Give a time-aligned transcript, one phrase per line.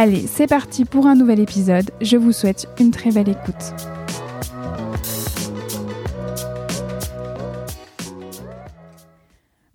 [0.00, 1.90] Allez, c'est parti pour un nouvel épisode.
[2.00, 3.74] Je vous souhaite une très belle écoute.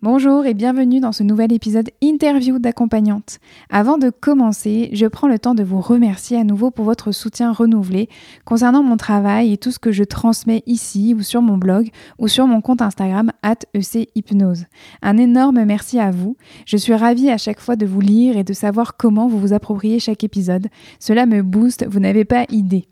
[0.04, 3.40] Bonjour et bienvenue dans ce nouvel épisode interview d'accompagnante.
[3.70, 7.54] Avant de commencer, je prends le temps de vous remercier à nouveau pour votre soutien
[7.54, 8.10] renouvelé
[8.44, 11.88] concernant mon travail et tout ce que je transmets ici ou sur mon blog
[12.20, 14.66] ou sur mon compte Instagram at echypnose.
[15.02, 16.36] Un énorme merci à vous.
[16.66, 19.54] Je suis ravie à chaque fois de vous lire et de savoir comment vous vous
[19.54, 20.68] appropriez chaque épisode.
[21.00, 22.90] Cela me booste, vous n'avez pas idée.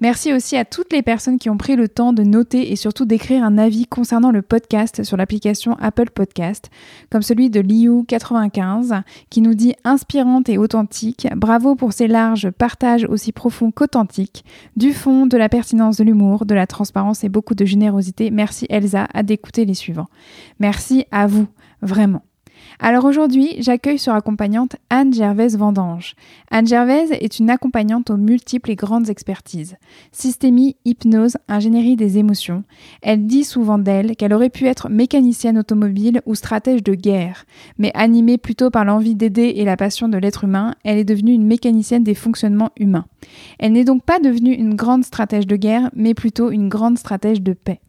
[0.00, 3.04] Merci aussi à toutes les personnes qui ont pris le temps de noter et surtout
[3.04, 6.70] d'écrire un avis concernant le podcast sur l'application Apple Podcast,
[7.10, 11.28] comme celui de Liu95 qui nous dit inspirante et authentique.
[11.36, 14.44] Bravo pour ces larges partages aussi profonds qu'authentiques,
[14.76, 18.30] du fond, de la pertinence de l'humour, de la transparence et beaucoup de générosité.
[18.30, 20.08] Merci Elsa à d'écouter les suivants.
[20.58, 21.46] Merci à vous,
[21.80, 22.22] vraiment.
[22.84, 26.16] Alors aujourd'hui, j'accueille sur accompagnante Anne Gervaise Vendange.
[26.50, 29.76] Anne Gervaise est une accompagnante aux multiples et grandes expertises.
[30.10, 32.64] Systémie, hypnose, ingénierie des émotions.
[33.00, 37.44] Elle dit souvent d'elle qu'elle aurait pu être mécanicienne automobile ou stratège de guerre,
[37.78, 41.34] mais animée plutôt par l'envie d'aider et la passion de l'être humain, elle est devenue
[41.34, 43.06] une mécanicienne des fonctionnements humains.
[43.60, 47.42] Elle n'est donc pas devenue une grande stratège de guerre, mais plutôt une grande stratège
[47.42, 47.80] de paix.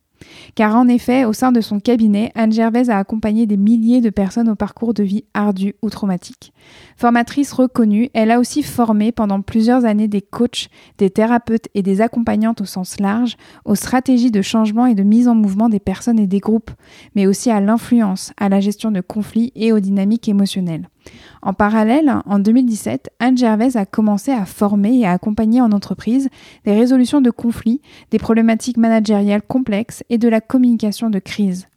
[0.56, 4.10] Car en effet, au sein de son cabinet, Anne Gervaise a accompagné des milliers de
[4.10, 6.54] personnes au parcours de vie ardu ou traumatique.
[7.04, 12.00] Formatrice reconnue, elle a aussi formé pendant plusieurs années des coachs, des thérapeutes et des
[12.00, 16.18] accompagnantes au sens large aux stratégies de changement et de mise en mouvement des personnes
[16.18, 16.72] et des groupes,
[17.14, 20.88] mais aussi à l'influence, à la gestion de conflits et aux dynamiques émotionnelles.
[21.42, 26.30] En parallèle, en 2017, Anne Gervais a commencé à former et à accompagner en entreprise
[26.64, 27.82] des résolutions de conflits,
[28.12, 31.68] des problématiques managériales complexes et de la communication de crise.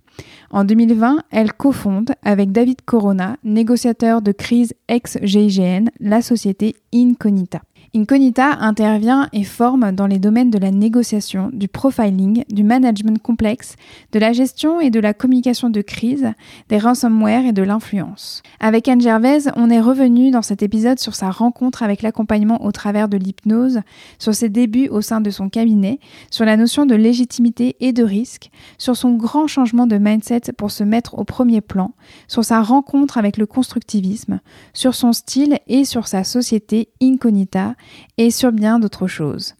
[0.50, 7.62] En 2020, elle cofonde avec David Corona, négociateur de crise ex-GIGN, la société Incognita.
[7.97, 13.75] Incognita intervient et forme dans les domaines de la négociation, du profiling, du management complexe,
[14.12, 16.27] de la gestion et de la communication de crise,
[16.69, 18.43] des ransomware et de l'influence.
[18.61, 22.71] Avec Anne Gervaise, on est revenu dans cet épisode sur sa rencontre avec l'accompagnement au
[22.71, 23.81] travers de l'hypnose,
[24.19, 25.99] sur ses débuts au sein de son cabinet,
[26.31, 30.71] sur la notion de légitimité et de risque, sur son grand changement de mindset pour
[30.71, 31.95] se mettre au premier plan,
[32.28, 34.41] sur sa rencontre avec le constructivisme,
[34.75, 37.75] sur son style et sur sa société Incognita
[38.19, 39.55] et sur bien d'autres choses.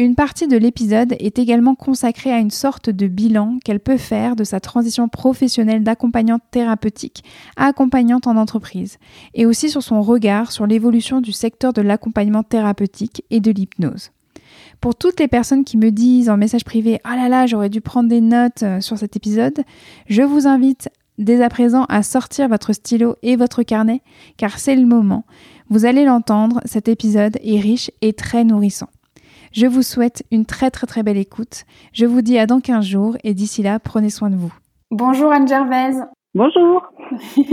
[0.00, 4.34] Une partie de l'épisode est également consacrée à une sorte de bilan qu'elle peut faire
[4.34, 7.22] de sa transition professionnelle d'accompagnante thérapeutique
[7.56, 8.98] à accompagnante en entreprise,
[9.34, 14.10] et aussi sur son regard sur l'évolution du secteur de l'accompagnement thérapeutique et de l'hypnose.
[14.80, 17.80] Pour toutes les personnes qui me disent en message privé Ah là là, j'aurais dû
[17.80, 19.62] prendre des notes euh, sur cet épisode,
[20.08, 24.02] je vous invite dès à présent à sortir votre stylo et votre carnet,
[24.36, 25.24] car c'est le moment.
[25.70, 28.88] Vous allez l'entendre, cet épisode est riche et très nourrissant.
[29.52, 31.64] Je vous souhaite une très très très belle écoute.
[31.92, 34.52] Je vous dis à dans 15 jours et d'ici là, prenez soin de vous.
[34.90, 36.04] Bonjour Anne Gervaise.
[36.34, 36.82] Bonjour.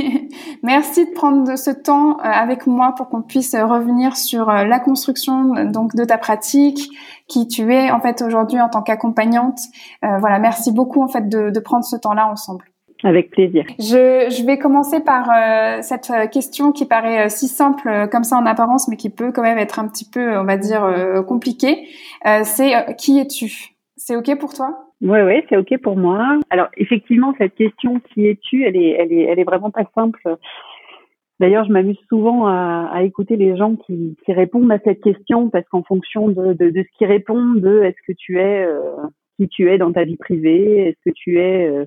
[0.63, 4.80] Merci de prendre ce temps euh, avec moi pour qu'on puisse revenir sur euh, la
[4.80, 6.90] construction donc de ta pratique,
[7.28, 9.60] qui tu es en fait aujourd'hui en tant qu'accompagnante.
[10.04, 12.70] Euh, voilà, merci beaucoup en fait de prendre ce temps-là ensemble.
[13.03, 13.65] Avec plaisir.
[13.80, 18.24] Je, je vais commencer par euh, cette euh, question qui paraît euh, si simple comme
[18.24, 20.83] ça en apparence, mais qui peut quand même être un petit peu, on va dire,
[21.27, 21.88] compliquée.
[22.44, 23.75] c'est qui es-tu?
[23.98, 24.88] C'est ok pour toi?
[25.01, 26.39] Oui, oui, c'est ok pour moi.
[26.50, 30.38] Alors effectivement, cette question qui es-tu, elle est, elle est, elle est vraiment pas simple
[31.42, 35.50] D'ailleurs, je m'amuse souvent à, à, écouter les gens qui, qui, répondent à cette question
[35.50, 38.80] parce qu'en fonction de, de, de, ce qu'ils répondent, de est-ce que tu es euh,
[39.38, 41.86] qui tu es dans ta vie privée, est-ce que tu es euh,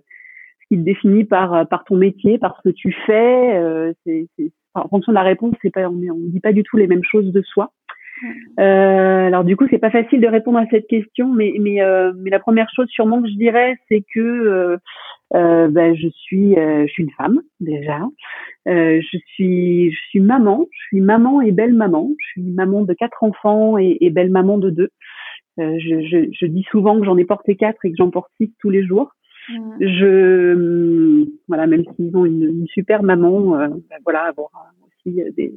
[0.68, 4.26] qui te définit par par ton métier, par ce que tu fais, euh, c'est,
[4.74, 7.04] en fonction de la réponse, c'est pas on ne dit pas du tout les mêmes
[7.04, 7.72] choses de soi.
[8.60, 12.12] Euh, alors du coup, c'est pas facile de répondre à cette question, mais mais euh,
[12.16, 14.76] mais la première chose sûrement que je dirais, c'est que euh,
[15.34, 18.00] euh ben, je suis je suis une femme déjà.
[18.66, 20.66] je suis je suis maman.
[20.70, 22.10] Je suis maman et belle maman.
[22.18, 24.90] Je suis maman de quatre enfants et, et belle maman de deux.
[25.58, 28.52] Je, je, je, dis souvent que j'en ai porté quatre et que j'en porte six
[28.60, 29.12] tous les jours.
[29.80, 34.50] Je voilà, même s'ils ont une, super maman, ben, voilà, avoir
[34.86, 35.54] aussi des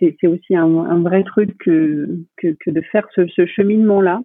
[0.00, 2.08] c'est aussi un, vrai truc que,
[2.38, 4.22] que, de faire ce, cheminement-là.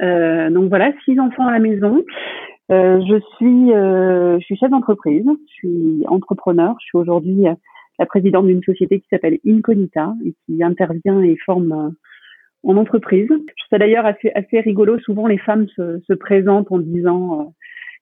[0.00, 2.02] Euh, donc voilà, six enfants à la maison.
[2.70, 6.74] Euh, je suis euh, je suis chef d'entreprise, je suis entrepreneur.
[6.80, 7.46] Je suis aujourd'hui
[7.98, 11.90] la présidente d'une société qui s'appelle Incognita et qui intervient et forme euh,
[12.64, 13.28] en entreprise.
[13.70, 14.98] C'est d'ailleurs assez rigolo.
[15.00, 17.44] Souvent les femmes se, se présentent en disant euh,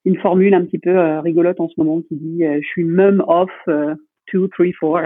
[0.05, 3.51] une formule un petit peu rigolote en ce moment qui dit je suis mum of
[4.27, 5.01] two, three, four.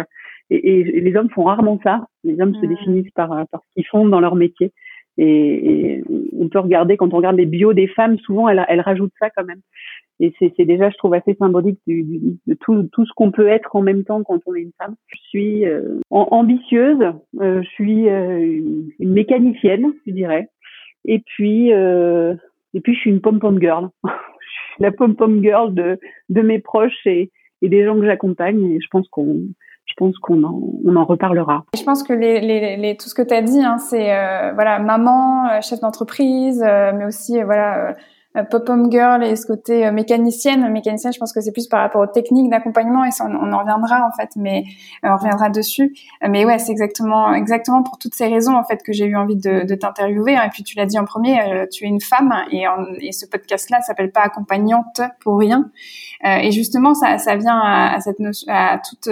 [0.50, 2.06] Et, et, les hommes font rarement ça.
[2.22, 4.72] Les hommes se définissent par, par ce qu'ils font dans leur métier.
[5.16, 6.04] Et, et,
[6.38, 9.30] on peut regarder, quand on regarde les bios des femmes, souvent elles, elles rajoutent ça
[9.30, 9.60] quand même.
[10.20, 13.48] Et c'est déjà, je trouve, assez symbolique du, du, de tout, tout ce qu'on peut
[13.48, 14.94] être en même temps quand on est une femme.
[15.08, 17.02] Je suis euh, ambitieuse,
[17.40, 18.60] euh, je suis euh,
[19.00, 20.48] une mécanicienne, je dirais.
[21.04, 22.34] Et puis, euh,
[22.74, 23.88] et puis je suis une pom-pom girl.
[24.78, 25.98] la pom-pom girl de,
[26.28, 27.30] de mes proches et,
[27.62, 28.64] et des gens que j'accompagne.
[28.72, 29.40] Et je pense qu'on
[29.86, 31.66] je pense qu'on en, on en reparlera.
[31.76, 34.52] Je pense que les, les, les tout ce que tu as dit, hein, c'est euh,
[34.54, 37.94] voilà maman, euh, chef d'entreprise, euh, mais aussi voilà
[38.36, 40.68] euh, pop-up girl et ce côté euh, mécanicienne.
[40.68, 43.58] Mécanicienne, je pense que c'est plus par rapport aux techniques d'accompagnement et ça, on, en
[43.58, 44.64] reviendra en fait, mais
[45.04, 45.94] euh, on reviendra dessus.
[46.28, 49.36] Mais ouais, c'est exactement, exactement pour toutes ces raisons en fait que j'ai eu envie
[49.36, 50.32] de, de t'interviewer.
[50.32, 52.64] Et puis tu l'as dit en premier, tu es une femme et,
[53.12, 55.70] ce podcast-là s'appelle pas accompagnante pour rien.
[56.24, 59.10] et justement, ça, ça vient à, cette notion, à tout,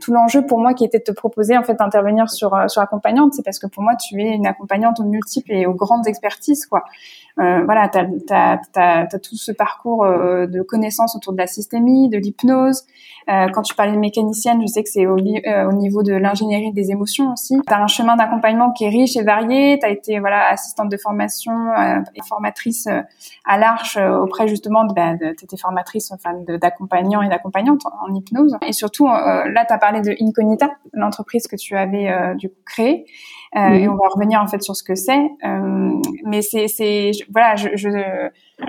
[0.00, 3.34] tout l'enjeu pour moi qui était de te proposer en fait d'intervenir sur sur accompagnante.
[3.34, 6.66] C'est parce que pour moi, tu es une accompagnante aux multiples et aux grandes expertises
[6.66, 6.84] quoi.
[7.40, 7.90] Euh, voilà,
[8.72, 12.82] tu as, tout ce parcours euh, de connaissances autour de la systémie, de l'hypnose.
[13.30, 16.72] Euh, quand tu parlais de mécanicienne, je sais que c'est au, au, niveau de l'ingénierie
[16.72, 17.56] des émotions aussi.
[17.66, 19.78] Tu as un chemin d'accompagnement qui est riche et varié.
[19.78, 21.52] Tu as été voilà assistante de formation
[22.14, 22.86] et formatrice
[23.46, 28.58] à l'Arche auprès justement de, bah, de tes formatrices, enfin d'accompagnants et d'accompagnantes en, hypnose.
[28.66, 33.06] Et surtout, là, tu as parlé de Incognita, l'entreprise que tu avais du coup créée.
[33.56, 35.30] Euh, et on va revenir en fait sur ce que c'est.
[35.44, 35.90] Euh,
[36.24, 37.88] mais c'est, c'est, voilà, je, je,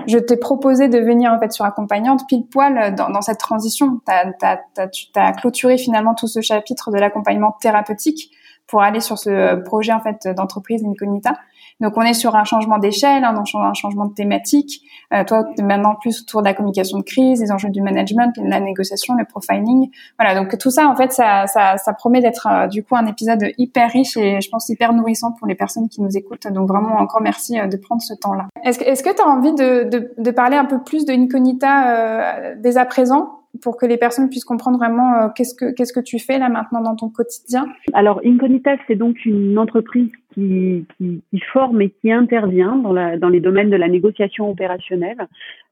[0.06, 4.00] je t'ai proposé de venir en fait sur accompagnante pile poil dans, dans cette transition.
[4.06, 8.30] T'as, t'as, t'as, tu t'as clôturé finalement tout ce chapitre de l'accompagnement thérapeutique
[8.68, 11.36] pour aller sur ce projet en fait d'entreprise Incognita.
[11.80, 14.82] Donc on est sur un changement d'échelle, un, un changement de thématique.
[15.12, 18.60] Euh, toi, maintenant plus autour de la communication de crise, les enjeux du management, la
[18.60, 19.90] négociation, le profiling.
[20.18, 23.06] Voilà, donc tout ça en fait, ça, ça, ça promet d'être euh, du coup un
[23.06, 26.46] épisode hyper riche et je pense hyper nourrissant pour les personnes qui nous écoutent.
[26.48, 28.46] Donc vraiment encore merci euh, de prendre ce temps-là.
[28.64, 31.12] Est-ce que est-ce que tu as envie de, de, de, parler un peu plus de
[31.12, 35.72] Incognita euh, dès à présent pour que les personnes puissent comprendre vraiment euh, qu'est-ce que
[35.72, 37.66] qu'est-ce que tu fais là maintenant dans ton quotidien?
[37.92, 43.40] Alors Incognita, c'est donc une entreprise qui, forme et qui intervient dans, la, dans les
[43.40, 45.26] domaines de la négociation opérationnelle,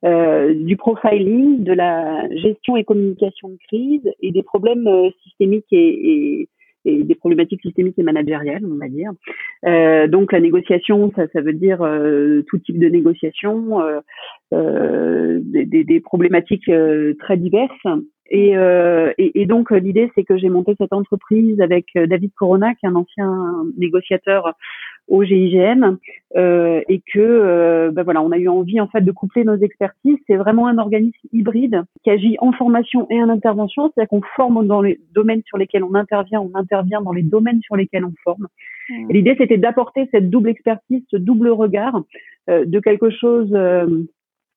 [0.05, 5.73] euh, du profiling, de la gestion et communication de crise et des problèmes euh, systémiques
[5.73, 6.49] et
[6.85, 9.11] et des problématiques systémiques et managériales, on va dire.
[9.67, 14.01] Euh, donc la négociation, ça, ça veut dire euh, tout type de négociation, euh,
[14.53, 17.87] euh des, des, des, problématiques euh, très diverses.
[18.31, 18.55] Et,
[19.19, 22.89] et, et donc l'idée, c'est que j'ai monté cette entreprise avec David Corona, qui est
[22.89, 24.55] un ancien négociateur
[25.09, 25.99] au GIGN
[26.37, 29.57] euh, et que euh, ben voilà, on a eu envie en fait de coupler nos
[29.57, 30.17] expertises.
[30.27, 34.67] C'est vraiment un organisme hybride qui agit en formation et en intervention, c'est-à-dire qu'on forme
[34.67, 38.15] dans les domaines sur lesquels on intervient, on intervient dans les domaines sur lesquels on
[38.23, 38.49] forme.
[38.89, 39.13] Mmh.
[39.13, 42.03] L'idée c'était d'apporter cette double expertise, ce double regard
[42.49, 43.87] euh, de quelque chose euh,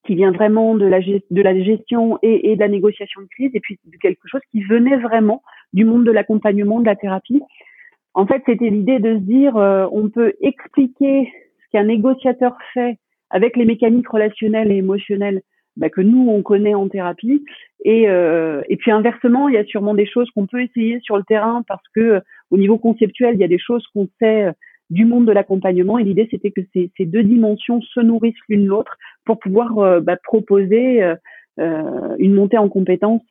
[0.06, 3.52] qui vient vraiment de la, de la gestion et, et de la négociation de crise,
[3.54, 7.42] et puis de quelque chose qui venait vraiment du monde de l'accompagnement, de la thérapie,
[8.18, 12.98] en fait, c'était l'idée de se dire, euh, on peut expliquer ce qu'un négociateur fait
[13.30, 15.44] avec les mécaniques relationnelles et émotionnelles
[15.76, 17.46] bah, que nous on connaît en thérapie,
[17.86, 21.16] et, euh, et puis inversement, il y a sûrement des choses qu'on peut essayer sur
[21.16, 22.20] le terrain parce que euh,
[22.50, 24.52] au niveau conceptuel, il y a des choses qu'on sait
[24.90, 28.98] du monde de l'accompagnement, et l'idée c'était que ces, deux dimensions se nourrissent l'une l'autre
[29.26, 31.04] pour pouvoir bah, proposer
[31.58, 33.30] une montée en compétences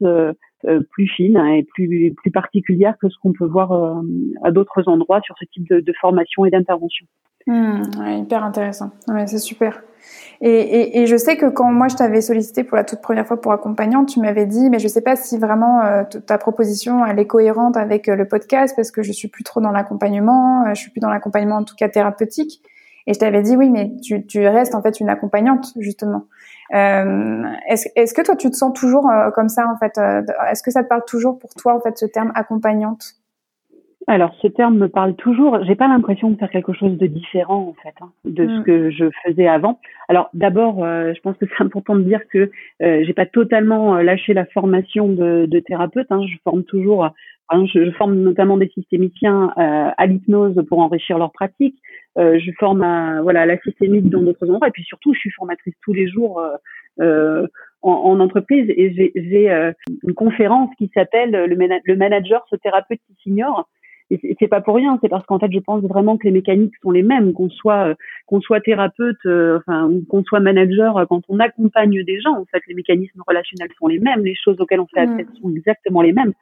[0.90, 4.00] plus fine hein, et plus plus particulière que ce qu'on peut voir
[4.42, 7.06] à d'autres endroits sur ce type de, de formation et d'intervention.
[7.46, 7.82] Mmh,
[8.22, 8.90] hyper intéressant.
[9.08, 9.82] Ouais, c'est super.
[10.40, 13.26] Et, et, et, je sais que quand moi je t'avais sollicité pour la toute première
[13.26, 17.04] fois pour accompagnante, tu m'avais dit, mais je sais pas si vraiment euh, ta proposition
[17.06, 20.64] elle est cohérente avec euh, le podcast parce que je suis plus trop dans l'accompagnement,
[20.66, 22.60] euh, je suis plus dans l'accompagnement en tout cas thérapeutique.
[23.06, 26.24] Et je t'avais dit oui, mais tu, tu, restes en fait une accompagnante justement.
[26.70, 29.98] Est-ce, est-ce que toi tu te sens toujours comme ça en fait
[30.50, 33.16] Est-ce que ça te parle toujours pour toi en fait ce terme accompagnante?
[34.08, 35.64] Alors, ce terme me parle toujours.
[35.64, 38.64] J'ai pas l'impression de faire quelque chose de différent en fait hein, de ce mm.
[38.64, 39.80] que je faisais avant.
[40.08, 42.50] Alors, d'abord, euh, je pense que c'est important de dire que
[42.82, 46.06] euh, j'ai pas totalement euh, lâché la formation de, de thérapeute.
[46.10, 46.20] Hein.
[46.28, 47.10] Je forme toujours.
[47.50, 51.76] Je, forme notamment des systémiciens euh, à l'hypnose pour enrichir leur pratique.
[52.16, 54.68] je forme à, voilà la systémique dans d'autres endroits.
[54.68, 56.42] Et puis surtout, je suis formatrice tous les jours.
[57.82, 59.50] En, en, entreprise et j'ai
[60.02, 61.46] une conférence qui s'appelle le,
[61.84, 63.68] le, manager ce thérapeute qui s'ignore
[64.10, 66.74] et c'est pas pour rien, c'est parce qu'en fait, je pense vraiment que les mécaniques
[66.80, 67.94] sont les mêmes, qu'on soit euh,
[68.26, 72.44] qu'on soit thérapeute, euh, enfin, qu'on soit manager, euh, quand on accompagne des gens, en
[72.44, 76.02] fait, les mécanismes relationnels sont les mêmes, les choses auxquelles on fait appel sont exactement
[76.02, 76.32] les mêmes.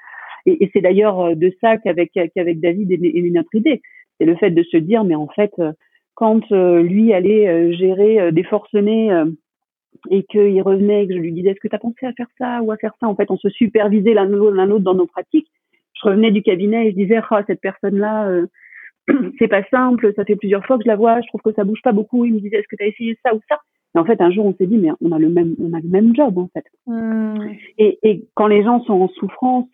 [0.46, 3.80] Et, c'est d'ailleurs de ça qu'avec qu'avec David est, notre idée,
[4.18, 5.52] c'est le fait de se dire, mais en fait,
[6.14, 9.10] quand lui allait gérer des forcenés
[10.10, 12.28] et qu'il revenait et que je lui disais est-ce que tu as pensé à faire
[12.38, 13.08] ça ou à faire ça?
[13.08, 15.48] En fait on se supervisait l'un l'autre dans nos pratiques.
[15.94, 18.46] Je revenais du cabinet et je disais, oh, cette personne-là, euh,
[19.38, 21.64] c'est pas simple, ça fait plusieurs fois que je la vois, je trouve que ça
[21.64, 22.24] bouge pas beaucoup.
[22.24, 23.60] Il me disait, est-ce que tu as essayé ça ou ça?
[23.94, 25.80] Et en fait, un jour, on s'est dit, mais on a le même, on a
[25.80, 26.64] le même job en fait.
[26.86, 27.50] Mmh.
[27.78, 29.68] Et, et, quand les gens sont en souffrance,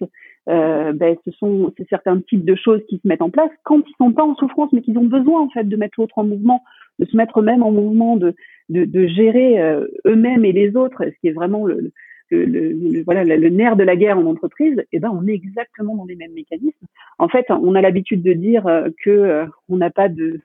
[0.48, 3.50] euh, ben, ce sont c'est certains types de choses qui se mettent en place.
[3.64, 6.18] Quand ils sont pas en souffrance, mais qu'ils ont besoin en fait de mettre l'autre
[6.18, 6.62] en mouvement,
[6.98, 8.34] de se mettre eux-mêmes en mouvement, de
[8.70, 11.92] de, de gérer euh, eux-mêmes et les autres, ce qui est vraiment le,
[12.30, 15.34] le, le, voilà le, nerf de la guerre en entreprise, et eh ben on est
[15.34, 16.86] exactement dans les mêmes mécanismes.
[17.18, 20.40] En fait, on a l'habitude de dire euh, que euh, on n'a pas de,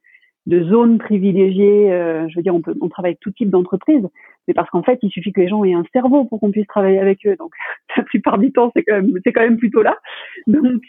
[0.46, 1.92] de zone privilégiée.
[1.92, 4.08] Euh, je veux dire, on, peut, on travaille avec tout type d'entreprise,
[4.48, 6.68] mais parce qu'en fait, il suffit que les gens aient un cerveau pour qu'on puisse
[6.68, 7.36] travailler avec eux.
[7.38, 7.52] Donc,
[7.98, 9.98] la plupart du temps, c'est quand même quand même plutôt là.
[10.48, 10.84] Donc,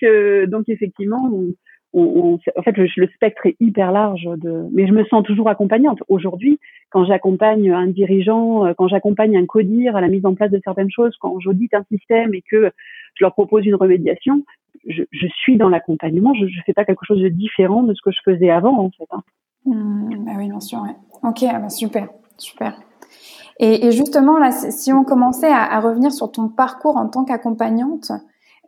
[0.49, 1.55] donc effectivement, on,
[1.97, 4.29] on, en fait, le, le, spectre est hyper large.
[4.37, 6.03] De, mais je me sens toujours accompagnante.
[6.09, 6.59] Aujourd'hui,
[6.91, 10.61] quand j'accompagne un dirigeant, euh, quand j'accompagne un codir à la mise en place de
[10.63, 12.71] certaines choses, quand j'audite un système et que
[13.15, 14.45] je leur propose une remédiation,
[14.87, 16.35] je, je suis dans l'accompagnement.
[16.35, 18.91] Je ne fais pas quelque chose de différent de ce que je faisais avant, en
[18.91, 19.07] fait.
[19.11, 19.23] Hein.
[19.67, 20.81] Mmh, bah oui, bien sûr.
[20.83, 20.97] Ouais.
[21.23, 22.09] Ok, ah bah super,
[22.39, 22.81] super.
[23.59, 27.25] Et, et, justement, là, si on commençait à, à, revenir sur ton parcours en tant
[27.25, 28.13] qu'accompagnante,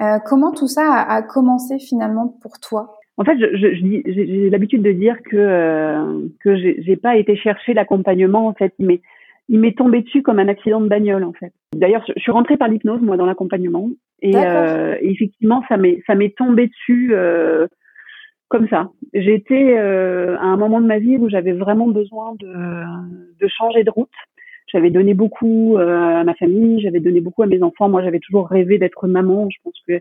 [0.00, 2.98] euh, comment tout ça a, a commencé finalement pour toi?
[3.18, 8.54] En fait, j'ai l'habitude de dire que euh, que j'ai pas été chercher l'accompagnement en
[8.54, 9.00] fait, mais
[9.48, 11.52] il m'est tombé dessus comme un accident de bagnole en fait.
[11.74, 13.90] D'ailleurs, je suis rentrée par l'hypnose moi dans l'accompagnement
[14.22, 17.66] et, euh, effectivement ça m'est ça m'est tombé dessus euh,
[18.48, 18.90] comme ça.
[19.14, 22.82] J'étais euh, à un moment de ma vie où j'avais vraiment besoin de
[23.40, 24.08] de changer de route.
[24.66, 27.88] J'avais donné beaucoup euh, à ma famille, j'avais donné beaucoup à mes enfants.
[27.88, 29.48] Moi, j'avais toujours rêvé d'être maman.
[29.50, 30.00] Je pense que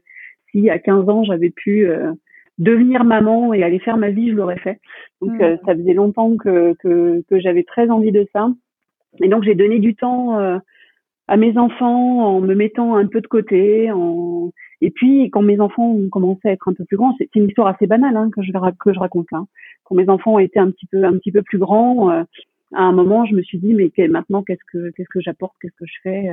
[0.51, 1.87] si à 15 ans j'avais pu
[2.57, 4.79] devenir maman et aller faire ma vie, je l'aurais fait.
[5.21, 8.49] Donc euh, ça faisait longtemps que, que, que j'avais très envie de ça.
[9.21, 10.57] Et donc j'ai donné du temps euh,
[11.27, 13.91] à mes enfants en me mettant un peu de côté.
[13.91, 14.51] En...
[14.81, 17.47] Et puis quand mes enfants ont commencé à être un peu plus grands, c'est une
[17.47, 19.43] histoire assez banale hein, que je que je raconte là.
[19.83, 22.23] Quand mes enfants ont été un petit peu un petit peu plus grands, euh,
[22.73, 25.75] à un moment je me suis dit mais maintenant qu'est-ce que qu'est-ce que j'apporte, qu'est-ce
[25.77, 26.29] que je fais.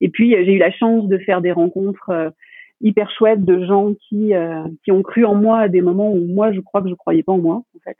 [0.00, 2.32] Et puis j'ai eu la chance de faire des rencontres
[2.80, 6.20] hyper chouette de gens qui euh, qui ont cru en moi à des moments où
[6.26, 7.96] moi je crois que je croyais pas en moi en fait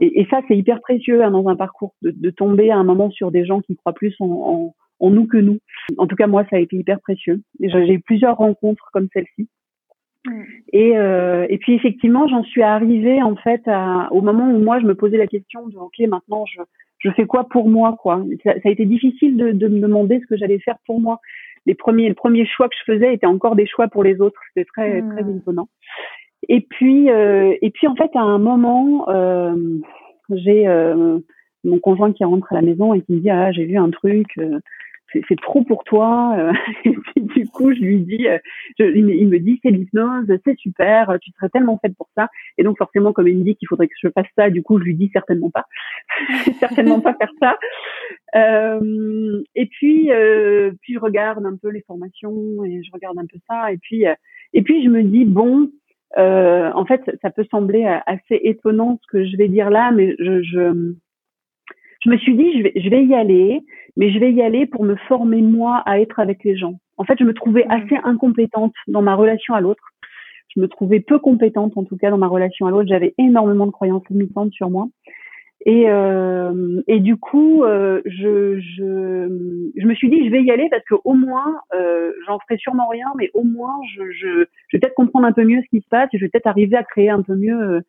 [0.00, 2.84] et, et, ça c'est hyper précieux hein, dans un parcours de, de, tomber à un
[2.84, 5.58] moment sur des gens qui croient plus en, en, en, nous que nous
[5.98, 9.48] en tout cas moi ça a été hyper précieux j'ai eu plusieurs rencontres comme celle-ci
[10.72, 14.80] et euh, et puis effectivement j'en suis arrivée en fait à, au moment où moi
[14.80, 16.60] je me posais la question de ok maintenant je
[16.98, 18.24] je fais quoi pour moi quoi?
[18.44, 21.20] Ça, ça a été difficile de, de me demander ce que j'allais faire pour moi
[21.66, 24.40] les premiers, le premier choix que je faisais était encore des choix pour les autres.
[24.48, 25.14] C'était très, mmh.
[25.14, 25.68] très étonnant.
[26.48, 29.54] Et puis, euh, et puis en fait, à un moment, euh,
[30.30, 31.18] j'ai euh,
[31.64, 33.90] mon conjoint qui rentre à la maison et qui me dit ah j'ai vu un
[33.90, 34.60] truc, euh,
[35.28, 36.34] c'est trop pour toi.
[36.38, 36.52] Euh,
[36.84, 38.38] et puis du coup, je lui dis, euh,
[38.78, 42.28] je, il, me, dit c'est l'hypnose, c'est super, tu serais tellement faite pour ça.
[42.58, 44.78] Et donc forcément, comme il me dit qu'il faudrait que je fasse ça, du coup,
[44.78, 45.64] je lui dis certainement pas,
[46.60, 47.58] certainement pas faire ça.
[48.36, 53.26] Euh, et puis, euh, puis je regarde un peu les formations et je regarde un
[53.26, 53.72] peu ça.
[53.72, 54.04] Et puis,
[54.52, 55.70] et puis je me dis bon.
[56.16, 60.42] en fait, ça peut sembler assez étonnant ce que je vais dire là, mais je,
[60.42, 60.94] je
[62.04, 63.60] je me suis dit, je vais, je vais y aller,
[63.96, 66.74] mais je vais y aller pour me former moi à être avec les gens.
[66.96, 69.82] En fait, je me trouvais assez incompétente dans ma relation à l'autre.
[70.54, 72.88] Je me trouvais peu compétente, en tout cas, dans ma relation à l'autre.
[72.88, 74.88] J'avais énormément de croyances limitantes sur moi.
[75.66, 80.50] Et, euh, et du coup, euh, je, je, je me suis dit, je vais y
[80.50, 84.44] aller parce que au moins, euh, j'en ferai sûrement rien, mais au moins, je, je,
[84.68, 86.48] je vais peut-être comprendre un peu mieux ce qui se passe et je vais peut-être
[86.48, 87.80] arriver à créer un peu mieux euh,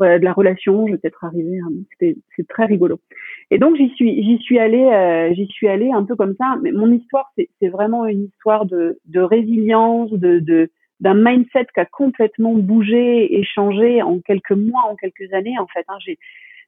[0.00, 0.86] voilà, de la relation.
[0.86, 1.60] Je vais peut-être arriver.
[2.00, 2.98] c'est très rigolo.
[3.50, 6.56] Et donc j'y suis, j'y suis allée, euh, j'y suis allée un peu comme ça.
[6.62, 11.84] Mais mon histoire, c'est vraiment une histoire de, de résilience, de, d'un mindset qui a
[11.84, 15.58] complètement bougé et changé en quelques mois, en quelques années.
[15.58, 16.18] En fait, hein, j'ai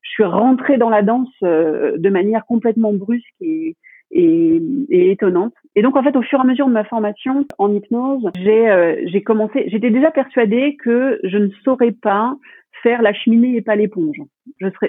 [0.03, 3.77] je suis rentrée dans la danse euh, de manière complètement brusque et,
[4.11, 4.61] et,
[4.91, 5.55] étonnante.
[5.75, 8.69] Et donc en fait, au fur et à mesure de ma formation en hypnose, j'ai
[8.69, 9.65] euh, j'ai commencé.
[9.69, 12.37] J'étais déjà persuadée que je ne saurais pas
[12.83, 14.17] faire la cheminée et pas l'éponge.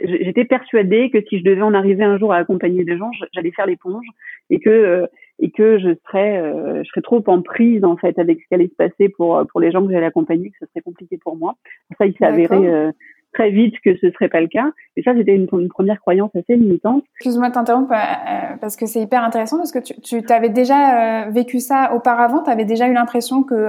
[0.04, 3.52] J'étais persuadée que si je devais en arriver un jour à accompagner des gens, j'allais
[3.52, 4.06] faire l'éponge
[4.50, 5.06] et que euh,
[5.40, 6.42] et que je serais
[6.84, 9.60] je serais trop en prise en fait avec ce qui allait se passer pour pour
[9.60, 11.56] les gens que j'allais accompagner, que ce serait compliqué pour moi.
[11.98, 12.92] Ça, il s'est avéré
[13.34, 14.72] très vite que ce serait pas le cas.
[14.96, 17.04] Et ça, c'était une, première croyance assez limitante.
[17.16, 20.50] Excuse-moi de t'interrompre euh, euh, parce que c'est hyper intéressant parce que tu, tu avais
[20.50, 22.44] déjà euh, vécu ça auparavant.
[22.44, 23.68] Tu avais déjà eu l'impression que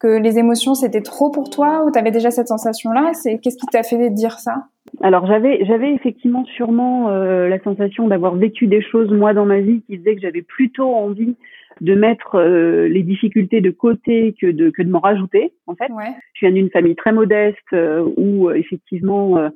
[0.00, 3.10] que les émotions c'était trop pour toi ou tu avais déjà cette sensation-là?
[3.14, 4.66] C'est qu'est-ce qui t'a fait dire ça?
[5.02, 9.82] Alors j'avais j'avais effectivement sûrement la sensation d'avoir vécu des choses moi dans ma vie
[9.82, 11.36] qui faisaient que j'avais plutôt envie
[11.80, 15.90] de mettre euh, les difficultés de côté que de que de m'en rajouter en fait.
[15.92, 16.14] Ouais.
[16.34, 19.50] Je viens d'une famille très modeste euh, où euh, effectivement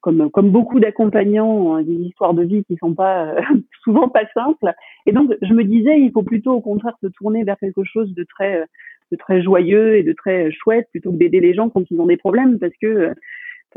[0.00, 3.34] comme comme beaucoup d'accompagnants des histoires de vie qui sont pas
[3.82, 4.72] souvent pas simples
[5.06, 8.14] et donc je me disais il faut plutôt au contraire se tourner vers quelque chose
[8.14, 8.64] de très
[9.10, 12.06] de très joyeux et de très chouette plutôt que d'aider les gens quand ils ont
[12.06, 13.14] des problèmes parce que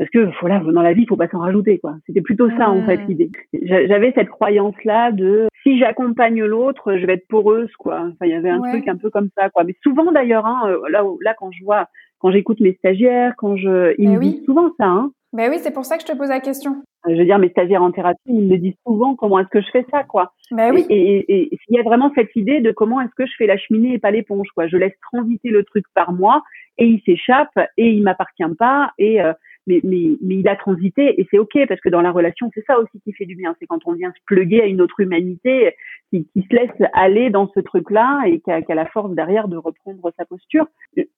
[0.00, 1.96] parce que voilà dans la vie il faut pas s'en rajouter quoi.
[2.06, 3.30] C'était plutôt ça en fait l'idée.
[3.52, 8.06] J'avais cette croyance là de si j'accompagne l'autre je vais être poreuse quoi.
[8.06, 9.62] Enfin il y avait un truc un peu comme ça quoi.
[9.64, 11.86] Mais souvent d'ailleurs hein, euh, là là quand je vois
[12.18, 15.12] quand j'écoute mes stagiaires quand je ils me disent souvent ça hein.
[15.34, 16.76] Ben oui c'est pour ça que je te pose la question.
[17.06, 19.70] Je veux dire mes stagiaires en thérapie ils me disent souvent comment est-ce que je
[19.70, 20.32] fais ça quoi.
[20.50, 20.86] Ben oui.
[20.88, 23.58] et, et, il y a vraiment cette idée de comment est-ce que je fais la
[23.58, 24.66] cheminée et pas l'éponge quoi.
[24.66, 26.42] Je laisse transiter le truc par moi
[26.78, 29.34] et il s'échappe et il m'appartient pas et euh,
[29.70, 32.64] mais, mais, mais il a transité et c'est ok parce que dans la relation, c'est
[32.66, 33.54] ça aussi qui fait du bien.
[33.58, 35.74] C'est quand on vient se pluguer à une autre humanité
[36.10, 39.14] qui, qui se laisse aller dans ce truc-là et qui a, qui a la force
[39.14, 40.66] derrière de reprendre sa posture.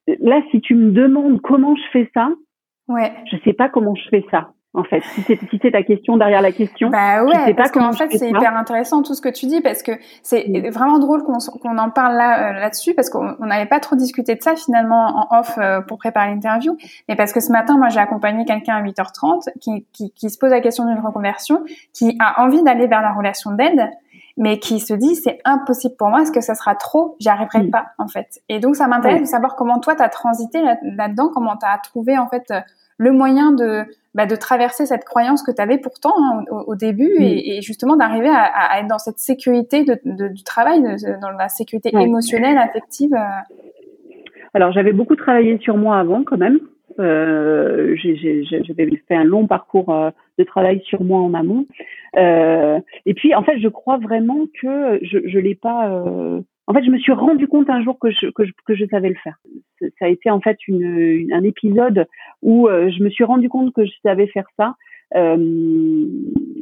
[0.06, 2.30] Là, si tu me demandes comment je fais ça,
[2.88, 3.12] ouais.
[3.30, 5.02] je sais pas comment je fais ça en fait.
[5.14, 7.92] Si c'est si ta question derrière la question, bah ouais, je sais pas parce qu'en
[7.92, 10.70] fait c'est hyper intéressant tout ce que tu dis parce que c'est mm.
[10.70, 14.42] vraiment drôle qu'on en parle là euh, là-dessus parce qu'on n'avait pas trop discuté de
[14.42, 16.76] ça finalement en off euh, pour préparer l'interview,
[17.08, 20.38] mais parce que ce matin moi j'ai accompagné quelqu'un à 8h30 qui, qui qui se
[20.38, 23.90] pose la question d'une reconversion, qui a envie d'aller vers la relation d'aide
[24.38, 27.64] mais qui se dit c'est impossible pour moi, est-ce que ça sera trop, j'y arriverai
[27.64, 27.70] mm.
[27.70, 28.40] pas en fait.
[28.48, 31.76] Et donc ça m'intéresse de savoir comment toi tu as transité là-dedans, comment tu as
[31.76, 32.50] trouvé en fait
[32.98, 33.82] le moyen de
[34.14, 38.28] bah, de traverser cette croyance que tu avais pourtant hein, au, début et, justement d'arriver
[38.28, 40.82] à, à, être dans cette sécurité de, de, du travail,
[41.22, 43.14] dans la sécurité émotionnelle, affective.
[43.14, 43.54] Euh.
[44.54, 46.58] Alors j'avais beaucoup travaillé sur moi avant quand même.
[46.98, 51.66] Euh, j'avais fait un long parcours euh, de travail sur moi en amont.
[52.16, 55.90] Euh, et puis en fait, je crois vraiment que je je l'ai pas.
[55.90, 56.40] Euh,
[56.72, 58.86] en fait, je me suis rendu compte un jour que je, que je, que je
[58.86, 59.36] savais le faire.
[59.98, 62.06] Ça a été en fait une, un épisode
[62.40, 64.74] où euh, je me suis rendu compte que je savais faire ça.
[65.14, 66.06] Euh,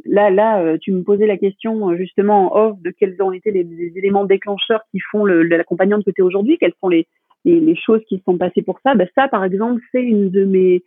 [0.03, 3.51] là, là, euh, tu me posais la question justement en off de quels ont été
[3.51, 7.07] les, éléments déclencheurs qui font l'accompagnante que tu es aujourd'hui, quelles sont les,
[7.45, 8.93] les, les, choses qui se sont passées pour ça?
[8.95, 10.83] Ben, ça, par exemple, c'est une de mes,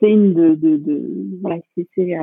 [0.00, 1.02] c'est une de, de, de
[1.42, 2.14] voilà, c'est c'est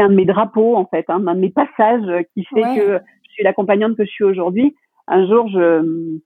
[0.00, 3.32] un de mes drapeaux en fait, hein, un de mes passages qui fait que je
[3.32, 4.76] suis l'accompagnante que je suis aujourd'hui
[5.08, 6.18] un jour, je,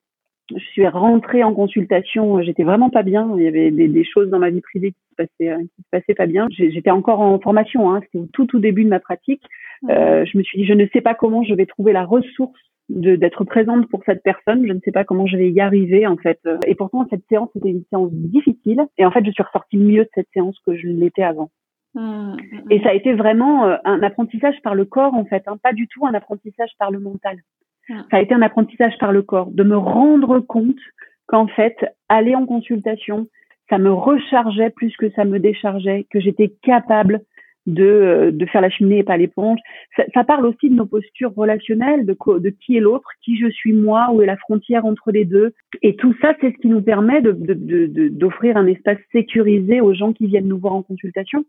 [0.55, 2.41] je suis rentrée en consultation.
[2.43, 3.31] J'étais vraiment pas bien.
[3.37, 5.89] Il y avait des, des, choses dans ma vie privée qui se passaient, qui se
[5.91, 6.47] passaient pas bien.
[6.51, 7.93] J'étais encore en formation.
[7.93, 9.43] Hein, C'était au tout, tout début de ma pratique.
[9.91, 12.59] Euh, je me suis dit, je ne sais pas comment je vais trouver la ressource
[12.89, 14.67] d'être présente pour cette personne.
[14.67, 16.39] Je ne sais pas comment je vais y arriver en fait.
[16.67, 18.87] Et pourtant, cette séance était une séance difficile.
[18.99, 21.51] Et en fait, je suis ressortie mieux de cette séance que je l'étais avant.
[21.97, 22.37] Mmh, mmh,
[22.71, 25.73] Et ça a été vraiment euh, un apprentissage par le corps en fait, hein, pas
[25.73, 27.39] du tout un apprentissage par le mental.
[27.89, 30.79] Ça a été un apprentissage par le corps, de me rendre compte
[31.27, 31.77] qu'en fait,
[32.09, 33.29] aller en consultation,
[33.71, 37.23] ça me rechargeait plus que ça me déchargeait, que j'étais capable
[37.67, 39.59] de, de faire la cheminée et pas l'éponge.
[39.97, 43.49] Ça, ça, parle aussi de nos postures relationnelles, de, de qui est l'autre, qui je
[43.49, 45.53] suis moi, où est la frontière entre les deux.
[45.83, 49.95] Et tout ça, c'est ce qui nous permet d'offrir de, de, un espace sécurisé aux
[49.95, 51.45] gens qui viennent nous voir en consultation.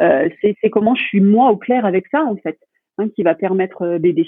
[0.00, 2.58] Euh, c'est comment je suis moi au clair avec ça, en fait.
[2.98, 4.26] hein, qui va permettre d'aider.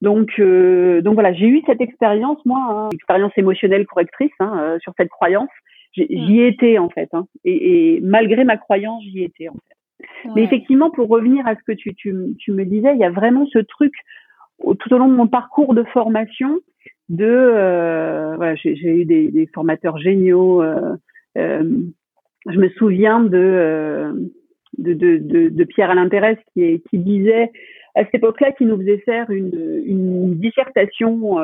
[0.00, 5.10] Donc, donc voilà, j'ai eu cette expérience, moi, hein, expérience émotionnelle correctrice hein, sur cette
[5.10, 5.50] croyance.
[5.92, 6.46] J'y mmh.
[6.46, 10.30] étais en fait, hein, et, et, malgré ma croyance, j'y étais en fait.
[10.34, 13.10] Mais effectivement, pour revenir à ce que tu, tu, tu me disais, il y a
[13.10, 13.92] vraiment ce truc
[14.78, 16.60] tout au long de mon parcours de formation
[17.08, 20.94] de euh, voilà j'ai eu des, des, formateurs géniaux euh,
[21.38, 21.64] euh,
[22.46, 24.12] je me souviens de euh,
[24.78, 27.50] de, de, de, de, Pierre Alain Pérez qui, qui disait
[27.94, 31.40] à cette époque-là qu'il nous faisait faire une, une dissertation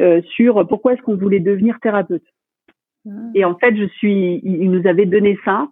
[0.00, 2.24] euh, sur pourquoi est-ce qu'on voulait devenir thérapeute.
[3.06, 3.10] Ah.
[3.34, 5.68] Et en fait, je suis, il nous avait donné ça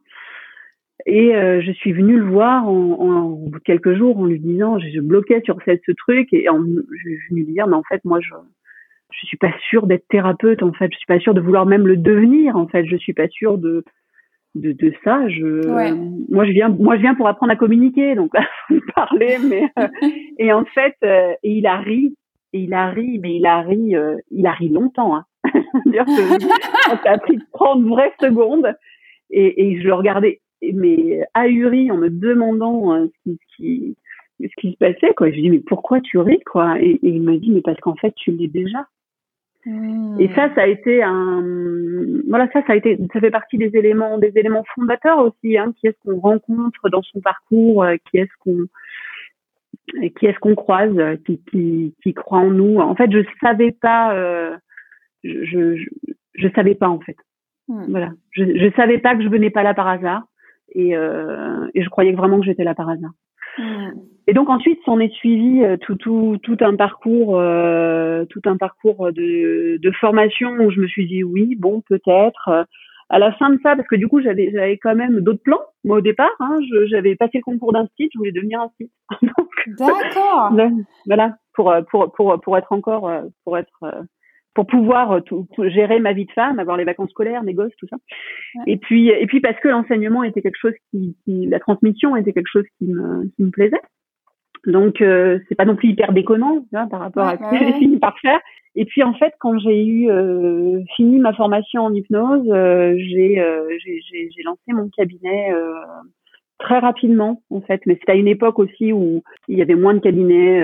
[1.06, 5.00] et euh, je suis venue le voir en, en, quelques jours en lui disant, je,
[5.00, 8.04] bloquais sur cette, ce truc et en, je suis venue lui dire, mais en fait,
[8.04, 8.30] moi, je
[9.12, 10.62] je suis pas sûre d'être thérapeute.
[10.62, 12.56] En fait, je suis pas sûre de vouloir même le devenir.
[12.56, 13.84] En fait, je suis pas sûre de
[14.54, 15.28] de, de ça.
[15.28, 15.66] Je,
[16.30, 18.32] moi, je viens, moi, je viens pour apprendre à communiquer, donc
[18.94, 19.88] parler, mais euh,
[20.38, 22.14] et en fait, euh, et il a ri,
[22.52, 23.94] et il a ri, mais il a ri,
[24.30, 25.16] il a ri longtemps.
[25.16, 25.24] Hein.
[27.02, 28.74] ça a pris 30 vraies secondes.
[29.30, 33.96] Et, et je le regardais mais ahuri en me demandant euh, ce, qui,
[34.40, 35.30] ce qui se passait quoi.
[35.30, 36.80] Je lui dis mais pourquoi tu ris quoi?
[36.80, 38.86] Et, il me dit mais parce qu'en fait tu l'es déjà.
[39.64, 40.20] Mmh.
[40.20, 41.42] Et ça, ça a été un,
[42.28, 45.56] voilà, ça, ça a été, ça fait partie des éléments, des éléments fondateurs aussi.
[45.56, 48.66] Hein, qui est-ce qu'on rencontre dans son parcours, euh, qui est-ce qu'on,
[50.16, 52.78] qui est-ce qu'on croise, qui, qui, qui croit en nous?
[52.78, 54.56] En fait, je savais pas, euh,
[55.22, 55.84] je, je,
[56.34, 57.16] je, savais pas en fait.
[57.68, 57.84] Mmh.
[57.88, 60.24] Voilà, je, je savais pas que je venais pas là par hasard
[60.74, 63.12] et, euh, et je croyais vraiment que j'étais là par hasard.
[63.58, 63.90] Hmm.
[64.26, 68.56] Et donc ensuite, s'en est suivi euh, tout, tout, tout un parcours, euh, tout un
[68.56, 72.66] parcours de, de formation où je me suis dit oui, bon, peut-être.
[73.08, 75.60] À la fin de ça, parce que du coup, j'avais, j'avais quand même d'autres plans.
[75.84, 78.90] Moi, au départ, hein, j'avais passé le concours d'un site, je voulais devenir un site.
[79.78, 80.56] D'accord.
[81.06, 83.12] voilà, pour, pour, pour, pour être encore,
[83.44, 83.84] pour être
[84.54, 87.74] pour pouvoir euh, tout, gérer ma vie de femme, avoir les vacances scolaires, mes gosses,
[87.78, 87.96] tout ça.
[88.66, 92.32] Et puis et puis parce que l'enseignement était quelque chose qui, qui, la transmission était
[92.32, 93.80] quelque chose qui me qui me plaisait.
[94.66, 97.72] Donc euh, c'est pas non plus hyper déconnant hein, par rapport à ce que j'ai
[97.78, 98.40] fini par faire.
[98.74, 103.42] Et puis en fait quand j'ai eu euh, fini ma formation en hypnose, euh, j'ai
[103.84, 105.52] j'ai lancé mon cabinet
[106.58, 107.82] très rapidement en fait.
[107.86, 110.62] Mais c'était à une époque aussi où il y avait moins de cabinets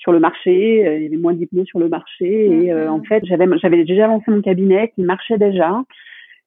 [0.00, 3.02] sur le marché, euh, il y avait moins d'hypnose sur le marché et euh, en
[3.02, 5.82] fait j'avais j'avais déjà lancé mon cabinet qui marchait déjà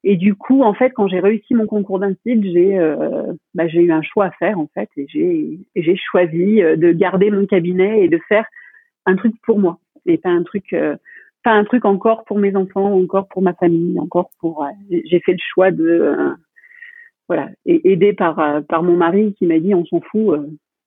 [0.04, 3.82] et du coup en fait quand j'ai réussi mon concours d'institut j'ai euh, bah, j'ai
[3.82, 8.04] eu un choix à faire en fait et j'ai j'ai choisi de garder mon cabinet
[8.04, 8.46] et de faire
[9.06, 10.76] un truc pour moi et pas un truc
[11.44, 15.34] pas un truc encore pour mes enfants encore pour ma famille encore pour j'ai fait
[15.34, 16.16] le choix de
[17.28, 20.38] voilà et aidé par par mon mari qui m'a dit on s'en fout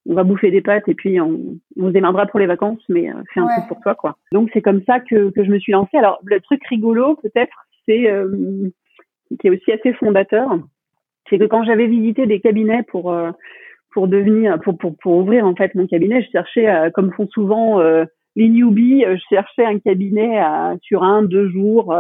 [0.09, 3.11] on va bouffer des pâtes et puis on, on se démerdera pour les vacances, mais
[3.11, 4.17] euh, fais un truc pour toi, quoi.
[4.33, 5.97] Donc c'est comme ça que, que je me suis lancée.
[5.97, 8.71] Alors le truc rigolo, peut-être, c'est euh,
[9.41, 10.59] qui est aussi assez fondateur,
[11.29, 13.31] c'est que quand j'avais visité des cabinets pour euh,
[13.93, 17.29] pour devenir, pour, pour pour ouvrir en fait mon cabinet, je cherchais, euh, comme font
[17.29, 17.81] souvent
[18.37, 20.41] les newbies, je cherchais un cabinet
[20.83, 21.97] sur un, deux jours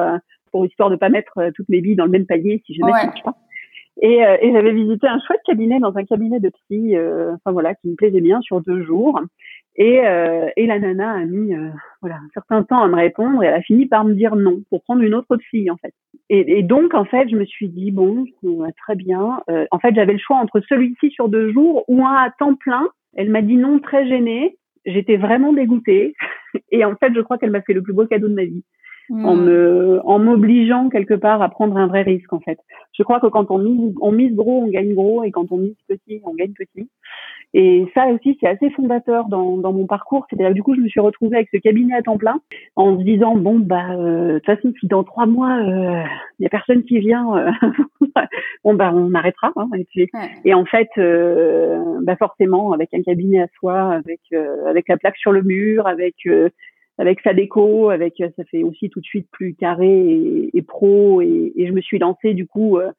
[0.50, 3.06] pour histoire de pas mettre toutes mes billes dans le même panier si jamais ça
[3.06, 3.36] marche pas.
[4.02, 7.52] Et, euh, et j'avais visité un chouette cabinet dans un cabinet de psy, euh, enfin
[7.52, 9.20] voilà, qui me plaisait bien sur deux jours.
[9.78, 11.54] Et, euh, et la nana a mis
[12.00, 14.62] voilà un certain temps à me répondre et elle a fini par me dire non
[14.70, 15.92] pour prendre une autre fille en fait.
[16.30, 18.24] Et, et donc en fait je me suis dit bon
[18.78, 19.42] très bien.
[19.70, 22.88] en fait j'avais le choix entre celui-ci sur deux jours ou un à temps plein.
[23.16, 24.56] Elle m'a dit non très gênée.
[24.86, 26.14] J'étais vraiment dégoûtée
[26.70, 28.64] et en fait je crois qu'elle m'a fait le plus beau cadeau de ma vie
[29.10, 29.44] en hmm.
[29.44, 32.58] me en m'obligeant quelque part à prendre un vrai risque en fait.
[32.92, 35.58] Je crois que quand on mise on mise gros, on gagne gros et quand on
[35.58, 36.88] mise petit, on gagne petit.
[37.54, 40.88] Et ça aussi c'est assez fondateur dans dans mon parcours, c'est-à-dire du coup je me
[40.88, 42.40] suis retrouvée avec ce cabinet à temps plein
[42.74, 46.04] en se disant bon bah euh, de toute façon si dans trois mois il euh,
[46.40, 47.50] y a personne qui vient euh,
[48.64, 50.08] bon bah on arrêtera hein, et,
[50.44, 50.90] et en fait
[52.02, 54.20] bah forcément avec un cabinet à soi, avec
[54.66, 56.16] avec la plaque sur le mur, avec
[56.98, 61.52] avec sa déco, avec ça fait aussi tout de suite plus carré et, pro et,
[61.56, 62.90] et, je me suis lancée du coup euh,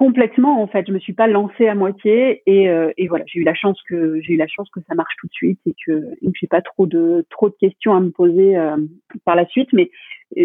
[0.00, 0.86] complètement en fait.
[0.86, 3.78] Je me suis pas lancée à moitié et, euh, et voilà, j'ai eu la chance
[3.86, 6.38] que j'ai eu la chance que ça marche tout de suite et que, et que
[6.40, 8.78] j'ai pas trop de trop de questions à me poser euh,
[9.26, 9.68] par la suite.
[9.74, 9.90] Mais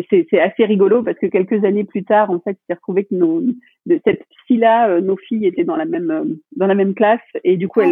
[0.10, 3.42] c'est assez rigolo parce que quelques années plus tard, en fait, s'est retrouvé que nos,
[3.86, 6.26] de cette fille-là, euh, nos filles étaient dans la même euh,
[6.58, 7.86] dans la même classe et du coup, ah,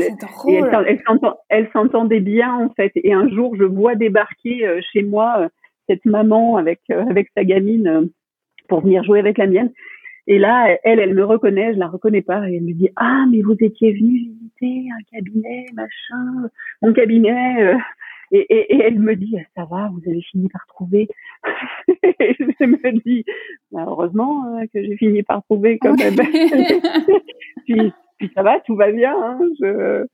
[0.49, 1.01] elles
[1.49, 2.91] elles s'entendaient bien en fait.
[2.95, 5.47] Et un jour, je vois débarquer euh, chez moi
[5.87, 8.09] cette maman avec avec sa gamine
[8.67, 9.71] pour venir jouer avec la mienne.
[10.27, 13.25] Et là, elle, elle me reconnaît, je la reconnais pas, et elle me dit ah
[13.29, 16.49] mais vous étiez venu visiter un cabinet, machin,
[16.81, 17.63] mon cabinet.
[17.63, 17.77] Euh.
[18.31, 21.07] Et, et, et, elle me dit ça va, vous avez fini par trouver.
[22.03, 23.25] et je me dis
[23.71, 26.15] bah, heureusement euh, que j'ai fini par trouver quand même.
[27.65, 29.13] puis, puis ça va, tout va bien.
[29.15, 30.05] Hein, je...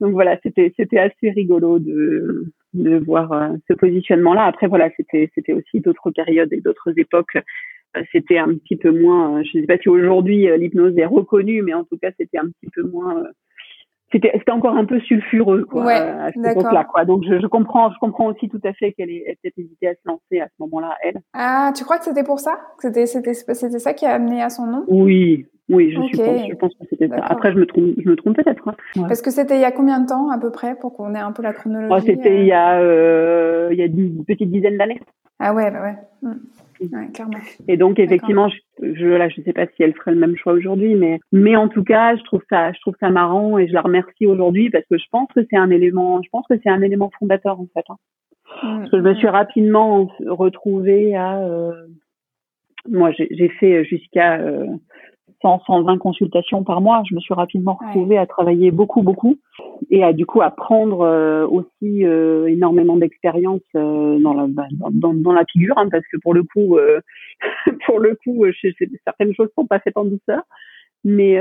[0.00, 4.44] Donc voilà, c'était c'était assez rigolo de de voir euh, ce positionnement-là.
[4.44, 7.36] Après voilà, c'était c'était aussi d'autres périodes et d'autres époques
[8.12, 11.06] c'était un petit peu moins, euh, je ne sais pas si aujourd'hui euh, l'hypnose est
[11.06, 13.22] reconnue, mais en tout cas c'était un petit peu moins,
[14.12, 17.04] c'était c'était encore un peu sulfureux quoi ouais, à cette époque-là quoi.
[17.04, 19.94] Donc je, je, comprends, je comprends aussi tout à fait qu'elle ait peut-être hésité à
[19.94, 21.20] se lancer à ce moment-là elle.
[21.34, 22.58] Ah, tu crois que c'était pour ça?
[22.78, 24.84] C'était c'était c'était ça qui a amené à son nom?
[24.88, 25.46] Oui.
[25.70, 27.16] Oui, je, suppose, je pense que c'était ça.
[27.24, 28.66] Après, je me trompe, je me trompe peut-être.
[28.68, 29.04] Hein.
[29.06, 31.18] Parce que c'était il y a combien de temps à peu près pour qu'on ait
[31.18, 34.50] un peu la chronologie oh, C'était il y a euh, il y a une petite
[34.50, 35.00] dizaine d'années.
[35.38, 35.96] Ah ouais, bah ouais.
[36.22, 36.38] Mm.
[36.80, 37.38] Ouais, clairement.
[37.66, 40.52] Et donc effectivement, je, je là, je sais pas si elle ferait le même choix
[40.52, 43.72] aujourd'hui, mais mais en tout cas, je trouve ça, je trouve ça marrant et je
[43.72, 46.70] la remercie aujourd'hui parce que je pense que c'est un élément, je pense que c'est
[46.70, 47.84] un élément fondateur en fait.
[47.88, 47.96] Hein.
[48.62, 49.16] Mmh, parce que je me mmh.
[49.16, 51.72] suis rapidement retrouvée à, euh,
[52.88, 54.66] moi, j'ai fait jusqu'à euh,
[55.42, 57.02] 100, 120 consultations par mois.
[57.08, 59.36] Je me suis rapidement retrouvée à travailler beaucoup, beaucoup
[59.90, 64.66] et à du coup à prendre euh, aussi euh, énormément d'expérience euh, dans, la, bah,
[64.70, 66.78] dans, dans, la figure, hein, parce que pour le coup,
[67.86, 68.68] pour le coup, je,
[69.04, 70.42] certaines choses sont pas faites en douceur.
[71.04, 71.38] Mais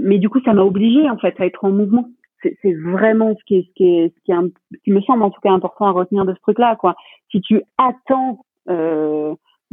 [0.00, 2.08] mais du coup, ça m'a obligée en fait à être en mouvement.
[2.42, 5.30] C'est vraiment ce qui est ce qui est ce qui, est, qui me semble en
[5.30, 6.76] tout cas important à retenir de ce truc-là.
[6.76, 6.94] Quoi.
[7.30, 8.44] Si tu attends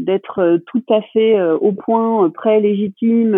[0.01, 3.37] d'être euh, tout à fait euh, au point, euh, prêt, légitime,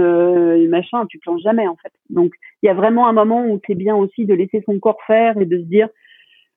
[0.70, 1.92] machin, tu planches jamais en fait.
[2.10, 5.02] Donc il y a vraiment un moment où c'est bien aussi de laisser son corps
[5.06, 5.90] faire et de se dire,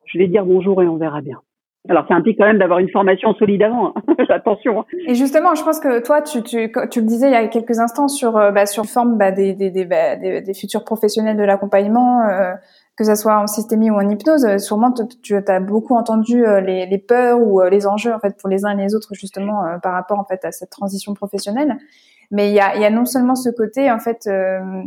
[0.07, 1.41] je vais dire bonjour et on verra bien.
[1.89, 3.95] Alors, ça implique quand même d'avoir une formation solide avant.
[3.95, 4.15] Hein.
[4.29, 4.81] Attention.
[4.81, 4.85] Hein.
[5.07, 7.79] Et justement, je pense que toi, tu, tu, tu le disais il y a quelques
[7.79, 12.23] instants sur bah, sur forme bah, des, bah, des, des, futurs professionnels de l'accompagnement,
[12.97, 16.61] que ça soit en systémie ou en hypnose, euh, sûrement tu as beaucoup entendu euh,
[16.61, 19.15] les, les, peurs ou euh, les enjeux en fait pour les uns et les autres
[19.15, 21.77] justement par rapport en fait à cette transition professionnelle.
[22.31, 24.83] Mais il y a, y a non seulement ce côté en fait euh,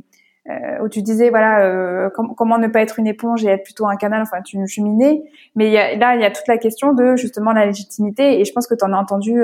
[0.82, 4.24] où tu disais voilà comment ne pas être une éponge et être plutôt un canal,
[4.24, 5.24] enfin une cheminée.
[5.56, 8.45] Mais y a, là il y a toute la question de justement la légitimité et
[8.45, 9.39] je pense que tu en as entendu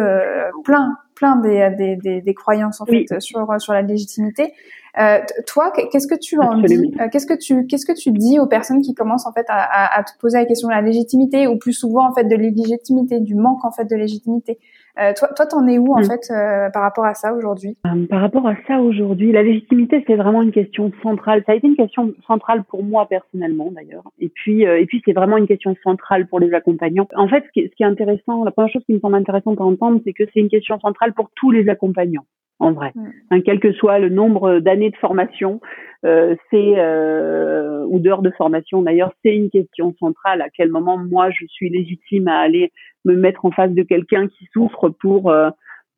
[0.64, 4.54] plein plein des, des, des, des croyances en fait sur sur la légitimité.
[4.98, 8.40] Euh, toi, qu'est-ce que tu en dis euh, Qu'est-ce que tu qu'est-ce que tu dis
[8.40, 10.82] aux personnes qui commencent en fait à, à, à, te poser la question de la
[10.82, 14.58] légitimité ou plus souvent en fait de l'illégitimité, du manque en fait de légitimité?
[14.98, 16.06] Euh, Toi, toi, t'en es où en mm.
[16.06, 17.76] fait euh, par rapport à ça aujourd'hui?
[17.86, 21.44] Euh, Par rapport à ça aujourd'hui, la légitimité c'est vraiment une question centrale.
[21.46, 24.10] Ça a été une question centrale pour moi personnellement d'ailleurs.
[24.20, 27.08] Et puis et puis c'est vraiment une question centrale pour les accompagnants.
[27.16, 29.16] En fait, ce qui, est, ce qui est intéressant, la première chose qui me semble
[29.16, 32.26] intéressante à entendre, c'est que c'est une question centrale pour tous les accompagnants
[32.60, 32.92] en vrai.
[32.96, 33.08] Mm.
[33.32, 35.60] Hein, quel que soit le nombre d'années de formation,
[36.06, 40.42] euh, c'est euh, ou d'heures de formation d'ailleurs, c'est une question centrale.
[40.42, 42.72] À quel moment moi je suis légitime à aller
[43.06, 45.50] me mettre en face de quelqu'un qui souffre pour euh,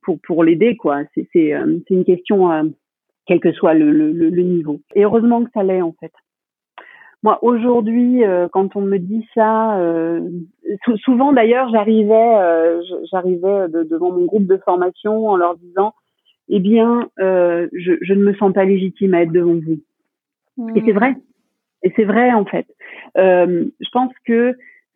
[0.03, 1.01] pour pour l'aider quoi.
[1.13, 2.63] C'est c'est euh, c'est une question euh,
[3.25, 4.79] quel que soit le, le, le, niveau.
[4.95, 6.13] Et heureusement que ça l'est en fait.
[7.23, 8.21] Moi aujourd'hui,
[8.53, 9.81] quand on me dit ça,
[11.03, 12.79] souvent d'ailleurs, j'arrivais,
[13.11, 15.93] j'arrivais devant mon groupe de formation en leur disant
[16.49, 19.79] eh bien, euh, je, je, ne me sens pas légitime à être devant vous.
[20.75, 21.15] Et c'est vrai.
[21.83, 22.67] Et c'est vrai, en fait.
[23.17, 24.55] Euh, je pense que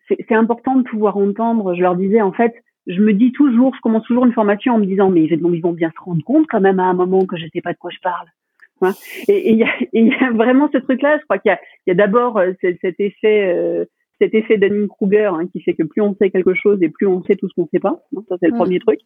[0.09, 1.75] c'est important de pouvoir entendre.
[1.75, 2.53] Je leur disais, en fait,
[2.87, 5.71] je me dis toujours, je commence toujours une formation en me disant, mais ils vont
[5.71, 7.91] bien se rendre compte quand même à un moment que je sais pas de quoi
[7.91, 8.27] je parle.
[9.27, 11.17] Et il y, y, a vraiment ce truc-là.
[11.19, 13.85] Je crois qu'il y a, a d'abord euh, cet effet euh,
[14.21, 17.23] cet effet Dunning-Kruger hein, qui fait que plus on sait quelque chose et plus on
[17.23, 18.03] sait tout ce qu'on ne sait pas.
[18.15, 18.57] Hein, ça, c'est le mm.
[18.57, 18.99] premier truc.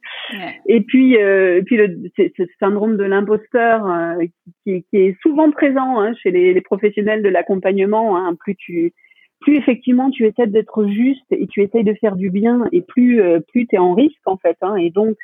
[0.68, 4.26] Et puis, euh, puis le, ce syndrome de l'imposteur euh,
[4.66, 8.36] qui, qui, est souvent présent hein, chez les, les, professionnels de l'accompagnement.
[8.36, 8.94] Plus tu
[9.42, 13.22] plus effectivement tu essaies d'être juste et tu essayes de faire du bien et plus
[13.22, 15.18] euh, plus tu es en risque en fait et donc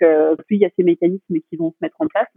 [0.46, 2.28] plus il y a ces mécanismes qui vont se mettre en place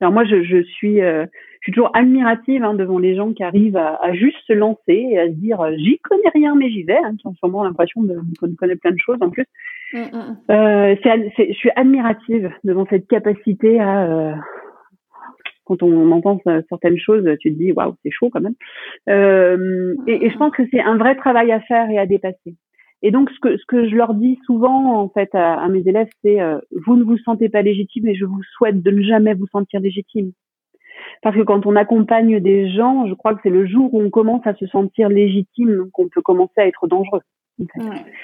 [0.00, 1.24] alors moi, je, je suis, euh,
[1.60, 4.80] je suis toujours admirative hein, devant les gens qui arrivent à, à, juste se lancer
[4.88, 7.64] et à se dire, euh, j'y connais rien, mais j'y vais, hein, qui ont sûrement
[7.64, 9.46] l'impression de, de, connaître plein de choses en plus.
[9.92, 10.36] Mm, mm.
[10.50, 10.96] Euh,
[11.38, 14.34] je suis admirative devant cette capacité à, euh,
[15.64, 18.54] quand on entend certaines choses, tu te dis, waouh, c'est chaud quand même.
[19.08, 22.56] Euh, et, et je pense que c'est un vrai travail à faire et à dépasser.
[23.06, 25.86] Et donc, ce que, ce que je leur dis souvent, en fait, à, à mes
[25.86, 29.02] élèves, c'est euh, vous ne vous sentez pas légitime et je vous souhaite de ne
[29.02, 30.32] jamais vous sentir légitime.
[31.22, 34.08] Parce que quand on accompagne des gens, je crois que c'est le jour où on
[34.08, 37.20] commence à se sentir légitime qu'on peut commencer à être dangereux.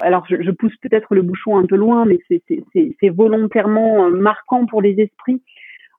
[0.00, 4.64] Alors, je, je pousse peut-être le bouchon un peu loin, mais c'est volontairement euh, marquant
[4.64, 5.42] pour les esprits.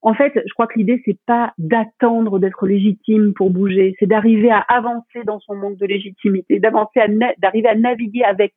[0.04, 4.50] En fait, je crois que l'idée c'est pas d'attendre d'être légitime pour bouger, c'est d'arriver
[4.50, 8.54] à avancer dans son manque de légitimité, d'avancer à d'arriver à naviguer avec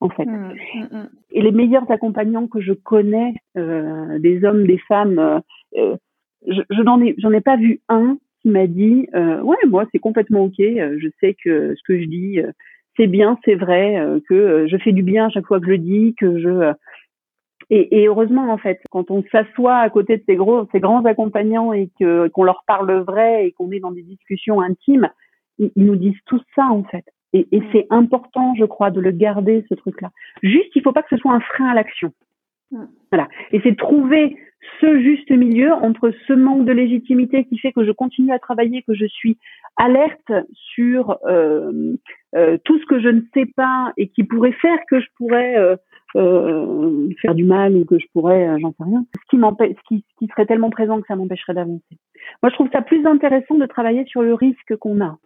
[0.00, 0.26] en fait.
[0.26, 1.08] Mmh, mmh, mmh.
[1.32, 5.40] Et les meilleurs accompagnants que je connais, euh, des hommes, des femmes, euh,
[5.76, 5.96] euh
[6.46, 9.86] je, je n'en ai, j'en ai pas vu un qui m'a dit, euh, ouais, moi
[9.90, 12.40] c'est complètement ok, euh, je sais que ce que je dis,
[12.96, 15.78] c'est bien, c'est vrai, que je fais du bien à chaque fois que je le
[15.78, 16.72] dis, que je
[17.70, 21.04] et, et, heureusement en fait, quand on s'assoit à côté de ces gros, ces grands
[21.04, 25.08] accompagnants et que qu'on leur parle vrai et qu'on est dans des discussions intimes,
[25.58, 27.04] ils, nous disent tout ça en fait.
[27.32, 30.10] Et, et c'est important, je crois, de le garder ce truc-là.
[30.42, 32.12] Juste, il faut pas que ce soit un frein à l'action.
[33.10, 33.28] Voilà.
[33.52, 34.36] Et c'est trouver
[34.80, 38.82] ce juste milieu entre ce manque de légitimité qui fait que je continue à travailler,
[38.82, 39.38] que je suis
[39.76, 40.32] alerte
[40.74, 41.94] sur euh,
[42.34, 45.56] euh, tout ce que je ne sais pas et qui pourrait faire que je pourrais
[45.56, 45.76] euh,
[46.16, 49.04] euh, faire du mal ou que je pourrais, euh, j'en sais rien.
[49.14, 51.98] Ce qui m'empêche, ce qui, qui, serait tellement présent que ça m'empêcherait d'avancer.
[52.42, 55.18] Moi, je trouve ça plus intéressant de travailler sur le risque qu'on a.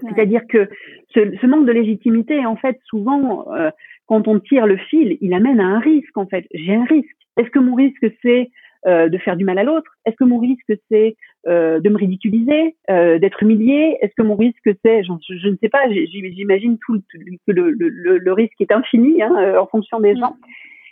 [0.00, 0.68] C'est-à-dire que
[1.14, 3.70] ce, ce, manque de légitimité, en fait, souvent, euh,
[4.06, 6.46] quand on tire le fil, il amène à un risque, en fait.
[6.52, 7.16] J'ai un risque.
[7.36, 8.50] Est-ce que mon risque, c'est
[8.86, 9.90] euh, de faire du mal à l'autre?
[10.04, 11.16] Est-ce que mon risque c'est
[11.48, 15.56] euh, de me ridiculiser, euh, d'être humilié Est-ce que mon risque c'est, je, je, ne
[15.56, 19.98] sais pas, j'imagine tout, que le, le, le, risque est infini hein, euh, en fonction
[19.98, 20.36] des gens.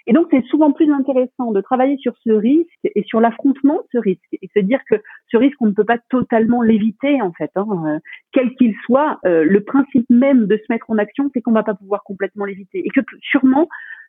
[0.08, 3.86] Et donc c'est souvent plus intéressant de travailler sur ce risque et sur l'affrontement de
[3.92, 4.96] ce risque et se dire que
[5.28, 7.98] ce risque on ne peut pas totalement l'éviter en fait, hein, euh,
[8.32, 9.20] quel qu'il soit.
[9.22, 12.84] le principe même de se mettre en action, c'est qu'on va pas pouvoir complètement l'éviter
[12.84, 13.68] et que sûrement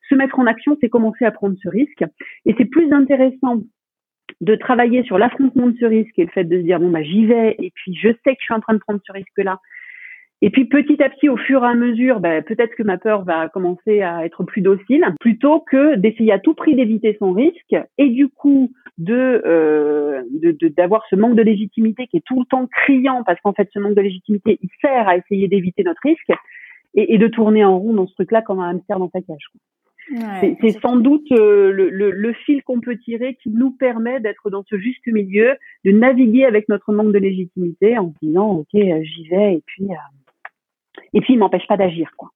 [0.09, 2.03] se mettre en action, c'est commencer à prendre ce risque.
[2.45, 3.59] Et c'est plus intéressant
[4.41, 7.03] de travailler sur l'affrontement de ce risque et le fait de se dire bon bah
[7.03, 9.37] j'y vais et puis je sais que je suis en train de prendre ce risque
[9.37, 9.59] là
[10.41, 13.23] et puis petit à petit au fur et à mesure bah, peut-être que ma peur
[13.23, 17.75] va commencer à être plus docile plutôt que d'essayer à tout prix d'éviter son risque
[17.99, 20.23] et du coup de euh,
[20.75, 23.79] d'avoir ce manque de légitimité qui est tout le temps criant parce qu'en fait ce
[23.79, 26.31] manque de légitimité il sert à essayer d'éviter notre risque
[26.93, 29.47] et, de tourner en rond dans ce truc là comme un hamster dans sa cage
[30.61, 34.49] c'est sans doute euh, le, le, le, fil qu'on peut tirer qui nous permet d'être
[34.49, 39.03] dans ce juste milieu, de naviguer avec notre manque de légitimité en disant ok euh,
[39.03, 42.29] j'y vais et puis euh, et puis il m'empêche pas d'agir quoi.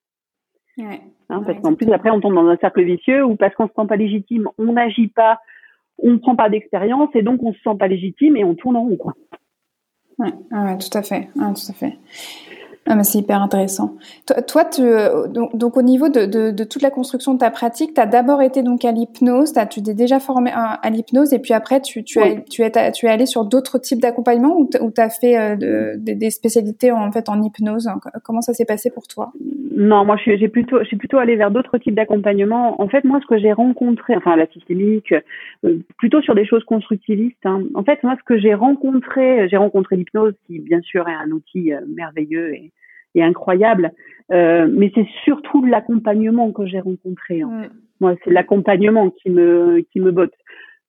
[0.78, 1.02] Ouais.
[1.30, 3.74] Hein, parce qu'en plus après on tombe dans un cercle vicieux où parce qu'on se
[3.74, 5.40] sent pas légitime on n'agit pas,
[5.98, 8.78] on ne prend pas d'expérience et donc on se sent pas légitime et on tourne
[8.78, 9.14] en rond quoi.
[10.18, 10.32] Ouais,
[10.78, 11.98] tout à fait, tout à fait.
[12.88, 13.98] Ah, c'est hyper intéressant.
[14.28, 17.40] Toi, toi tu, euh, donc, donc, au niveau de, de, de, toute la construction de
[17.40, 21.34] ta pratique, tu as d'abord été donc à l'hypnose, tu t'es déjà formé à, l'hypnose
[21.34, 24.56] et puis après tu, tu, as, tu, es, tu es allé sur d'autres types d'accompagnement
[24.56, 27.90] ou tu as fait euh, de, des spécialités en, fait en hypnose?
[28.24, 29.34] Comment ça s'est passé pour toi?
[29.76, 32.80] Non, moi j'ai plutôt, j'ai plutôt allé vers d'autres types d'accompagnement.
[32.80, 35.12] En fait, moi ce que j'ai rencontré, enfin la systémique,
[35.64, 37.46] euh, plutôt sur des choses constructivistes.
[37.46, 37.64] Hein.
[37.74, 41.32] En fait, moi ce que j'ai rencontré, j'ai rencontré l'hypnose qui bien sûr est un
[41.32, 42.72] outil merveilleux et
[43.16, 43.92] et incroyable.
[44.32, 47.42] Euh, mais c'est surtout l'accompagnement que j'ai rencontré.
[47.42, 47.48] Hein.
[47.48, 47.70] Mm.
[48.02, 50.34] Moi, c'est l'accompagnement qui me qui me botte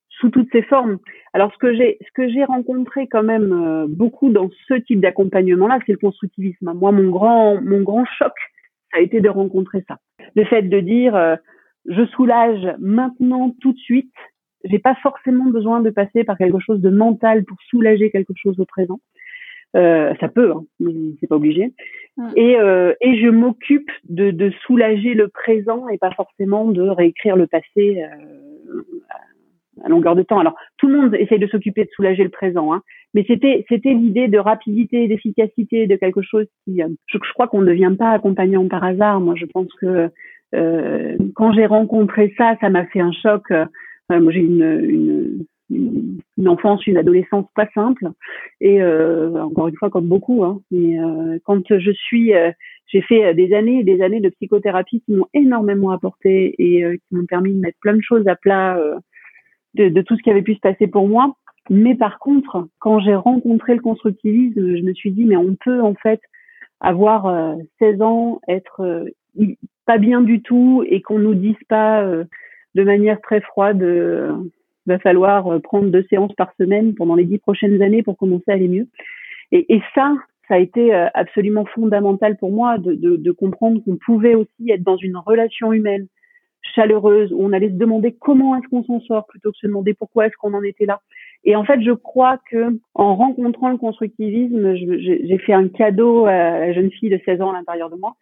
[0.09, 0.99] sous toutes ses formes.
[1.35, 5.01] Alors ce que j'ai ce que j'ai rencontré quand même euh, beaucoup dans ce type
[5.01, 6.73] d'accompagnement là, c'est le constructivisme.
[6.75, 8.33] Moi, mon grand mon grand choc,
[8.93, 9.99] ça a été de rencontrer ça.
[10.35, 11.37] Le fait de dire euh,
[11.87, 14.13] je soulage maintenant tout de suite.
[14.65, 18.59] J'ai pas forcément besoin de passer par quelque chose de mental pour soulager quelque chose
[18.59, 18.99] au présent.
[19.77, 21.73] Euh, ça peut, hein, mais c'est pas obligé.
[22.35, 27.37] Et, euh, et je m'occupe de, de, soulager le présent et pas forcément de réécrire
[27.37, 28.83] le passé euh,
[29.85, 30.39] à longueur de temps.
[30.39, 33.93] Alors tout le monde essaye de s'occuper de soulager le présent, hein, mais c'était c'était
[33.93, 36.83] l'idée de rapidité, d'efficacité, de quelque chose qui.
[36.83, 39.21] Euh, je, je crois qu'on ne devient pas accompagnant par hasard.
[39.21, 40.11] Moi, je pense que
[40.55, 43.51] euh, quand j'ai rencontré ça, ça m'a fait un choc.
[43.51, 43.67] Euh,
[44.11, 48.09] moi, j'ai une, une une enfance, une adolescence pas simple.
[48.61, 50.45] Et euh, encore une fois, comme beaucoup.
[50.45, 52.51] Hein, mais euh, quand je suis, euh,
[52.87, 57.15] j'ai fait des années et des années de psychothérapie qui m'ont énormément apporté et qui
[57.15, 58.79] m'ont permis de mettre plein de choses à plat
[59.75, 61.35] de, de, tout ce qui avait pu se passer pour moi.
[61.69, 65.81] Mais par contre, quand j'ai rencontré le constructivisme, je me suis dit, mais on peut
[65.81, 66.21] en fait
[66.81, 69.05] avoir 16 ans, être
[69.85, 73.85] pas bien du tout et qu'on nous dise pas de manière très froide
[74.87, 78.51] va falloir euh, prendre deux séances par semaine pendant les dix prochaines années pour commencer
[78.51, 78.89] à aller mieux.
[79.53, 80.15] Et, et ça,
[80.49, 84.71] ça a été euh, absolument fondamental pour moi de, de, de comprendre qu'on pouvait aussi
[84.71, 86.07] être dans une relation humaine
[86.75, 89.95] chaleureuse où on allait se demander comment est-ce qu'on s'en sort plutôt que se demander
[89.95, 91.01] pourquoi est-ce qu'on en était là.
[91.45, 96.33] Et en fait, je crois que en rencontrant le constructivisme, j'ai fait un cadeau à
[96.33, 98.15] la jeune fille de 16 ans à l'intérieur de moi.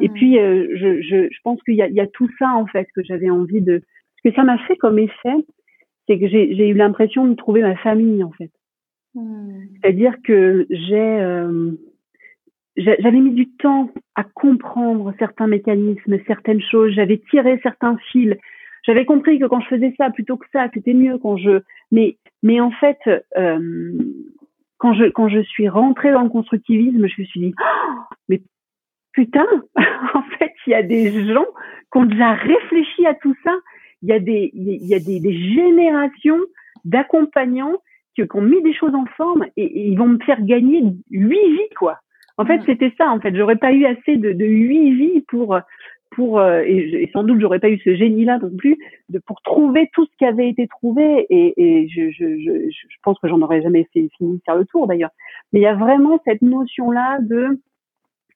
[0.00, 2.88] Et puis, euh, je, je, je, pense qu'il y, y a, tout ça en fait
[2.94, 3.82] que j'avais envie de.
[4.16, 5.36] Ce que ça m'a fait comme effet,
[6.12, 8.50] c'est que j'ai eu l'impression de trouver ma famille en fait.
[9.14, 9.64] Hmm.
[9.80, 11.72] C'est-à-dire que j'ai euh,
[12.76, 16.92] j'avais mis du temps à comprendre certains mécanismes, certaines choses.
[16.92, 18.34] J'avais tiré certains fils.
[18.84, 21.62] J'avais compris que quand je faisais ça plutôt que ça, c'était mieux quand je.
[21.90, 22.98] Mais mais en fait,
[23.36, 23.92] euh,
[24.78, 28.42] quand je quand je suis rentrée dans le constructivisme, je me suis dit oh, mais
[29.12, 29.46] putain,
[30.14, 31.46] en fait, il y a des gens
[31.92, 33.54] qui ont déjà réfléchi à tout ça.
[34.02, 36.40] Il y a des il y a des, des générations
[36.84, 37.78] d'accompagnants
[38.14, 41.74] qui, ont mis des choses en forme et, ils vont me faire gagner huit vies
[41.78, 41.98] quoi.
[42.38, 43.10] En fait, c'était ça.
[43.10, 45.58] En fait, j'aurais pas eu assez de, huit vies pour
[46.10, 48.76] pour euh, et, sans doute j'aurais pas eu ce génie là non plus
[49.08, 52.96] de pour trouver tout ce qui avait été trouvé et, et je, je, je, je
[53.02, 55.10] pense que j'en aurais jamais fait fini de faire le tour d'ailleurs.
[55.52, 57.58] Mais il y a vraiment cette notion là de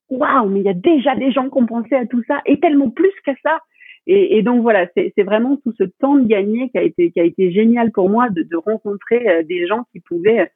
[0.09, 2.61] waouh, mais il y a déjà des gens qui ont pensé à tout ça et
[2.61, 3.61] tellement plus qu'à ça.
[4.09, 7.25] Et, donc voilà, c'est vraiment tout ce temps de gagner qui a été qui a
[7.25, 10.53] été génial pour moi de, rencontrer euh, des gens qui pouvaient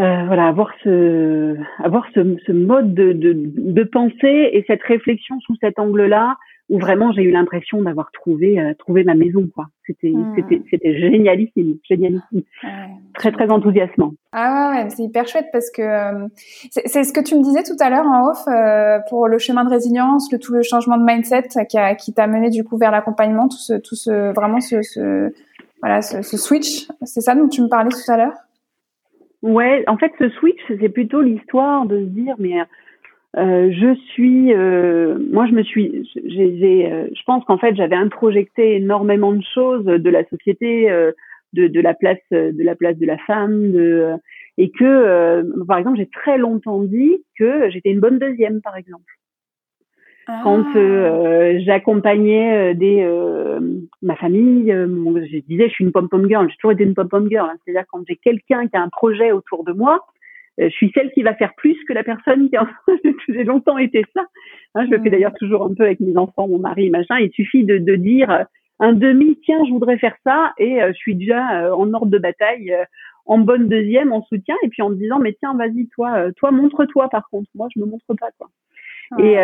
[0.00, 5.38] euh, voilà avoir ce avoir ce, ce mode de, de, de, pensée et cette réflexion
[5.40, 6.36] sous cet angle-là
[6.70, 9.66] où vraiment j'ai eu l'impression d'avoir trouvé euh, trouvé ma maison quoi.
[9.86, 10.34] C'était hmm.
[10.36, 12.42] c'était c'était génialissime, génialissime.
[13.14, 14.12] Très très enthousiasmant.
[14.32, 16.28] Ah ouais, ouais c'est hyper chouette parce que euh,
[16.70, 19.64] c'est ce que tu me disais tout à l'heure en off euh, pour le chemin
[19.64, 22.78] de résilience, le tout le changement de mindset qui a, qui t'a mené du coup
[22.78, 25.32] vers l'accompagnement, tout ce tout ce vraiment ce, ce
[25.82, 28.36] voilà ce, ce switch, c'est ça dont tu me parlais tout à l'heure?
[29.42, 32.60] Ouais, en fait ce switch c'est plutôt l'histoire de se dire mais
[33.36, 37.94] euh, je suis, euh, moi je me suis, j'ai, euh, je pense qu'en fait j'avais
[37.94, 41.12] introjecté énormément de choses de la société, euh,
[41.52, 44.14] de, de, la place, de la place de la femme, de,
[44.58, 49.12] et que, par exemple, j'ai très longtemps dit que j'étais une bonne deuxième, par exemple.
[50.44, 51.58] Quand ah.
[51.58, 53.04] j'accompagnais des
[54.02, 57.08] ma famille, je disais je suis une pom pom girl, j'ai toujours été une pom
[57.08, 57.48] pom girl.
[57.50, 57.56] Hein.
[57.64, 60.19] C'est-à-dire quand j'ai quelqu'un qui a un projet autour de moi, euh,
[60.68, 62.68] je suis celle qui va faire plus que la personne qui a
[63.28, 64.22] j'ai longtemps été ça.
[64.74, 65.12] Hein, je le fais mm.
[65.12, 67.18] d'ailleurs toujours un peu avec mes enfants, mon mari, machin.
[67.18, 68.44] Il suffit de, de dire euh,
[68.78, 72.18] un demi, tiens, je voudrais faire ça, et euh, je suis déjà en ordre de
[72.18, 72.74] bataille,
[73.26, 76.50] en bonne deuxième, en soutien, et puis en me disant, mais tiens, vas-y, toi, toi,
[76.50, 77.08] montre-toi.
[77.10, 78.48] Par contre, moi, je me montre pas, quoi.
[79.18, 79.34] Et,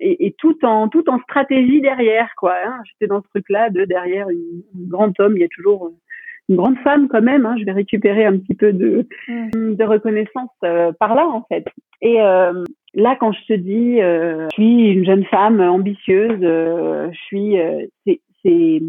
[0.00, 2.54] et, et, tout en tout en stratégie derrière, quoi.
[2.64, 2.80] Hein.
[2.84, 5.90] J'étais dans ce truc-là de derrière une, un grand homme, il y a toujours
[6.50, 7.46] une grande femme quand même.
[7.46, 9.06] Hein, je vais récupérer un petit peu de,
[9.54, 11.64] de reconnaissance euh, par là en fait.
[12.02, 17.18] Et euh, là, quand je te dis, euh, je suis une jeune femme ambitieuse, je
[17.26, 17.56] suis,
[18.04, 18.82] c'est c'est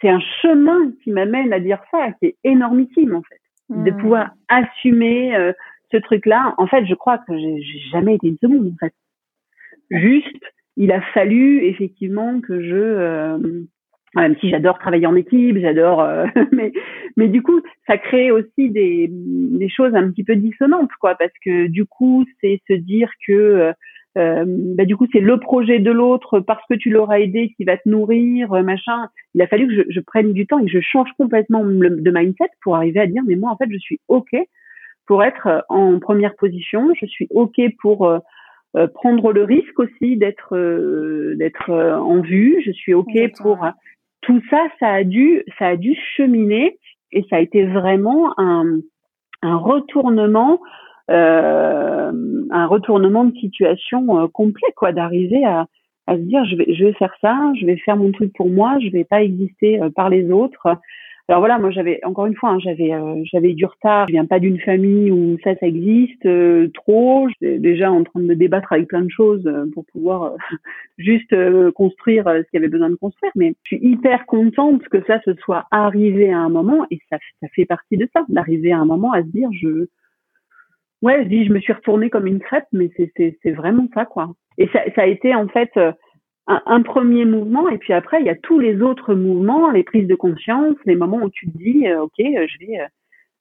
[0.00, 3.40] c'est un chemin qui m'amène à dire ça, qui est énormissime en fait,
[3.84, 5.52] de pouvoir assumer
[5.90, 6.54] ce truc-là.
[6.58, 8.94] En fait, je crois que j'ai jamais été une seconde en fait.
[9.90, 10.44] Juste,
[10.76, 13.36] il a fallu effectivement que je
[14.14, 16.72] même si j'adore travailler en équipe, j'adore, euh, mais
[17.16, 21.32] mais du coup, ça crée aussi des des choses un petit peu dissonantes, quoi, parce
[21.44, 23.72] que du coup, c'est se dire que euh,
[24.16, 27.64] euh bah, du coup, c'est le projet de l'autre parce que tu l'auras aidé qui
[27.64, 29.08] va te nourrir, euh, machin.
[29.34, 32.10] Il a fallu que je, je, prenne du temps et que je change complètement de
[32.10, 34.30] mindset pour arriver à dire, mais moi, en fait, je suis ok
[35.06, 38.12] pour être en première position, je suis ok pour
[38.92, 40.54] prendre le risque aussi d'être
[41.34, 42.60] d'être en vue.
[42.62, 43.64] Je suis ok pour
[44.28, 46.78] tout ça, ça a dû, ça a dû cheminer
[47.12, 48.80] et ça a été vraiment un,
[49.40, 50.60] un retournement,
[51.10, 52.12] euh,
[52.50, 55.66] un retournement de situation euh, complet, quoi, d'arriver à,
[56.06, 58.50] à se dire je vais, je vais faire ça, je vais faire mon truc pour
[58.50, 60.76] moi, je vais pas exister euh, par les autres.
[61.30, 64.06] Alors voilà, moi j'avais encore une fois, hein, j'avais euh, j'avais du retard.
[64.08, 67.28] Je viens pas d'une famille où ça ça existe euh, trop.
[67.28, 70.32] J'étais déjà en train de me débattre avec plein de choses euh, pour pouvoir
[70.98, 71.34] juste
[71.72, 73.30] construire ce qu'il y avait besoin de construire.
[73.34, 77.18] Mais je suis hyper contente que ça se soit arrivé à un moment et ça
[77.42, 79.86] ça fait partie de ça, d'arriver à un moment à se dire je
[81.02, 83.12] ouais je dis je me suis retournée comme une crêpe, mais c'est
[83.42, 84.32] c'est vraiment ça quoi.
[84.56, 85.70] Et ça a été en fait
[86.48, 90.08] un, premier mouvement et puis après il y a tous les autres mouvements, les prises
[90.08, 92.86] de conscience, les moments où tu te dis euh, ok euh, je vais euh,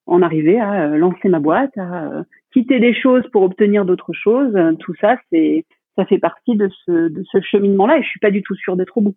[0.06, 4.58] en arriver à lancer ma boîte, à quitter des choses pour obtenir d'autres choses.
[4.80, 5.66] Tout ça c'est
[5.98, 8.76] ça fait partie de ce, de ce cheminement-là et je suis pas du tout sûre
[8.76, 9.16] d'être au bout.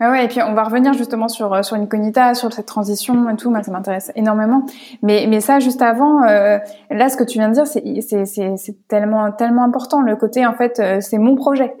[0.00, 3.36] Ah ouais, et puis on va revenir justement sur sur Incognita, sur cette transition et
[3.36, 3.50] tout.
[3.50, 4.66] Moi, ça m'intéresse énormément.
[5.02, 8.88] Mais mais ça, juste avant, là, ce que tu viens de dire, c'est c'est c'est
[8.88, 10.02] tellement tellement important.
[10.02, 11.72] Le côté en fait, c'est mon projet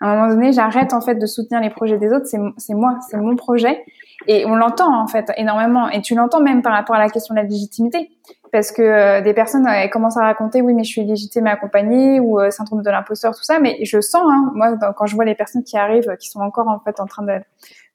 [0.00, 2.26] à un moment donné, j'arrête en fait de soutenir les projets des autres.
[2.26, 3.82] C'est moi, c'est mon projet.
[4.26, 5.88] Et on l'entend en fait énormément.
[5.88, 8.10] Et tu l'entends même par rapport à la question de la légitimité,
[8.52, 11.50] parce que euh, des personnes elles commencent à raconter oui mais je suis légitime et
[11.50, 13.58] accompagnée ou euh, syndrome de l'imposteur tout ça.
[13.58, 16.68] Mais je sens hein, moi quand je vois les personnes qui arrivent, qui sont encore
[16.68, 17.24] en fait en train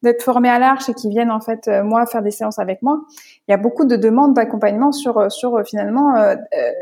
[0.02, 3.02] d'être formés à l'arche et qui viennent en fait moi faire des séances avec moi,
[3.48, 6.16] il y a beaucoup de demandes d'accompagnement sur sur finalement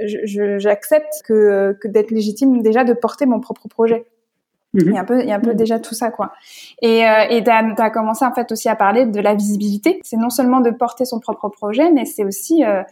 [0.05, 4.05] j'accepte que que d'être légitime déjà de porter mon propre projet.
[4.73, 6.31] Il y a un peu, il y a un peu déjà tout ça, quoi.
[6.81, 9.99] Et euh, et t'as as commencé en fait aussi à parler de la visibilité.
[10.03, 12.83] C'est non seulement de porter son propre projet, mais c'est aussi euh, euh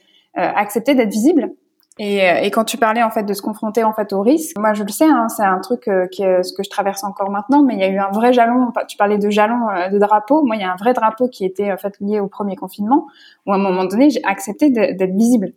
[0.56, 1.52] accepter d'être visible.
[2.00, 4.56] Et, euh, et, quand tu parlais en fait de se confronter en fait au risque,
[4.60, 7.04] moi je le sais, hein, c'est un truc euh, qui est ce que je traverse
[7.04, 8.72] encore maintenant, mais il y a eu un vrai jalon.
[8.88, 10.44] Tu parlais de jalon de drapeau.
[10.44, 13.08] Moi, il y a un vrai drapeau qui était en fait lié au premier confinement,
[13.46, 15.54] où à un moment donné, j'ai accepté d'être visible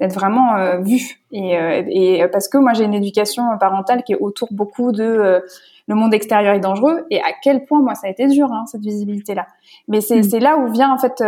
[0.00, 4.12] d'être vraiment euh, vu et, euh, et parce que moi j'ai une éducation parentale qui
[4.12, 5.40] est autour beaucoup de euh,
[5.86, 8.64] le monde extérieur est dangereux et à quel point moi ça a été dur hein,
[8.66, 9.46] cette visibilité là
[9.88, 10.38] mais c'est mm.
[10.40, 11.22] là où vient en fait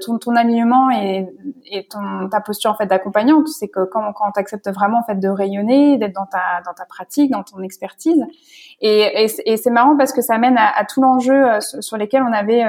[0.00, 1.26] ton, ton alignement et,
[1.70, 3.48] et ton ta posture en fait d'accompagnante.
[3.48, 6.74] C'est que quand quand tu acceptes vraiment en fait de rayonner d'être dans ta dans
[6.74, 8.22] ta pratique dans ton expertise.
[8.80, 12.32] Et, et, c'est marrant parce que ça mène à, à tout l'enjeu sur lesquels on
[12.32, 12.62] avait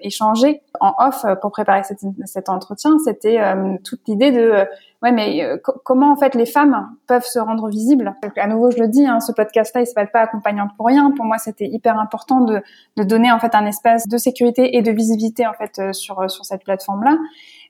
[0.00, 2.92] échangé en off pour préparer cet, cet entretien.
[3.04, 3.40] C'était
[3.84, 4.64] toute l'idée de
[5.06, 8.16] ouais, mais euh, comment en fait les femmes peuvent se rendre visibles?
[8.36, 11.12] À nouveau, je le dis, hein, ce podcast-là, il s'appelle pas accompagnante pour rien.
[11.12, 12.60] Pour moi, c'était hyper important de,
[12.96, 16.20] de donner en fait un espace de sécurité et de visibilité en fait euh, sur
[16.20, 17.16] euh, sur cette plateforme-là.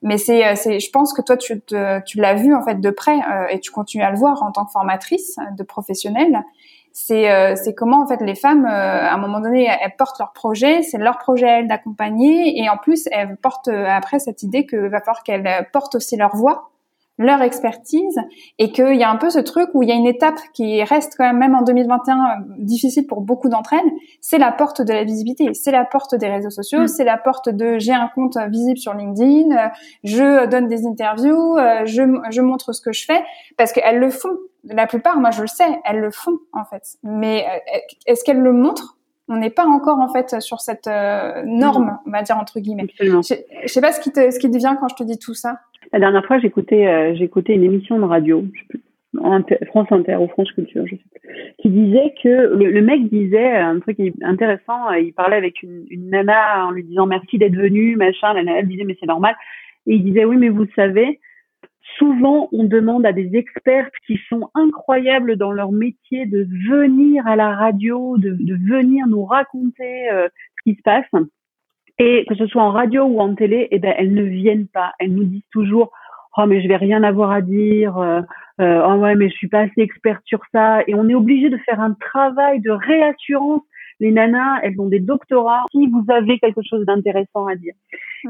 [0.03, 2.91] Mais c'est, c'est, je pense que toi, tu, te, tu l'as vu en fait de
[2.91, 3.19] près
[3.49, 6.43] et tu continues à le voir en tant que formatrice de professionnelle.
[6.93, 10.83] C'est, c'est comment en fait les femmes, à un moment donné, elles, portent leur projet,
[10.83, 15.01] c'est leur projet elles d'accompagner, et en plus elles portent après cette idée que va
[15.01, 16.71] falloir qu'elles portent aussi leur voix
[17.19, 18.19] leur expertise
[18.59, 20.83] et qu'il y a un peu ce truc où il y a une étape qui
[20.83, 22.17] reste quand même, même en 2021
[22.59, 23.91] difficile pour beaucoup d'entre elles,
[24.21, 26.89] c'est la porte de la visibilité, c'est la porte des réseaux sociaux, mm.
[26.89, 29.71] c'est la porte de j'ai un compte visible sur LinkedIn,
[30.05, 33.23] je donne des interviews, je, je montre ce que je fais
[33.57, 34.37] parce qu'elles le font.
[34.65, 36.83] La plupart, moi je le sais, elles le font en fait.
[37.03, 38.96] Mais euh, est-ce qu'elles le montrent?
[39.29, 42.87] On n'est pas encore en fait sur cette euh, norme, on va dire entre guillemets.
[43.01, 45.19] Je, je sais pas ce qui te ce qui te vient quand je te dis
[45.19, 45.59] tout ça.
[45.93, 48.45] La dernière fois, j'écoutais euh, j'écoutais une émission de radio,
[49.67, 51.21] France Inter ou France Culture, je sais plus,
[51.59, 54.91] qui disait que le, mec disait un truc intéressant.
[54.93, 58.33] Il parlait avec une, une nana en lui disant merci d'être venu, machin.
[58.35, 59.35] La nana disait mais c'est normal.
[59.87, 61.19] Et il disait oui mais vous savez,
[61.99, 67.37] souvent on demande à des experts qui sont incroyables dans leur métier de venir à
[67.37, 70.29] la radio, de, de venir nous raconter euh,
[70.59, 71.05] ce qui se passe.
[71.99, 74.93] Et que ce soit en radio ou en télé, eh ben elles ne viennent pas.
[74.99, 75.93] Elles nous disent toujours
[76.37, 78.21] oh mais je vais rien avoir à dire, euh,
[78.61, 80.83] euh, oh ouais mais je suis pas assez experte sur ça.
[80.87, 83.63] Et on est obligé de faire un travail de réassurance.
[83.99, 85.65] Les nanas, elles ont des doctorats.
[85.73, 87.73] Si vous avez quelque chose d'intéressant à dire,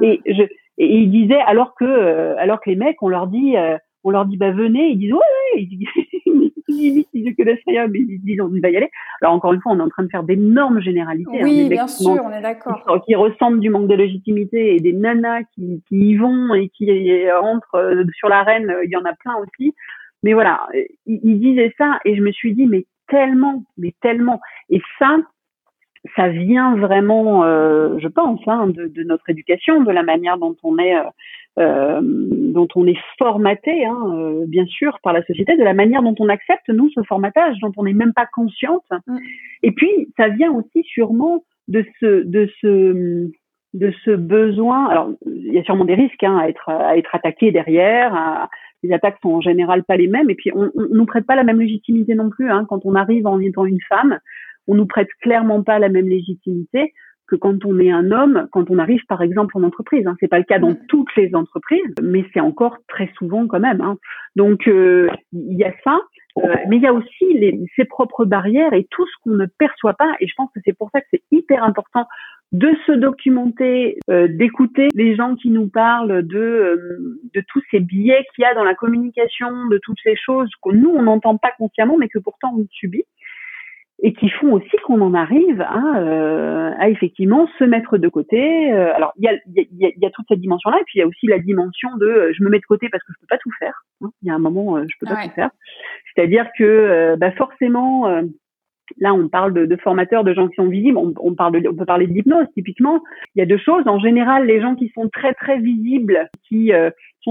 [0.01, 0.45] et je,
[0.79, 4.11] et il disait alors que euh, alors que les mecs, on leur dit euh, on
[4.11, 8.21] leur dit bah venez, ils disent ouais, ouais ils disent ils connaissent rien, mais ils
[8.21, 8.91] disent on va y aller.
[9.23, 11.41] Alors encore une fois, on est en train de faire d'énormes généralités.
[11.41, 13.03] Hein, oui, bien sûr, on est d'accord.
[13.07, 17.31] Qui, ressentent du manque de légitimité et des nanas qui, qui y vont et qui
[17.31, 19.75] rentrent euh, sur l'arène, il y en a plein aussi.
[20.23, 20.67] Mais voilà,
[21.07, 24.41] ils, ils disaient ça et je me suis dit mais tellement, mais tellement.
[24.71, 25.17] Et ça,
[26.15, 30.57] ça vient vraiment, euh, je pense, hein, de, de, notre éducation, de la manière dont
[30.63, 31.05] on est, euh,
[31.59, 36.03] euh dont on est formaté, hein, euh, bien sûr, par la société, de la manière
[36.03, 38.85] dont on accepte nous ce formatage, dont on n'est même pas consciente.
[39.07, 39.17] Mm.
[39.63, 43.31] Et puis, ça vient aussi sûrement de ce, de ce,
[43.75, 44.87] de ce besoin.
[44.89, 48.49] Alors, il y a sûrement des risques hein, à être, à être attaqué derrière.
[48.83, 51.37] les attaques sont en général pas les mêmes, et puis on, on, nous prête pas
[51.37, 54.19] la même légitimité non plus hein, quand on arrive en étant une femme
[54.69, 56.93] on nous prête clairement pas la même légitimité
[57.27, 60.07] que quand on est un homme, quand on arrive par exemple en entreprise.
[60.07, 60.17] Hein.
[60.21, 60.87] C'est pas le cas dans mm.
[60.89, 63.81] toutes les entreprises, mais c'est encore très souvent quand même.
[63.81, 63.97] Hein.
[64.37, 65.99] Donc euh, il y a ça,
[66.39, 69.47] euh, mais il y a aussi les, ses propres barrières et tout ce qu'on ne
[69.59, 70.13] perçoit pas.
[70.21, 72.07] Et je pense que c'est pour ça que c'est hyper important
[72.53, 78.25] de se documenter, euh, d'écouter les gens qui nous parlent de de tous ces biais
[78.35, 81.51] qu'il y a dans la communication, de toutes ces choses que nous on n'entend pas
[81.59, 83.05] consciemment, mais que pourtant on subit
[84.03, 88.73] et qui font aussi qu'on en arrive à, euh, à, effectivement se mettre de côté.
[88.73, 91.01] Euh, alors il y a, y, a, y a, toute cette dimension-là, et puis il
[91.01, 93.21] y a aussi la dimension de euh, je me mets de côté parce que je
[93.21, 93.85] peux pas tout faire.
[94.03, 94.11] Hein.
[94.23, 95.51] Il y a un moment je peux pas tout faire.
[96.15, 98.23] C'est-à-dire que bah forcément
[98.99, 100.97] Là, on parle de, de, formateurs, de gens qui sont visibles.
[100.97, 103.03] On, on, parle on peut parler de l'hypnose, typiquement.
[103.35, 103.83] Il y a deux choses.
[103.89, 106.73] En général, les gens qui sont très très visibles, qui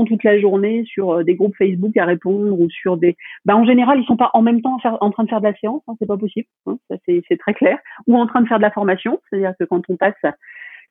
[0.04, 3.16] toute la journée sur euh, des groupes Facebook à répondre ou sur des,
[3.46, 5.56] bah, en général, ils sont pas en même temps en train de faire de la
[5.56, 5.82] séance.
[5.88, 6.48] Hein, c'est pas possible.
[6.66, 7.78] Hein, c'est très clair.
[8.08, 9.22] Ou en train de faire de la formation.
[9.30, 10.14] C'est-à-dire que quand on passe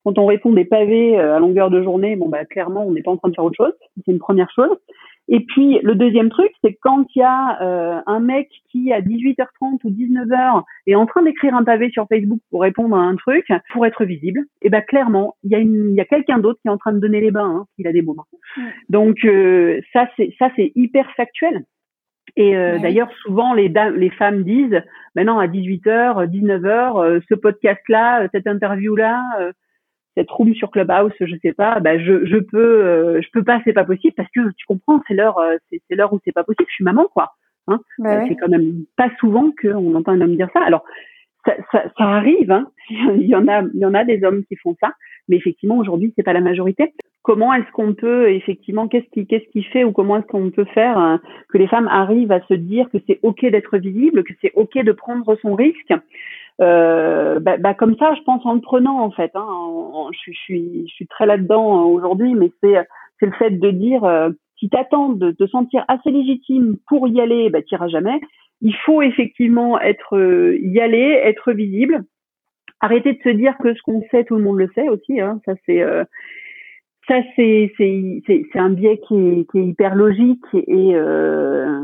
[0.05, 3.03] quand on répond des pavés euh, à longueur de journée, bon bah clairement on n'est
[3.03, 3.73] pas en train de faire autre chose.
[3.97, 4.77] C'est une première chose.
[5.29, 9.01] Et puis le deuxième truc, c'est quand il y a euh, un mec qui à
[9.01, 13.17] 18h30 ou 19h est en train d'écrire un pavé sur Facebook pour répondre à un
[13.17, 16.05] truc, pour être visible, et eh ben clairement, il y a, une, il y a
[16.05, 18.27] quelqu'un d'autre qui est en train de donner les bains, hein, qu'il a des moments.
[18.89, 21.65] Donc euh, ça c'est ça c'est hyper factuel.
[22.37, 24.83] Et euh, d'ailleurs, souvent, les, les femmes disent,
[25.15, 29.53] maintenant à 18h, 19h, ce podcast-là, cette interview-là,
[30.15, 33.61] cette room sur Clubhouse, je sais pas, bah je, je peux euh, je peux pas,
[33.65, 36.33] c'est pas possible parce que tu comprends, c'est l'heure euh, c'est, c'est l'heure où c'est
[36.33, 36.67] pas possible.
[36.69, 37.33] Je suis maman quoi.
[37.67, 40.63] Hein bah euh, C'est quand même pas souvent qu'on entend un homme dire ça.
[40.65, 40.85] Alors
[41.45, 42.71] ça, ça, ça arrive, hein.
[42.91, 44.93] il y en a il y en a des hommes qui font ça,
[45.29, 46.95] mais effectivement aujourd'hui c'est pas la majorité.
[47.23, 50.67] Comment est-ce qu'on peut effectivement qu'est-ce qui qu'est-ce qui fait ou comment est-ce qu'on peut
[50.67, 54.35] faire hein, que les femmes arrivent à se dire que c'est ok d'être visible, que
[54.43, 55.93] c'est ok de prendre son risque?
[56.61, 59.33] Euh, bah, bah, comme ça, je pense en le prenant en fait.
[59.35, 62.77] Hein, je, suis, je suis très là-dedans euh, aujourd'hui, mais c'est
[63.19, 67.21] c'est le fait de dire euh, si t'attends de te sentir assez légitime pour y
[67.21, 68.21] aller, bah t'iras jamais.
[68.61, 72.05] Il faut effectivement être euh, y aller, être visible.
[72.81, 75.21] Arrêter de se dire que ce qu'on sait, tout le monde le sait aussi.
[75.21, 75.83] Hein, ça c'est
[77.09, 81.81] ça c'est c'est c'est un biais qui est, qui est hyper logique et euh,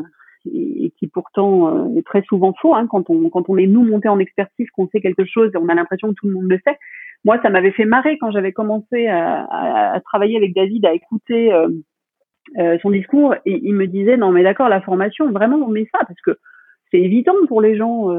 [0.47, 2.75] et qui pourtant euh, est très souvent faux.
[2.75, 5.75] Hein, quand on est nous monté en expertise, qu'on sait quelque chose, et on a
[5.75, 6.79] l'impression que tout le monde le sait.
[7.25, 11.53] Moi, ça m'avait fait marrer quand j'avais commencé à, à, travailler avec David, à écouter
[11.53, 11.69] euh,
[12.59, 15.89] euh, son discours, et il me disait non mais d'accord, la formation, vraiment on met
[15.93, 16.39] ça parce que
[16.91, 18.11] c'est évident pour les gens.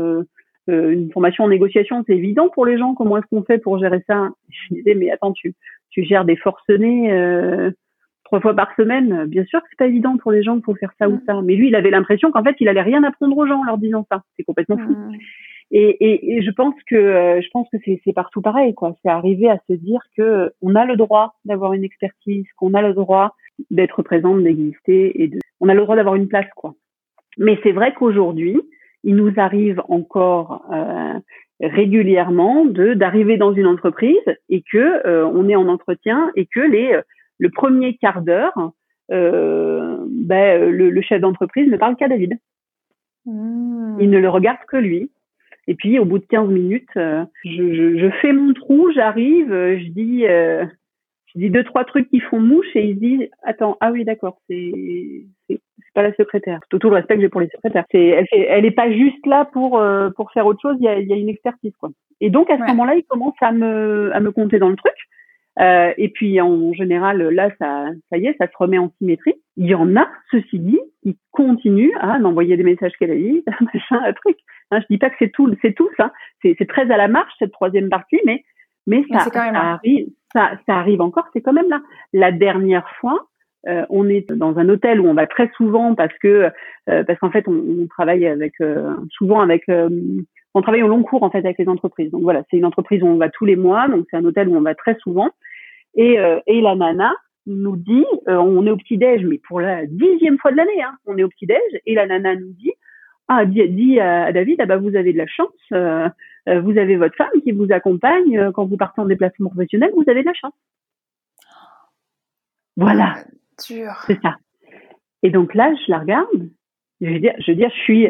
[0.68, 2.94] une formation en négociation, c'est évident pour les gens.
[2.94, 5.56] Comment est-ce qu'on fait pour gérer ça Je disais mais attends, tu
[5.90, 7.12] tu gères des forcenés
[8.32, 10.94] trois fois par semaine, bien sûr que c'est pas évident pour les gens pour faire
[10.98, 11.22] ça ou mm.
[11.26, 11.42] ça.
[11.44, 13.78] Mais lui, il avait l'impression qu'en fait, il allait rien apprendre aux gens en leur
[13.78, 14.24] disant ça.
[14.38, 14.90] C'est complètement fou.
[14.90, 15.18] Mm.
[15.72, 18.96] Et, et, et, je pense que euh, je pense que c'est partout pareil, quoi.
[19.04, 22.82] C'est arriver à se dire que on a le droit d'avoir une expertise, qu'on a
[22.82, 23.36] le droit
[23.70, 26.76] d'être présente, d'exister et de, on a le droit d'avoir une place, quoi.
[27.38, 28.58] Mais c'est vrai qu'aujourd'hui,
[29.04, 31.20] il nous arrive encore euh,
[31.60, 36.62] régulièrement de d'arriver dans une entreprise et que euh, on est en entretien et que
[36.62, 36.98] les
[37.42, 38.72] le premier quart d'heure,
[39.12, 42.38] euh, ben, le, chef d'entreprise ne parle qu'à David.
[43.26, 43.98] Hmm.
[44.00, 45.12] Il ne le regarde que lui.
[45.68, 50.28] Et puis, au bout de 15 minutes, euh, je, fais mon trou, j'arrive, je dis,
[50.28, 50.66] euh,
[51.34, 54.06] je dis deux trois trucs qui font mouche et il se dit, attends, ah oui,
[54.06, 55.60] d'accord, c'est c'est
[55.96, 56.60] pas la secrétaire.
[56.70, 57.86] Tout, tout le respect que j'ai pour les secrétaires.
[57.92, 59.82] C'est elle elle est pas juste là pour
[60.16, 60.78] pour faire autre chose.
[60.80, 61.90] Il y a, il y a une expertise quoi.
[62.22, 64.96] Et donc à ce moment-là, il commence à me à me compter dans le truc.
[65.62, 69.36] Euh, et puis en général, là, ça, ça y est, ça se remet en symétrie.
[69.58, 73.44] Il y en a, ceci dit, qui continuent à m'envoyer des messages qu'elle a dit,
[73.74, 74.38] machin, un truc.
[74.72, 75.92] Hein, je dis pas que c'est tout, c'est tous.
[76.00, 76.12] Hein.
[76.42, 78.44] C'est, très à la marche cette troisième partie, mais
[78.88, 81.28] mais ça, ça arrive, ça, ça arrive encore.
[81.34, 81.82] C'est quand même là.
[82.14, 83.28] La dernière fois,
[83.68, 86.50] euh, on est dans un hôtel où on va très souvent parce que
[86.90, 91.04] euh, parce qu'en fait on, on, travaille avec euh, souvent avec on travaille au long
[91.04, 92.10] cours en fait avec les entreprises.
[92.10, 94.50] Donc voilà, c'est une entreprise où on va tous les mois, donc c'est un hôtel
[94.50, 95.30] où on va très souvent.
[95.96, 97.14] Et, euh, et la nana
[97.46, 100.82] nous dit, euh, on est au petit déj, mais pour la dixième fois de l'année,
[100.84, 102.72] hein, on est au petit déj, et la nana nous dit,
[103.28, 106.10] ah dit, dit à David, ah bah vous avez de la chance, euh,
[106.48, 110.22] vous avez votre femme qui vous accompagne quand vous partez en déplacement professionnel, vous avez
[110.22, 110.54] de la chance.
[112.78, 113.16] Voilà.
[114.08, 114.38] C'est ça.
[115.24, 116.50] Et donc là, je la regarde,
[117.00, 118.08] je veux dire, je veux dire, je suis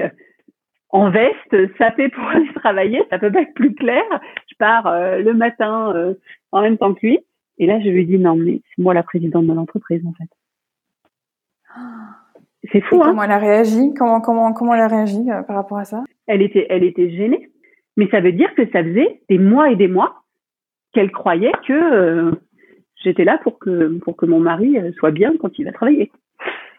[0.91, 4.03] en veste, sapé pour aller travailler, ça peut pas être plus clair.
[4.49, 6.13] Je pars euh, le matin euh,
[6.51, 7.19] en même temps que lui.
[7.61, 10.27] Et là, je lui dis non, mais c'est moi la présidente de l'entreprise en fait.
[12.71, 13.93] C'est fou, hein Comment elle a réagi?
[13.95, 16.03] Comment comment comment elle a réagi euh, par rapport à ça?
[16.25, 17.51] Elle était elle était gênée,
[17.97, 20.23] mais ça veut dire que ça faisait des mois et des mois
[20.91, 22.31] qu'elle croyait que
[23.03, 26.11] j'étais là pour que pour que mon mari soit bien quand il va travailler.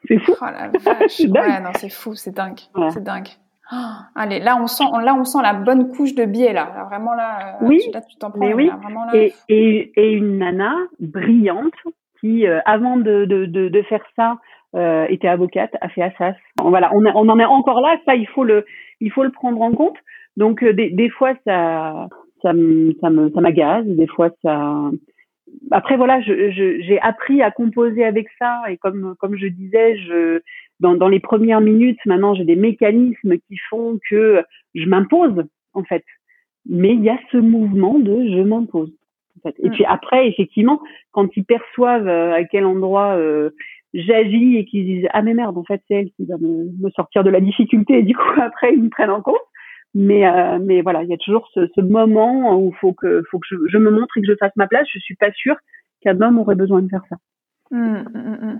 [0.08, 0.34] C'est fou.
[0.40, 1.20] Oh la vache.
[1.20, 2.58] ouais, non, c'est fou, c'est dingue.
[2.92, 3.28] C'est dingue.
[3.72, 3.76] Oh,
[4.14, 6.84] allez, là on sent, là on sent la bonne couche de biais là.
[6.90, 8.52] vraiment là, euh, oui, tu, t'en prends.
[8.52, 8.70] oui.
[9.14, 11.72] Et, et, et, une nana brillante
[12.20, 14.36] qui, euh, avant de, de, de, de, faire ça,
[14.74, 16.36] euh, était avocate, a fait Assas.
[16.62, 17.96] Voilà, on, on en est encore là.
[18.04, 18.66] Ça, il faut le,
[19.00, 19.96] il faut le prendre en compte.
[20.36, 22.08] Donc des, des fois ça,
[22.42, 22.52] ça,
[23.00, 23.86] ça me, ça m'agace.
[23.86, 24.90] Des fois ça,
[25.70, 30.40] après voilà, j'ai je, appris à composer avec ça et comme comme je disais, je
[30.82, 34.42] dans, dans les premières minutes, maintenant j'ai des mécanismes qui font que
[34.74, 36.04] je m'impose en fait.
[36.68, 38.92] Mais il y a ce mouvement de je m'impose.
[39.38, 39.54] En fait.
[39.60, 39.72] Et mm.
[39.72, 40.80] puis après, effectivement,
[41.12, 43.50] quand ils perçoivent euh, à quel endroit euh,
[43.94, 46.90] j'agis et qu'ils disent ah mais merde, en fait c'est elle qui va me, me,
[46.90, 49.40] sortir de la difficulté et du coup après ils me prennent en compte.
[49.94, 53.22] Mais euh, mais voilà, il y a toujours ce, ce moment où il faut que
[53.30, 54.88] faut que je, je, me montre et que je fasse ma place.
[54.92, 55.56] Je suis pas sûre
[56.00, 57.16] qu'un homme aurait besoin de faire ça.
[57.70, 58.58] Mmh, mmh.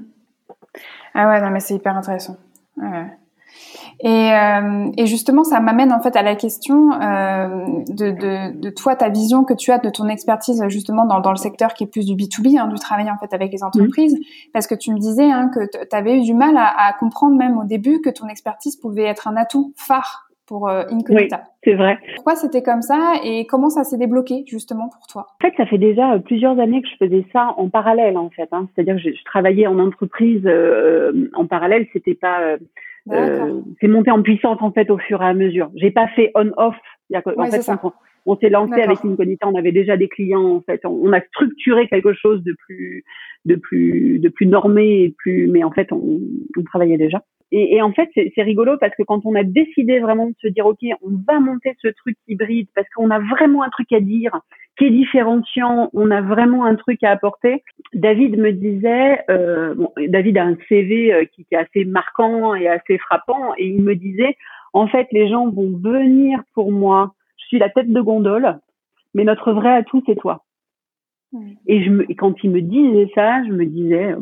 [1.15, 2.37] Ah ouais, non, mais c'est hyper intéressant.
[4.01, 8.71] Et, euh, et, justement, ça m'amène en fait à la question euh, de, de, de,
[8.71, 11.85] toi, ta vision que tu as de ton expertise justement dans, dans le secteur qui
[11.85, 14.19] est plus du B2B, hein, du travail en fait avec les entreprises,
[14.53, 17.37] parce que tu me disais hein, que tu avais eu du mal à, à, comprendre
[17.37, 21.45] même au début que ton expertise pouvait être un atout phare pour euh, Incognita.
[21.45, 21.97] Oui, c'est vrai.
[22.17, 25.29] Pourquoi c'était comme ça et comment ça s'est débloqué justement pour toi?
[25.41, 28.29] En fait, ça fait déjà euh, plusieurs années que je faisais ça en parallèle en
[28.29, 28.51] fait.
[28.53, 28.69] Hein.
[28.75, 31.87] C'est-à-dire que je, je, travaillais en entreprise euh, en parallèle.
[31.95, 32.59] C'était pas
[33.11, 35.71] euh, c'est monté en puissance en fait au fur et à mesure.
[35.75, 36.77] J'ai pas fait on-off.
[37.15, 37.93] En fait, on,
[38.27, 40.85] on s'est lancé avec Incognita, on avait déjà des clients en fait.
[40.85, 43.05] On, on, a structuré quelque chose de plus,
[43.47, 46.21] de plus, de plus normé et plus, mais en fait, on,
[46.59, 47.23] on travaillait déjà.
[47.55, 50.49] Et, et, en fait, c'est rigolo parce que quand on a décidé vraiment de se
[50.49, 54.01] dire, OK, on va monter ce truc hybride parce qu'on a vraiment un truc à
[54.01, 54.41] dire
[54.79, 57.63] qui est différenciant, on a vraiment un truc à apporter.
[57.93, 62.55] David me disait, euh, bon, David a un CV euh, qui, qui est assez marquant
[62.55, 64.37] et assez frappant, et il me disait,
[64.73, 67.15] en fait, les gens vont venir pour moi.
[67.37, 68.59] Je suis la tête de gondole,
[69.15, 70.45] mais notre vrai atout, c'est toi.
[71.67, 74.15] Et, je me, et quand il me disait ça, je me disais,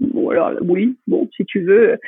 [0.00, 1.98] bon alors oui, bon si tu veux,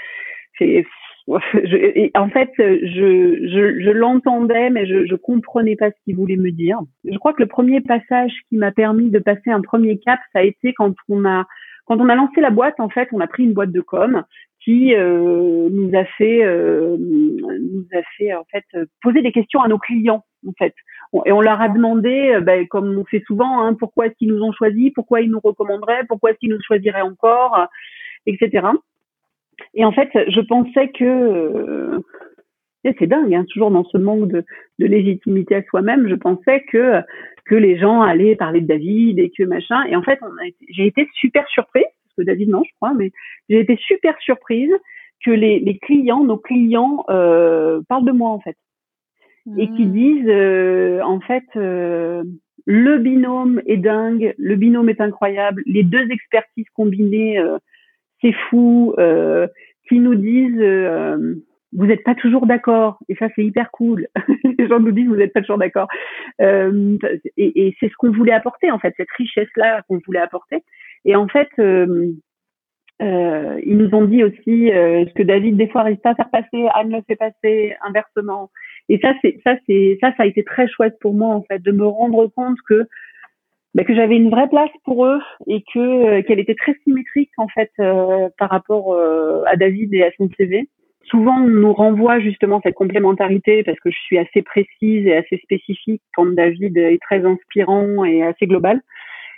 [0.59, 0.85] c'est
[2.17, 6.51] en fait, je, je, je l'entendais, mais je, je comprenais pas ce qu'il voulait me
[6.51, 6.79] dire.
[7.05, 10.41] Je crois que le premier passage qui m'a permis de passer un premier cap, ça
[10.41, 11.47] a été quand on a
[11.87, 12.79] quand on a lancé la boîte.
[12.79, 14.25] En fait, on a pris une boîte de com
[14.65, 18.65] qui euh, nous a fait euh, nous a fait en fait
[19.03, 20.75] poser des questions à nos clients en fait
[21.27, 24.43] et on leur a demandé ben, comme on fait souvent hein, pourquoi est-ce qu'ils nous
[24.43, 27.67] ont choisis pourquoi ils nous recommanderaient pourquoi est-ce qu'ils nous choisiraient encore
[28.27, 28.69] etc
[29.75, 31.99] et en fait, je pensais que euh,
[32.85, 34.45] c'est dingue, hein, toujours dans ce manque de,
[34.79, 37.01] de légitimité à soi-même, je pensais que
[37.47, 39.83] que les gens allaient parler de David et que machin.
[39.89, 40.21] Et en fait,
[40.69, 43.11] j'ai été super surprise, parce que David non, je crois, mais
[43.49, 44.71] j'ai été super surprise
[45.25, 48.57] que les, les clients, nos clients, euh, parlent de moi en fait,
[49.59, 49.93] et qui mmh.
[49.93, 52.23] disent euh, en fait euh,
[52.67, 57.59] le binôme est dingue, le binôme est incroyable, les deux expertises combinées euh,
[58.21, 59.47] c'est fou, euh,
[59.89, 61.35] qui nous disent euh,
[61.73, 64.09] vous n'êtes pas toujours d'accord et ça c'est hyper cool.
[64.59, 65.89] Les gens nous disent vous n'êtes pas toujours d'accord
[66.41, 66.99] euh,
[67.37, 70.63] et, et c'est ce qu'on voulait apporter en fait cette richesse là qu'on voulait apporter
[71.05, 72.13] et en fait euh,
[73.03, 76.15] euh, ils nous ont dit aussi euh, ce que David des fois n'arrive pas à
[76.15, 78.51] faire passer, Anne le fait passer inversement.
[78.91, 79.15] Et ça
[79.45, 82.87] ça ça a été très chouette pour moi en fait de me rendre compte que
[83.75, 87.31] bah, que j'avais une vraie place pour eux et que euh, qu'elle était très symétrique
[87.37, 90.69] en fait euh, par rapport euh, à David et à son CV.
[91.05, 95.39] Souvent, on nous renvoie justement cette complémentarité parce que je suis assez précise et assez
[95.39, 98.81] spécifique quand David est très inspirant et assez global.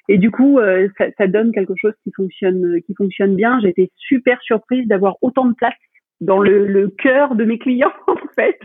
[0.09, 0.59] Et du coup,
[0.99, 3.61] ça, donne quelque chose qui fonctionne, qui fonctionne bien.
[3.61, 5.73] Été super surprise d'avoir autant de place
[6.21, 8.59] dans le cœur de mes clients en fait.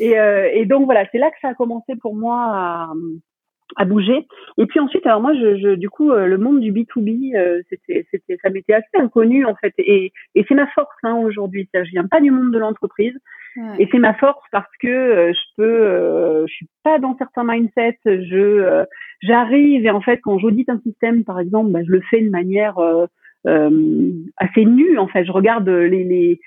[0.00, 0.14] Et,
[0.54, 2.92] et donc voilà, c'est là que ça a commencé pour moi à,
[3.76, 4.26] à bouger.
[4.56, 7.60] Et puis ensuite, alors moi, je, je du coup, euh, le monde du B2B, euh,
[7.68, 9.74] c'était, c'était, ça m'était assez inconnu en fait.
[9.78, 11.68] Et, et c'est ma force hein, aujourd'hui.
[11.74, 13.14] Je viens pas du monde de l'entreprise.
[13.80, 17.98] Et c'est ma force parce que euh, je peux, je suis pas dans certains mindsets.
[18.04, 18.84] Je,
[19.20, 22.30] j'arrive et en fait, quand j'audite un système, par exemple, bah, je le fais de
[22.30, 22.78] manière
[23.44, 24.96] assez nue.
[24.98, 26.40] En fait, je regarde les, les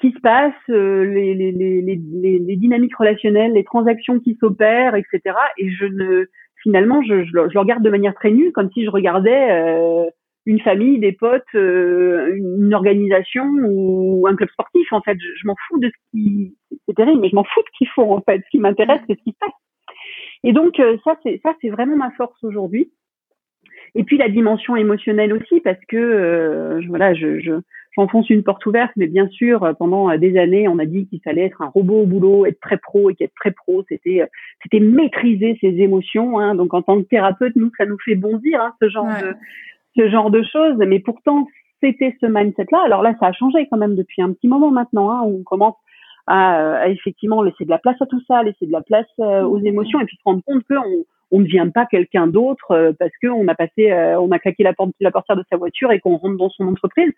[0.00, 5.36] qui se passe, les, les, les, les, les dynamiques relationnelles, les transactions qui s'opèrent, etc.
[5.58, 6.26] Et je ne,
[6.62, 10.04] finalement, je, je, le regarde de manière très nue, comme si je regardais euh,
[10.46, 14.92] une famille, des potes, euh, une organisation ou un club sportif.
[14.92, 17.60] En fait, je, je m'en fous de ce qui, c'est terrible, mais je m'en fous
[17.60, 18.12] de ce qu'ils font.
[18.12, 19.54] En fait, ce qui m'intéresse, c'est ce qui se passe.
[20.44, 22.90] Et donc euh, ça, c'est ça, c'est vraiment ma force aujourd'hui.
[23.94, 27.52] Et puis la dimension émotionnelle aussi, parce que euh, voilà, je, je
[27.96, 31.46] j'enfonce une porte ouverte, mais bien sûr, pendant des années, on a dit qu'il fallait
[31.46, 34.22] être un robot au boulot, être très pro, et qu'être très pro, c'était
[34.62, 36.38] c'était maîtriser ses émotions.
[36.38, 36.54] Hein.
[36.54, 39.34] Donc en tant que thérapeute, nous, ça nous fait bondir hein, ce genre de
[39.96, 40.76] ce genre de choses.
[40.78, 41.46] Mais pourtant,
[41.82, 42.82] c'était ce mindset-là.
[42.84, 45.42] Alors là, ça a changé quand même depuis un petit moment maintenant, hein, où on
[45.42, 45.76] commence
[46.26, 49.42] à, à, effectivement laisser de la place à tout ça, laisser de la place euh,
[49.42, 52.92] aux émotions, et puis se rendre compte qu'on on ne vient pas quelqu'un d'autre euh,
[52.98, 55.92] parce qu'on a passé, euh, on a claqué la, porte, la portière de sa voiture
[55.92, 57.12] et qu'on rentre dans son entreprise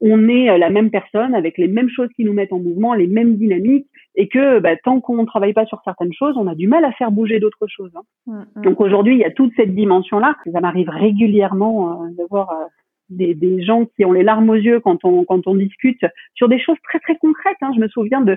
[0.00, 2.94] on est euh, la même personne avec les mêmes choses qui nous mettent en mouvement,
[2.94, 6.46] les mêmes dynamiques, et que bah, tant qu'on ne travaille pas sur certaines choses, on
[6.46, 7.92] a du mal à faire bouger d'autres choses.
[7.94, 8.02] Hein.
[8.26, 8.62] Mm, mm.
[8.62, 10.36] Donc aujourd'hui, il y a toute cette dimension-là.
[10.52, 12.64] Ça m'arrive régulièrement euh, de voir euh,
[13.10, 16.48] des, des, gens qui ont les larmes aux yeux quand on quand on discute sur
[16.48, 17.56] des choses très très concrètes.
[17.62, 17.72] Hein.
[17.74, 18.36] Je me souviens de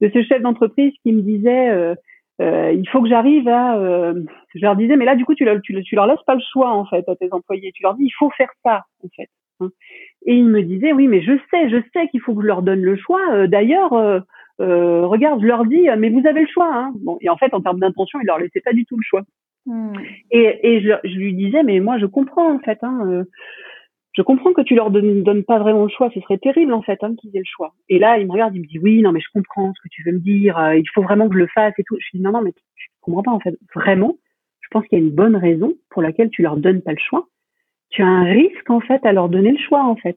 [0.00, 1.94] de ce chef d'entreprise qui me disait euh,
[2.40, 4.12] il faut que j'arrive à
[4.54, 6.72] je leur disais mais là du coup tu, tu, tu leur laisses pas le choix
[6.72, 9.28] en fait à tes employés tu leur dis il faut faire ça en fait.
[10.26, 12.62] Et il me disait, oui, mais je sais, je sais qu'il faut que je leur
[12.62, 13.22] donne le choix.
[13.32, 14.20] Euh, d'ailleurs, euh,
[14.60, 16.72] euh, regarde, je leur dis, mais vous avez le choix.
[16.72, 16.92] Hein.
[17.00, 19.22] Bon, et en fait, en termes d'intention, il leur laissait pas du tout le choix.
[19.66, 19.92] Hmm.
[20.30, 22.78] Et, et je, je, lui disais, mais moi, je comprends en fait.
[22.82, 23.24] Hein,
[24.12, 26.10] je comprends que tu leur donnes, donnes pas vraiment le choix.
[26.14, 27.72] Ce serait terrible en fait hein, qu'ils aient le choix.
[27.88, 29.88] Et là, il me regarde, il me dit, oui, non, mais je comprends ce que
[29.90, 30.56] tu veux me dire.
[30.74, 31.96] il faut vraiment que je le fasse et tout.
[31.98, 33.56] Je lui dis, non, non, mais tu, tu comprends pas en fait.
[33.74, 34.16] Vraiment,
[34.60, 36.98] je pense qu'il y a une bonne raison pour laquelle tu leur donnes pas le
[36.98, 37.28] choix
[37.92, 40.16] tu as un risque en fait à leur donner le choix en fait.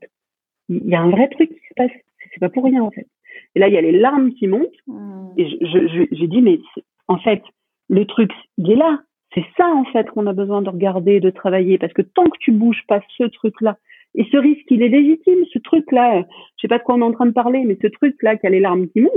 [0.70, 1.92] Il y a un vrai truc qui se passe.
[2.34, 3.08] C'est pas pour rien en fait.
[3.54, 4.68] Et là, il y a les larmes qui montent.
[4.88, 5.28] Mmh.
[5.38, 6.60] Et je, je, j'ai dit, mais
[7.08, 7.44] en fait,
[7.90, 9.02] le truc, il est là.
[9.34, 12.38] C'est ça en fait qu'on a besoin de regarder, de travailler, parce que tant que
[12.40, 13.78] tu bouges pas ce truc-là,
[14.16, 16.22] et ce risque, il est légitime, ce truc-là.
[16.22, 18.48] Je sais pas de quoi on est en train de parler, mais ce truc-là qui
[18.48, 19.12] a les larmes qui montent,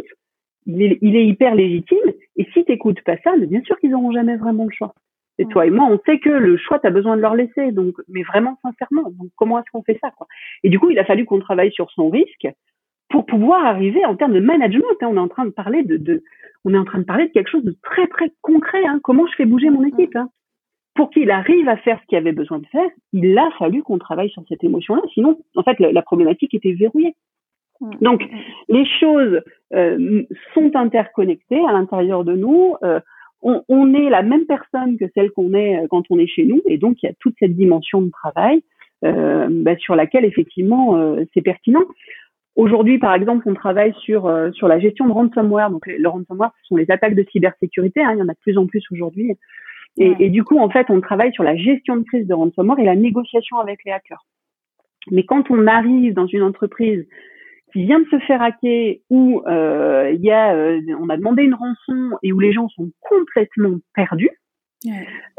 [0.66, 2.12] il est, il est hyper légitime.
[2.36, 4.94] Et si t'écoutes pas ça, mais bien sûr qu'ils auront jamais vraiment le choix.
[5.38, 7.72] Et toi et moi, on sait que le choix, tu as besoin de leur laisser.
[7.72, 9.10] Donc, mais vraiment sincèrement.
[9.10, 10.26] Donc, comment est-ce qu'on fait ça, quoi?
[10.64, 12.48] Et du coup, il a fallu qu'on travaille sur son risque
[13.08, 14.84] pour pouvoir arriver en termes de management.
[15.00, 16.22] Hein, on est en train de parler de, de,
[16.64, 18.84] on est en train de parler de quelque chose de très très concret.
[18.84, 20.28] Hein, comment je fais bouger mon équipe hein?
[20.94, 23.98] Pour qu'il arrive à faire ce qu'il avait besoin de faire, il a fallu qu'on
[23.98, 25.02] travaille sur cette émotion-là.
[25.14, 27.14] Sinon, en fait, la, problématique était verrouillée.
[28.00, 28.24] Donc,
[28.68, 29.40] les choses
[29.74, 30.24] euh,
[30.54, 32.74] sont interconnectées à l'intérieur de nous.
[32.82, 32.98] Euh,
[33.42, 36.44] on, on, est la même personne que celle qu'on est euh, quand on est chez
[36.44, 38.62] nous, et donc il y a toute cette dimension de travail
[39.04, 41.84] euh, bah, sur laquelle effectivement euh, c'est pertinent.
[42.56, 45.70] Aujourd'hui, par exemple, on travaille sur euh, sur la gestion de ransomware.
[45.70, 48.02] Donc, le ransomware, ce sont les attaques de cybersécurité.
[48.02, 49.36] Hein, il y en a de plus en plus aujourd'hui.
[49.96, 52.80] Et, et, du coup, en fait, on travaille sur la gestion de crise de ransomware
[52.80, 54.24] et la négociation avec les hackers.
[55.10, 57.06] Mais quand on arrive dans une entreprise
[57.72, 61.42] qui vient de se faire hacker où euh, il y a, euh, on a demandé
[61.42, 64.30] une rançon et où les gens sont complètement perdus,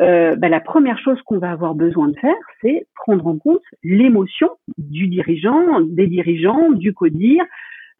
[0.01, 3.61] euh, bah, la première chose qu'on va avoir besoin de faire, c'est prendre en compte
[3.83, 7.45] l'émotion du dirigeant, des dirigeants, du codir,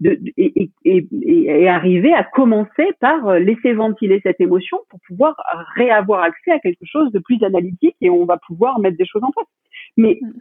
[0.02, 5.36] de, et, et, et, arriver à commencer par laisser ventiler cette émotion pour pouvoir
[5.76, 9.24] réavoir accès à quelque chose de plus analytique et on va pouvoir mettre des choses
[9.24, 9.48] en place.
[9.98, 10.32] Mais mm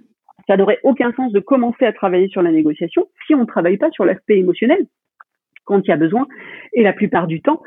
[0.49, 3.77] ça n'aurait aucun sens de commencer à travailler sur la négociation si on ne travaille
[3.77, 4.87] pas sur l'aspect émotionnel
[5.65, 6.27] quand il y a besoin.
[6.73, 7.63] Et la plupart du temps,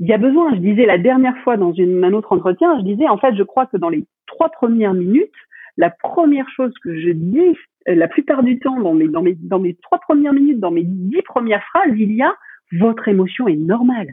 [0.00, 0.52] il y a besoin.
[0.54, 3.66] Je disais la dernière fois dans un autre entretien, je disais en fait, je crois
[3.66, 5.32] que dans les trois premières minutes,
[5.76, 7.56] la première chose que je dis
[7.88, 11.94] euh, la plupart du temps dans mes trois premières minutes, dans mes dix premières phrases,
[11.96, 12.34] il y a
[12.72, 14.08] votre émotion est normale.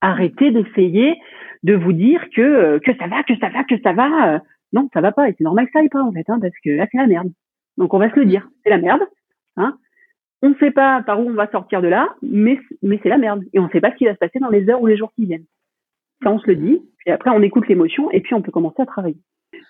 [0.00, 1.16] Arrêtez d'essayer
[1.62, 4.34] de vous dire que, euh, que ça va, que ça va, que ça va.
[4.34, 4.38] Euh,
[4.72, 5.28] non, ça va pas.
[5.28, 7.06] Et c'est normal que ça aille pas, en fait, hein, parce que là, c'est la
[7.06, 7.30] merde.
[7.80, 9.00] Donc on va se le dire, c'est la merde.
[9.56, 9.76] Hein.
[10.42, 12.60] On ne sait pas par où on va sortir de là, mais,
[13.02, 13.42] c'est la merde.
[13.54, 14.98] Et on ne sait pas ce qui va se passer dans les heures ou les
[14.98, 15.46] jours qui viennent.
[16.22, 18.82] Ça, on se le dit, puis après on écoute l'émotion, et puis on peut commencer
[18.82, 19.16] à travailler.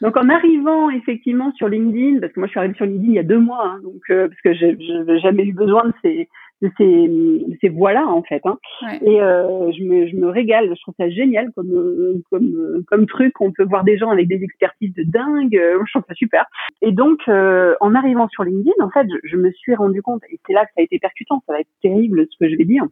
[0.01, 3.15] Donc en arrivant effectivement sur LinkedIn, parce que moi je suis arrivée sur LinkedIn il
[3.15, 5.93] y a deux mois, hein, donc euh, parce que je n'ai jamais eu besoin de
[6.03, 6.29] ces
[6.63, 8.43] de ces, ces voix-là en fait.
[8.45, 8.59] Hein.
[9.03, 13.41] Et euh, je, me, je me régale, je trouve ça génial comme comme comme truc.
[13.41, 15.57] On peut voir des gens avec des expertises de dingue.
[15.57, 16.45] Euh, je trouve ça super.
[16.83, 20.23] Et donc euh, en arrivant sur LinkedIn, en fait, je, je me suis rendu compte
[20.31, 21.43] et c'est là que ça a été percutant.
[21.47, 22.85] Ça va être terrible ce que je vais dire,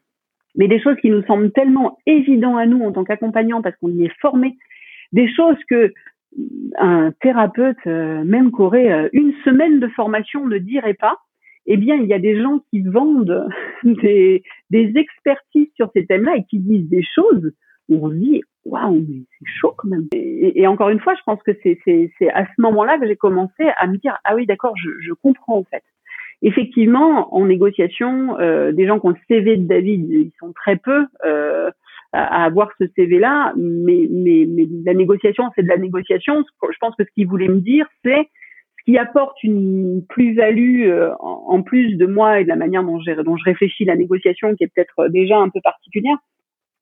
[0.56, 3.90] mais des choses qui nous semblent tellement évidentes à nous en tant qu'accompagnants parce qu'on
[3.90, 4.56] y est formé,
[5.12, 5.92] des choses que
[6.78, 11.16] un thérapeute, euh, même qui aurait euh, une semaine de formation, ne dirait pas,
[11.68, 13.46] eh bien, il y a des gens qui vendent
[13.84, 17.52] des, des expertises sur ces thèmes-là et qui disent des choses
[17.88, 20.08] où on se dit, waouh, mais c'est chaud quand même.
[20.12, 21.78] Et, encore une fois, je pense que c'est,
[22.32, 25.58] à ce moment-là que j'ai commencé à me dire, ah oui, d'accord, je, je comprends
[25.58, 25.82] en fait.
[26.40, 30.76] Effectivement, en négociation, euh, des gens qui ont le CV de David, ils sont très
[30.76, 31.06] peu.
[31.24, 31.70] Euh,
[32.12, 36.42] à, avoir ce CV-là, mais, mais, mais la négociation, c'est de la négociation.
[36.62, 38.37] Je pense que ce qu'il voulait me dire, c'est ce
[38.88, 43.36] qui apporte une plus-value euh, en, plus de moi et de la manière dont, dont
[43.36, 46.16] je réfléchis la négociation, qui est peut-être déjà un peu particulière.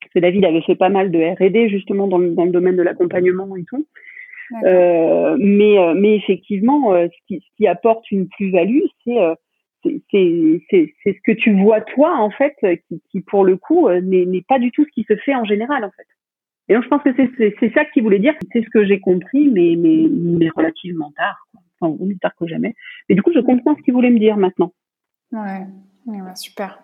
[0.01, 2.77] Parce que David avait fait pas mal de R&D justement dans le, dans le domaine
[2.77, 3.89] de l'accompagnement et tout.
[4.67, 9.17] Euh, mais, euh, mais effectivement, euh, ce qui, ce qui apporte une plus-value, c'est
[9.83, 12.55] c'est ce que tu vois toi en fait
[12.89, 15.45] qui, qui pour le coup euh, n'est pas du tout ce qui se fait en
[15.45, 16.07] général en fait.
[16.69, 19.49] Et donc je pense que c'est ça qu'il voulait dire, c'est ce que j'ai compris
[19.49, 21.63] mais, mais mais relativement tard, quoi.
[21.81, 22.75] Enfin plus tard que jamais.
[23.09, 24.73] Et du coup je comprends ce qu'il voulait me dire maintenant.
[25.33, 25.67] Ouais,
[26.35, 26.79] super.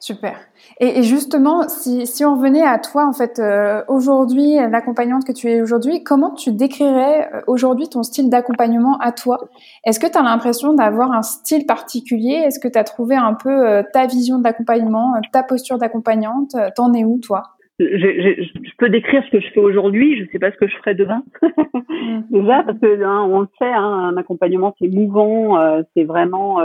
[0.00, 0.36] Super.
[0.80, 5.50] Et, justement, si, si, on venait à toi, en fait, euh, aujourd'hui, l'accompagnante que tu
[5.50, 9.38] es aujourd'hui, comment tu décrirais euh, aujourd'hui ton style d'accompagnement à toi?
[9.84, 12.34] Est-ce que tu as l'impression d'avoir un style particulier?
[12.34, 16.54] Est-ce que tu as trouvé un peu euh, ta vision de l'accompagnement, ta posture d'accompagnante?
[16.76, 17.53] T'en es où, toi?
[17.78, 20.56] Je, je, je, peux décrire ce que je fais aujourd'hui, je ne sais pas ce
[20.56, 21.22] que je ferai demain.
[21.42, 22.20] Mm.
[22.30, 25.58] Déjà, parce que hein, on le sait, hein, un accompagnement c'est mouvant,
[25.94, 26.60] c'est vraiment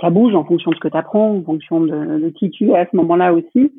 [0.00, 2.70] ça bouge en fonction de ce que tu apprends, en fonction de, de, qui tu
[2.70, 3.72] es à ce moment-là aussi.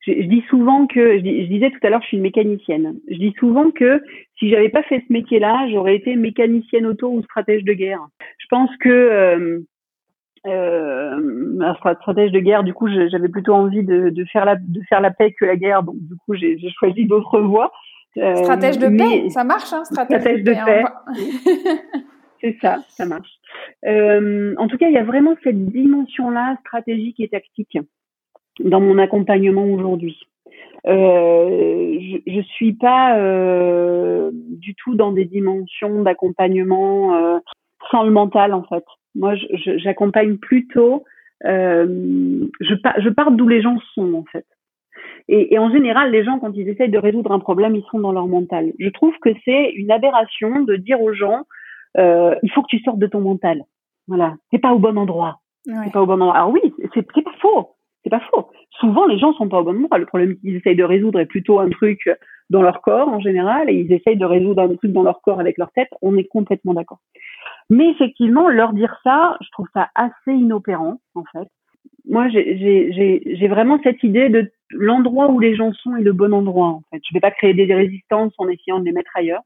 [0.00, 2.98] Je, je, dis souvent que, je, je, disais tout à l'heure, je suis une mécanicienne.
[3.08, 4.02] Je dis souvent que
[4.38, 8.06] si j'avais pas fait ce métier-là, j'aurais été mécanicienne auto ou stratège de guerre.
[8.38, 9.64] Je pense que
[10.46, 15.00] euh, stratège de guerre, du coup, j'avais plutôt envie de, de, faire la de faire
[15.00, 17.72] la paix que la guerre, donc du coup, j'ai choisi d'autres voies.
[18.18, 20.84] Euh, stratège de paix, ça marche, hein, stratège, stratège de, paix.
[20.84, 21.76] Hein.
[22.40, 23.30] C'est ça, ça marche.
[23.86, 27.78] Euh, en tout cas, il y a vraiment cette dimension-là stratégique et tactique
[28.60, 30.18] dans mon accompagnement aujourd'hui.
[30.86, 37.40] Euh, je, ne suis pas euh, du tout dans des dimensions d'accompagnement
[37.90, 38.84] sans le mental en fait.
[39.16, 39.34] Moi,
[39.78, 41.04] j'accompagne plutôt.
[41.42, 44.46] je, je pars d'où les gens sont en fait.
[45.28, 47.98] Et, et, en général, les gens, quand ils essayent de résoudre un problème, ils sont
[47.98, 48.72] dans leur mental.
[48.78, 51.44] Je trouve que c'est une aberration de dire aux gens
[51.98, 53.64] euh, il faut que tu sortes de ton mental.
[54.08, 55.40] Voilà, t'es pas au bon endroit.
[55.66, 55.90] Ouais.
[55.90, 56.36] pas au bon endroit.
[56.36, 56.60] Alors oui,
[56.94, 57.70] c'est pas faux.
[58.04, 58.50] C'est pas faux.
[58.78, 59.98] Souvent, les gens sont pas au bon endroit.
[59.98, 62.08] Le problème qu'ils essayent de résoudre est plutôt un truc
[62.50, 65.40] dans leur corps en général, et ils essayent de résoudre un truc dans leur corps
[65.40, 65.88] avec leur tête.
[66.02, 67.00] On est complètement d'accord.
[67.70, 71.48] Mais effectivement, leur dire ça, je trouve ça assez inopérant, en fait.
[72.08, 76.68] Moi, j'ai vraiment cette idée de l'endroit où les gens sont est le bon endroit,
[76.68, 77.00] en fait.
[77.08, 79.42] Je vais pas créer des résistances en essayant de les mettre ailleurs.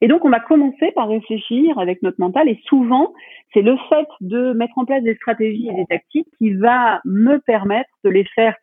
[0.00, 2.48] Et donc, on va commencer par réfléchir avec notre mental.
[2.48, 3.12] Et souvent,
[3.52, 7.38] c'est le fait de mettre en place des stratégies et des tactiques qui va me
[7.38, 8.54] permettre de les faire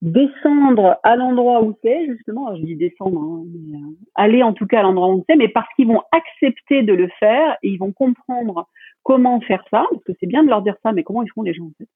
[0.00, 4.80] descendre à l'endroit où c'est, justement, je dis descendre, hein, euh, aller en tout cas
[4.80, 7.92] à l'endroit où c'est, mais parce qu'ils vont accepter de le faire et ils vont
[7.92, 8.68] comprendre
[9.02, 11.42] comment faire ça, parce que c'est bien de leur dire ça, mais comment ils font
[11.42, 11.88] les gens en fait.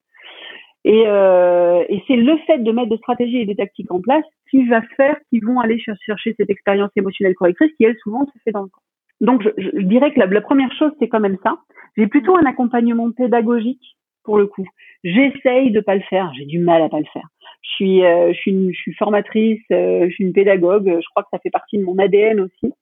[0.85, 4.25] Et, euh, et c'est le fait de mettre des stratégies et des tactiques en place
[4.51, 8.39] qui va faire qu'ils vont aller chercher cette expérience émotionnelle correctrice qui, elle, souvent, se
[8.45, 8.83] fait dans le corps.
[9.21, 11.57] Donc, je, je dirais que la, la première chose, c'est quand même ça.
[11.97, 14.67] J'ai plutôt un accompagnement pédagogique pour le coup.
[15.05, 16.33] J'essaye de pas le faire.
[16.37, 17.29] J'ai du mal à pas le faire.
[17.63, 20.87] Je suis, euh, je suis, une, je suis formatrice, euh, je suis une pédagogue.
[20.87, 22.73] Je crois que ça fait partie de mon ADN aussi.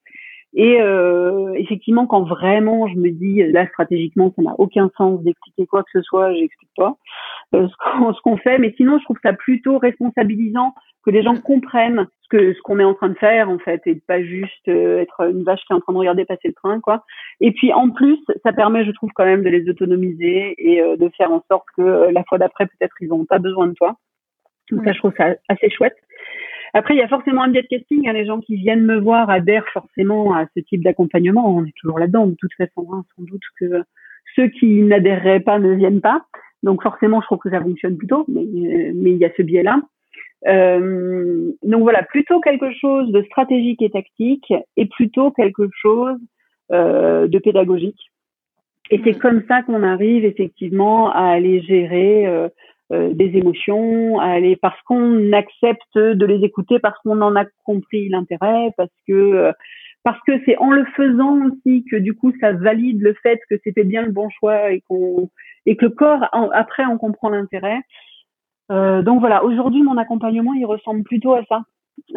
[0.52, 5.66] Et euh, effectivement, quand vraiment je me dis là stratégiquement, ça n'a aucun sens d'expliquer
[5.66, 6.96] quoi que ce soit, j'explique pas
[7.54, 8.58] euh, ce qu'on fait.
[8.58, 10.74] Mais sinon, je trouve ça plutôt responsabilisant
[11.04, 13.80] que les gens comprennent ce que ce qu'on est en train de faire en fait,
[13.86, 16.54] et pas juste euh, être une vache qui est en train de regarder passer le
[16.54, 17.04] train, quoi.
[17.40, 20.96] Et puis en plus, ça permet, je trouve quand même, de les autonomiser et euh,
[20.96, 23.96] de faire en sorte que la fois d'après, peut-être, ils n'ont pas besoin de toi.
[24.70, 25.96] Donc ça, je trouve ça assez chouette.
[26.72, 28.08] Après, il y a forcément un biais de casting.
[28.08, 31.56] Hein, les gens qui viennent me voir adhèrent forcément à ce type d'accompagnement.
[31.56, 32.86] On est toujours là-dedans, de toute façon.
[32.92, 33.82] Hein, sans doute que
[34.36, 36.24] ceux qui n'adhéreraient pas ne viennent pas.
[36.62, 38.44] Donc forcément, je trouve que ça fonctionne plutôt, mais,
[38.94, 39.80] mais il y a ce biais-là.
[40.46, 46.18] Euh, donc voilà, plutôt quelque chose de stratégique et tactique, et plutôt quelque chose
[46.72, 48.10] euh, de pédagogique.
[48.90, 52.26] Et c'est comme ça qu'on arrive effectivement à aller gérer
[52.92, 57.36] euh, euh, des émotions, à aller parce qu'on accepte de les écouter, parce qu'on en
[57.36, 59.52] a compris l'intérêt, parce que euh,
[60.02, 63.56] parce que c'est en le faisant aussi que du coup ça valide le fait que
[63.64, 65.28] c'était bien le bon choix et qu'on
[65.66, 67.80] et que le corps après on comprend l'intérêt.
[68.72, 71.62] Euh, donc voilà, aujourd'hui mon accompagnement il ressemble plutôt à ça.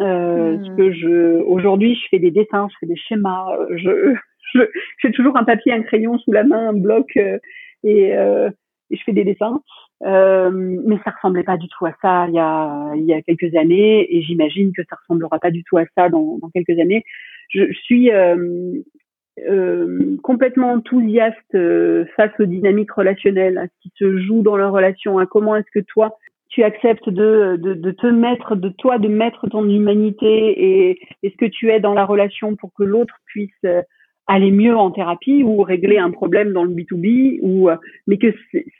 [0.00, 0.76] Euh, hmm.
[0.76, 4.14] que je aujourd'hui je fais des dessins, je fais des schémas, je
[4.54, 4.62] je
[5.02, 8.10] j'ai toujours un papier, un crayon sous la main, un bloc et, et
[8.90, 9.60] je fais des dessins.
[10.02, 13.22] Euh, mais ça ressemblait pas du tout à ça il y a, il y a
[13.22, 16.78] quelques années et j'imagine que ça ressemblera pas du tout à ça dans, dans quelques
[16.78, 17.04] années.
[17.48, 18.82] Je, je suis euh,
[19.40, 24.72] euh, complètement enthousiaste euh, face aux dynamiques relationnelles, à ce qui se joue dans leur
[24.72, 26.16] relation, à comment est-ce que toi
[26.50, 31.30] tu acceptes de, de, de, te mettre, de toi, de mettre ton humanité et, et
[31.30, 33.82] ce que tu es dans la relation pour que l'autre puisse euh,
[34.28, 37.68] aller mieux en thérapie ou régler un problème dans le B2B ou
[38.06, 38.32] mais que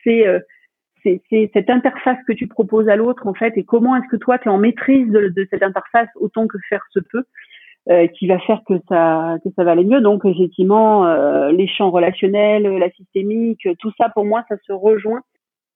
[0.05, 0.25] c'est
[1.05, 4.39] c'est cette interface que tu proposes à l'autre en fait et comment est-ce que toi
[4.39, 7.25] tu es en maîtrise de, de, cette interface autant que faire se peut
[7.91, 10.01] euh, qui va faire que ça que ça va aller mieux.
[10.01, 15.23] Donc effectivement euh, les champs relationnels la systémique tout ça pour moi ça se rejoint.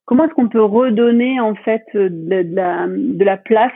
[0.07, 3.73] Comment est-ce qu'on peut redonner en fait de, la, de la place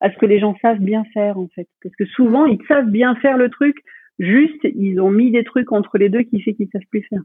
[0.00, 1.68] à ce que les gens savent bien faire en fait?
[1.82, 3.76] Parce que souvent ils savent bien faire le truc
[4.18, 7.22] juste ils ont mis des trucs entre les deux qui fait qu'ils savent plus faire.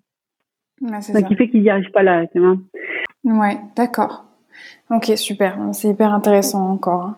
[1.28, 2.26] Qui fait qu'ils n'y arrivent pas là.
[3.24, 4.26] Ouais, d'accord.
[4.94, 7.02] Ok, super, c'est hyper intéressant encore.
[7.04, 7.16] Hein.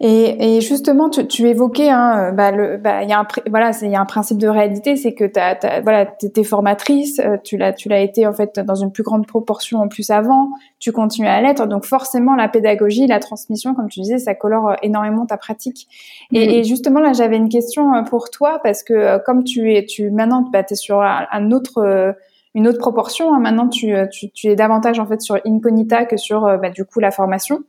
[0.00, 3.90] Et, et justement, tu, tu évoquais, hein, bah, le, bah, y a un, voilà, il
[3.90, 7.58] y a un principe de réalité, c'est que t'as, t'as, voilà, t'étais formatrice, euh, tu
[7.58, 10.48] l'as, tu l'as été en fait dans une plus grande proportion en plus avant,
[10.78, 14.76] tu continues à l'être, donc forcément la pédagogie, la transmission, comme tu disais, ça colore
[14.82, 15.88] énormément ta pratique.
[16.32, 16.50] Et, mm-hmm.
[16.52, 19.84] et justement là, j'avais une question euh, pour toi parce que euh, comme tu es,
[19.84, 22.14] tu maintenant, bah, es sur un, autre
[22.54, 23.34] une autre proportion.
[23.34, 23.40] Hein.
[23.40, 27.00] Maintenant, tu, tu, tu, es davantage en fait sur incognita que sur bah, du coup
[27.00, 27.64] la formation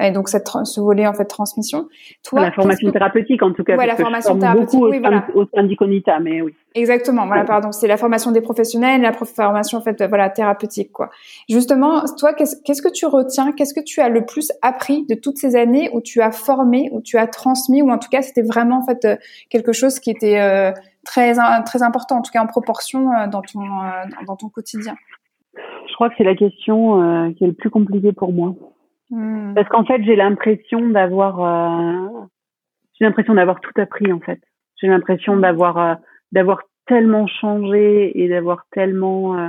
[0.00, 1.88] et donc cette ce volet en fait transmission.
[2.22, 3.76] Toi, la formation thérapeutique en tout cas.
[3.76, 5.26] Ouais, la formation thérapeutique, oui, voilà.
[5.34, 5.46] Au
[6.20, 6.54] mais oui.
[6.74, 7.26] Exactement.
[7.26, 7.72] Voilà, pardon.
[7.72, 11.10] C'est la formation des professionnels, la formation en fait, voilà, thérapeutique, quoi.
[11.48, 15.38] Justement, toi, qu'est-ce que tu retiens Qu'est-ce que tu as le plus appris de toutes
[15.38, 18.42] ces années où tu as formé, où tu as transmis, ou en tout cas, c'était
[18.42, 19.16] vraiment en fait euh,
[19.48, 20.72] quelque chose qui était euh,
[21.06, 21.34] très
[21.64, 23.60] très important, en tout cas en proportion euh, dans ton
[24.26, 24.94] dans ton quotidien.
[25.54, 28.54] Je crois que c'est la question qui est le plus compliquée pour moi.
[29.10, 29.54] Hmm.
[29.54, 32.26] Parce qu'en fait, j'ai l'impression d'avoir, euh,
[32.98, 34.40] j'ai l'impression d'avoir tout appris en fait.
[34.80, 35.94] J'ai l'impression d'avoir, euh,
[36.32, 39.48] d'avoir tellement changé et d'avoir tellement, euh,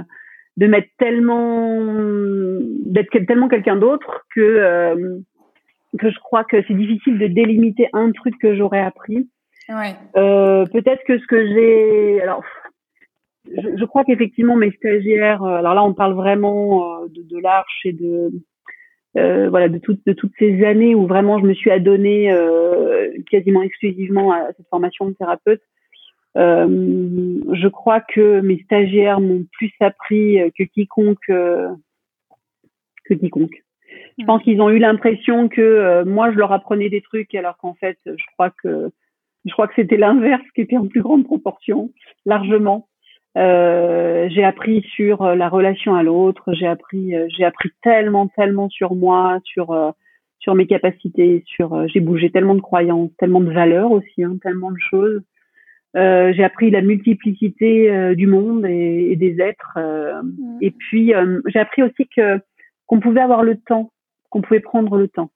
[0.58, 1.80] de mettre tellement,
[2.86, 5.22] d'être tellement quelqu'un d'autre que
[5.98, 9.30] que je crois que c'est difficile de délimiter un truc que j'aurais appris.
[9.70, 9.96] Ouais.
[10.14, 12.44] Peut-être que ce que j'ai, alors
[13.46, 17.94] je, je crois qu'effectivement mes stagiaires, alors là on parle vraiment de, de l'arche et
[17.94, 18.32] de
[19.18, 23.10] euh, voilà de toutes de toutes ces années où vraiment je me suis adonnée euh,
[23.32, 25.62] quasiment exclusivement à cette formation de thérapeute.
[26.38, 33.64] Euh, je crois que mes stagiaires m'ont plus appris que quiconque que quiconque.
[34.20, 37.74] Je pense qu'ils ont eu l'impression que moi je leur apprenais des trucs alors qu'en
[37.74, 38.92] fait je crois que
[39.48, 41.92] je crois que c'était l'inverse qui était en plus grande proportion,
[42.26, 42.88] largement.
[43.38, 48.28] Euh, j'ai appris sur euh, la relation à l'autre, j'ai appris, euh, j'ai appris tellement,
[48.28, 49.94] tellement sur moi, sur
[50.40, 54.72] sur mes capacités, sur j'ai bougé tellement de croyances, tellement de valeurs aussi, hein, tellement
[54.72, 55.22] de choses.
[55.96, 59.78] Euh, j'ai appris la multiplicité du monde et, et des êtres.
[59.78, 60.58] Mmh.
[60.62, 61.14] Et puis
[61.48, 62.40] j'ai appris aussi que
[62.86, 63.92] qu'on pouvait avoir le temps,
[64.30, 65.32] qu'on pouvait prendre le temps.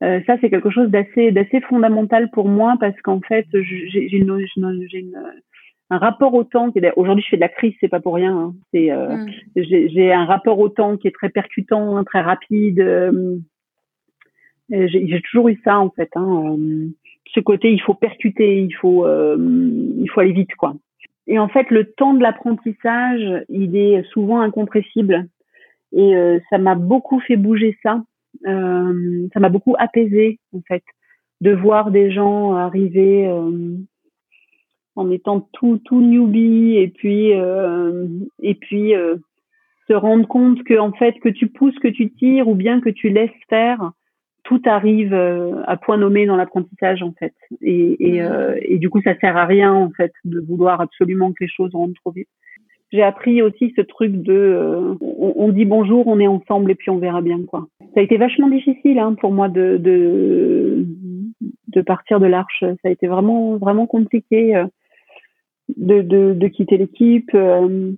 [0.00, 5.12] Ça c'est quelque chose d'assez d'assez fondamental pour moi parce qu'en fait j'ai une, une,
[5.90, 8.36] un rapport au temps qui aujourd'hui je fais de la crise c'est pas pour rien
[8.36, 8.54] hein.
[8.72, 9.30] c'est euh, mm.
[9.56, 13.36] j'ai un rapport au temps qui est très percutant hein, très rapide euh,
[14.70, 16.86] j'ai toujours eu ça en fait hein, euh,
[17.34, 20.74] ce côté il faut percuter il faut il faut aller vite quoi
[21.26, 25.26] et en fait le temps de l'apprentissage il est souvent incompressible
[25.92, 26.14] et
[26.50, 28.00] ça m'a beaucoup fait bouger ça
[28.44, 30.82] ça m'a beaucoup apaisé en fait
[31.40, 33.28] de voir des gens arriver
[34.96, 38.06] en étant tout tout newbie et puis euh,
[38.40, 39.16] et puis euh,
[39.88, 42.90] se rendre compte que en fait que tu pousses que tu tires ou bien que
[42.90, 43.92] tu laisses faire
[44.44, 48.54] tout arrive euh, à point nommé dans l'apprentissage en fait et et, mmh.
[48.62, 51.74] et du coup ça sert à rien en fait de vouloir absolument que les choses
[51.74, 52.28] rentrent trop vite
[52.92, 56.90] j'ai appris aussi ce truc de on, on, dit bonjour on est ensemble et puis
[56.90, 60.86] on verra bien quoi ça a été vachement difficile hein, pour moi de, de
[61.68, 64.64] de partir de l'arche ça a été vraiment vraiment compliqué
[65.76, 67.30] de, de, de quitter l'équipe.
[67.34, 67.92] Euh,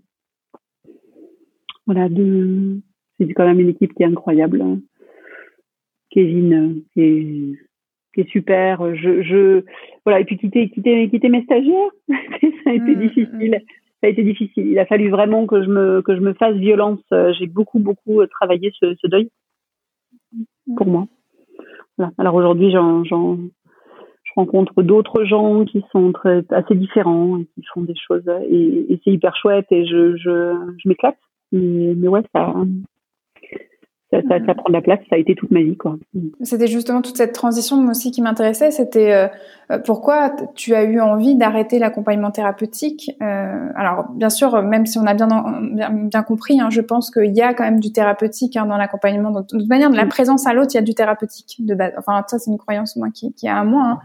[1.87, 2.81] voilà, de,
[3.19, 4.63] c'est quand même une équipe qui est incroyable.
[4.63, 4.81] Hein.
[6.11, 7.59] Kevin, euh, qui est,
[8.15, 8.95] qui est super.
[8.95, 9.65] Je, je,
[10.05, 13.61] voilà, et puis quitter, quitter, quitter mes stagiaires, ça a été mmh, difficile.
[13.63, 13.82] Mmh.
[14.03, 14.67] Ça a été difficile.
[14.67, 17.01] Il a fallu vraiment que je me, que je me fasse violence.
[17.39, 19.31] J'ai beaucoup, beaucoup travaillé ce, ce deuil
[20.77, 21.07] pour moi.
[21.97, 22.13] Voilà.
[22.19, 23.39] Alors aujourd'hui, j'en, j'en,
[24.35, 29.01] rencontre d'autres gens qui sont très, assez différents et qui font des choses et, et
[29.05, 31.19] c'est hyper chouette et je, je, je m'éclate.
[31.53, 32.55] Mais, mais ouais, ça,
[34.11, 35.01] ça, ça, ça, prend de la place.
[35.11, 35.99] Ça a été toute ma vie, quoi.
[36.41, 38.71] C'était justement toute cette transition aussi qui m'intéressait.
[38.71, 39.29] C'était euh, euh,
[39.79, 43.11] pourquoi tu as eu envie d'arrêter l'accompagnement thérapeutique.
[43.23, 47.35] Euh, alors, bien sûr, même si on a bien bien, compris, hein, je pense qu'il
[47.35, 49.31] y a quand même du thérapeutique hein, dans l'accompagnement.
[49.31, 51.93] De toute manière, de la présence à l'autre, il y a du thérapeutique de base.
[51.99, 53.83] Enfin, ça, c'est une croyance moi qui, qui a à moi.
[53.85, 53.99] Hein.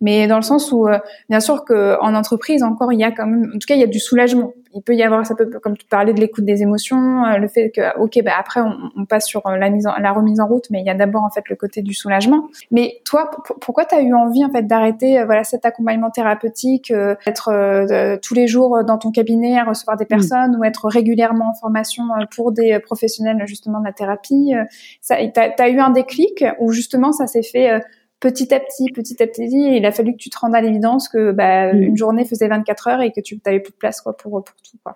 [0.00, 0.86] Mais dans le sens où,
[1.28, 3.80] bien sûr, que en entreprise encore, il y a quand même, en tout cas, il
[3.80, 4.52] y a du soulagement.
[4.72, 7.72] Il peut y avoir, ça peut, comme tu parlais de l'écoute des émotions, le fait
[7.74, 10.66] que, ok, bah après, on, on passe sur la mise en, la remise en route,
[10.70, 12.48] mais il y a d'abord en fait le côté du soulagement.
[12.70, 13.30] Mais toi,
[13.60, 17.48] pourquoi tu as eu envie en fait d'arrêter euh, voilà cet accompagnement thérapeutique, euh, être
[17.48, 20.08] euh, tous les jours dans ton cabinet à recevoir des mm.
[20.08, 22.04] personnes ou être régulièrement en formation
[22.34, 24.52] pour des professionnels justement de la thérapie
[25.00, 27.80] Ça, t'as as eu un déclic ou justement ça s'est fait
[28.20, 30.60] petit à petit, petit à petit, et il a fallu que tu te rendes à
[30.60, 31.82] l'évidence que bah, mm.
[31.82, 34.56] une journée faisait 24 heures et que tu n'avais plus de place quoi pour pour
[34.62, 34.94] tout quoi.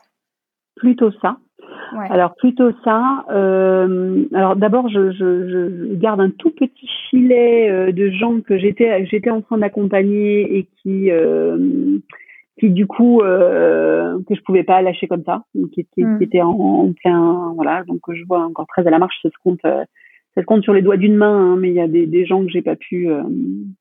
[0.85, 1.39] Plutôt ça.
[2.11, 3.25] Alors plutôt ça.
[3.31, 8.59] Euh, alors d'abord, je, je, je, garde un tout petit filet euh, de gens que
[8.59, 11.99] j'étais j'étais en train d'accompagner et qui euh,
[12.59, 16.51] qui du coup que je pouvais pas lâcher comme ça, qui, qui, qui était en,
[16.51, 17.83] en, plein voilà.
[17.85, 20.75] Donc je vois encore très à la marche, ça se compte ça se compte sur
[20.75, 22.77] les doigts d'une main, hein, mais il y a des, des gens que j'ai pas
[22.77, 23.09] pu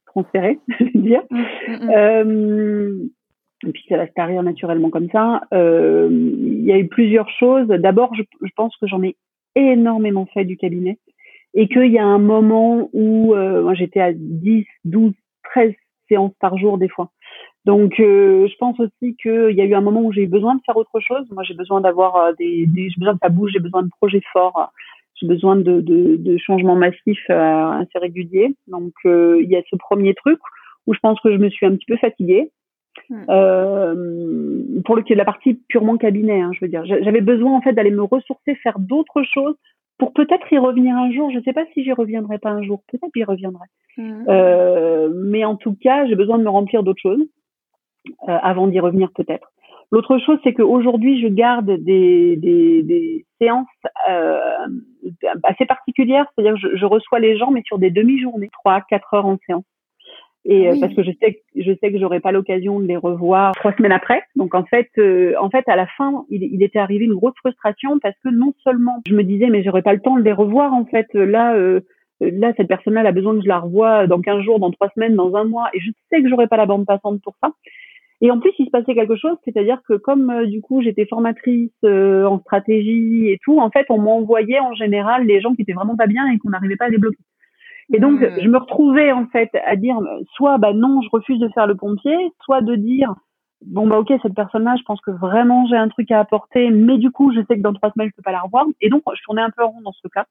[0.06, 1.24] transférer, je veux dire.
[1.30, 3.10] Hmm, hmm,
[3.66, 5.42] et puis ça va se tarir naturellement comme ça.
[5.54, 7.68] Euh, il y a eu plusieurs choses.
[7.68, 9.16] D'abord, je, je, pense que j'en ai
[9.56, 10.98] énormément fait du cabinet
[11.54, 15.14] et qu'il y a un moment où euh, moi j'étais à 10, 12,
[15.54, 15.74] 13
[16.10, 17.12] séances par jour des fois.
[17.66, 20.56] Donc euh, je pense aussi qu'il y a eu un moment où j'ai eu besoin
[20.56, 21.26] de faire autre chose.
[21.32, 24.22] Moi j'ai besoin d'avoir euh, des, des j'ai besoin que ça j'ai besoin de projets
[24.34, 24.72] forts,
[25.16, 28.54] j'ai besoin de, de, de changements massifs euh, assez réguliers.
[28.68, 30.40] Donc il y a ce premier truc
[30.88, 32.52] où je pense que je me suis un petit peu fatiguée.
[33.10, 33.24] Hmm.
[33.30, 36.86] Euh, pour le, la partie purement cabinet, hein, je veux dire.
[36.86, 39.56] J'avais besoin en fait d'aller me ressourcer, faire d'autres choses
[39.98, 41.30] pour peut-être y revenir un jour.
[41.32, 42.82] Je ne sais pas si j'y reviendrai pas un jour.
[42.92, 43.66] Peut-être j'y reviendrai.
[43.98, 44.24] Hmm.
[44.28, 47.24] Euh, mais en tout cas, j'ai besoin de me remplir d'autres choses
[48.28, 49.50] euh, avant d'y revenir peut-être.
[49.92, 53.68] L'autre chose, c'est qu'aujourd'hui, je garde des, des, des séances
[55.44, 59.14] assez particulières, c'est-à-dire que je, je, reçois les gens, mais sur des demi-journées, trois, quatre
[59.14, 59.66] heures en séance
[60.46, 63.54] et euh, parce que je sais je sais que j'aurai pas l'occasion de les revoir
[63.56, 64.24] trois semaines après.
[64.36, 67.36] Donc en fait euh, en fait à la fin il, il, était arrivé une grosse
[67.38, 70.34] frustration parce que non seulement je me disais mais j'aurais pas le temps de les
[70.34, 71.80] revoir en fait là euh,
[72.20, 75.16] là cette personne-là a besoin que je la revoie dans 15 jours, dans trois semaines,
[75.16, 77.52] dans un mois et je sais que j'aurai pas la bande passante pour ça.
[78.22, 81.74] Et en plus, il se passait quelque chose, c'est-à-dire que comme du coup j'étais formatrice
[81.84, 85.98] en stratégie et tout, en fait, on m'envoyait en général les gens qui étaient vraiment
[85.98, 87.18] pas bien et qu'on n'arrivait pas à débloquer.
[87.92, 88.42] Et donc, hmm.
[88.42, 89.98] je me retrouvais en fait à dire
[90.36, 93.14] soit bah non, je refuse de faire le pompier, soit de dire
[93.66, 96.98] bon bah ok cette personne-là, je pense que vraiment j'ai un truc à apporter, mais
[96.98, 98.66] du coup je sais que dans trois semaines je peux pas la revoir.
[98.82, 100.26] Et donc je tournais un peu rond dans ce cas.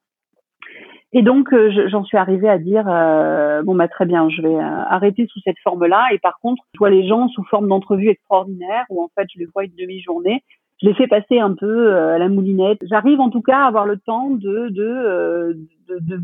[1.14, 4.54] Et donc euh, j'en suis arrivée à dire euh, bon bah très bien, je vais
[4.54, 6.08] euh, arrêter sous cette forme-là.
[6.12, 9.38] Et par contre, je vois les gens sous forme d'entrevue extraordinaire où en fait je
[9.38, 10.42] les vois une demi-journée.
[10.80, 12.78] Je les fais passer un peu à la moulinette.
[12.90, 15.56] J'arrive en tout cas à avoir le temps de de,
[15.88, 16.20] de, de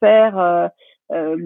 [0.00, 0.68] faire euh,
[1.12, 1.36] euh,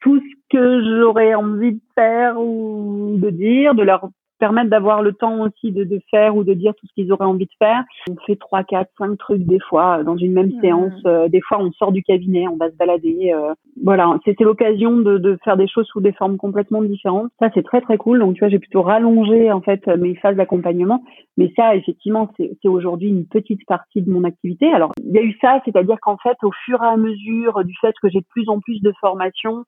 [0.00, 4.08] tout ce que j'aurais envie de faire ou de dire, de leur
[4.40, 7.26] permettre d'avoir le temps aussi de, de, faire ou de dire tout ce qu'ils auraient
[7.26, 7.84] envie de faire.
[8.10, 10.60] On fait trois, quatre, cinq trucs des fois euh, dans une même mmh.
[10.60, 11.00] séance.
[11.06, 13.32] Euh, des fois, on sort du cabinet, on va se balader.
[13.32, 13.54] Euh,
[13.84, 17.30] voilà, c'était l'occasion de, de, faire des choses sous des formes complètement différentes.
[17.38, 18.18] Ça, c'est très très cool.
[18.18, 21.04] Donc, tu vois, j'ai plutôt rallongé en fait mes phases d'accompagnement.
[21.36, 24.72] Mais ça, effectivement, c'est aujourd'hui une petite partie de mon activité.
[24.72, 27.74] Alors, il y a eu ça, c'est-à-dire qu'en fait, au fur et à mesure du
[27.80, 29.64] fait que j'ai de plus en plus de formations,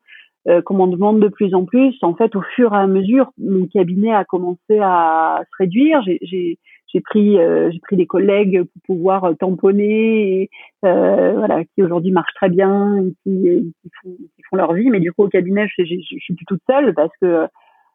[0.48, 1.94] euh, qu'on demande de plus en plus.
[2.02, 6.02] En fait, au fur et à mesure, mon cabinet a commencé à se réduire.
[6.02, 6.59] J'ai
[7.01, 10.51] pris euh, pris des collègues pour pouvoir euh, tamponner,
[10.85, 14.90] euh, voilà, qui aujourd'hui marchent très bien, et qui, qui, font, qui, font, leur vie.
[14.90, 17.47] Mais du coup, au cabinet, je, suis plus toute seule parce que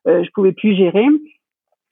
[0.06, 1.06] je pouvais plus gérer.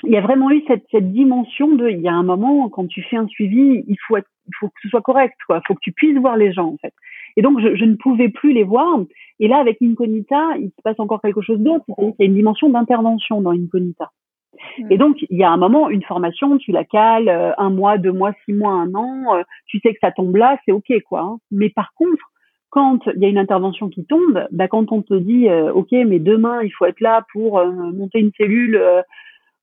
[0.03, 2.87] Il y a vraiment eu cette, cette dimension de, il y a un moment quand
[2.87, 5.61] tu fais un suivi, il faut être, il faut que ce soit correct, quoi.
[5.63, 6.93] Il faut que tu puisses voir les gens, en fait.
[7.37, 8.99] Et donc, je, je, ne pouvais plus les voir.
[9.39, 11.85] Et là, avec Incognita, il se passe encore quelque chose d'autre.
[11.97, 14.11] Il y a une dimension d'intervention dans Incognita.
[14.79, 14.91] Mmh.
[14.91, 17.97] Et donc, il y a un moment, une formation, tu la cales, euh, un mois,
[17.97, 20.91] deux mois, six mois, un an, euh, tu sais que ça tombe là, c'est OK,
[21.07, 21.21] quoi.
[21.21, 21.37] Hein.
[21.51, 22.23] Mais par contre,
[22.69, 25.91] quand il y a une intervention qui tombe, bah, quand on te dit, euh, OK,
[25.91, 28.81] mais demain, il faut être là pour monter une cellule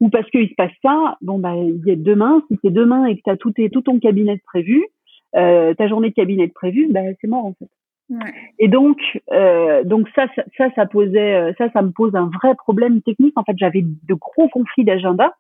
[0.03, 3.07] ou parce qu'il se passe ça, bon, bah, il y a demain, si c'est demain
[3.07, 4.85] et que tu as tout, tout ton cabinet prévu,
[5.37, 7.69] euh, ta journée de cabinet prévue, ben c'est mort en fait.
[8.11, 8.35] Ouais.
[8.59, 8.99] Et donc,
[9.31, 13.01] euh, donc ça, ça, ça, ça posait, euh, ça, ça me pose un vrai problème
[13.01, 13.39] technique.
[13.39, 15.37] En fait, j'avais de gros conflits d'agenda.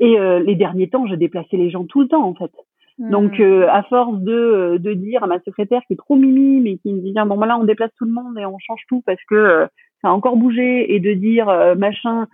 [0.00, 2.50] Et euh, les derniers temps, je déplaçais les gens tout le temps, en fait.
[2.98, 6.78] Donc, euh, à force de, de dire à ma secrétaire qui est trop mimi, mais
[6.78, 9.02] qui me dit bon, ben là, on déplace tout le monde et on change tout
[9.06, 9.68] parce que
[10.02, 11.46] ça a encore bougé, et de dire
[11.76, 12.26] machin,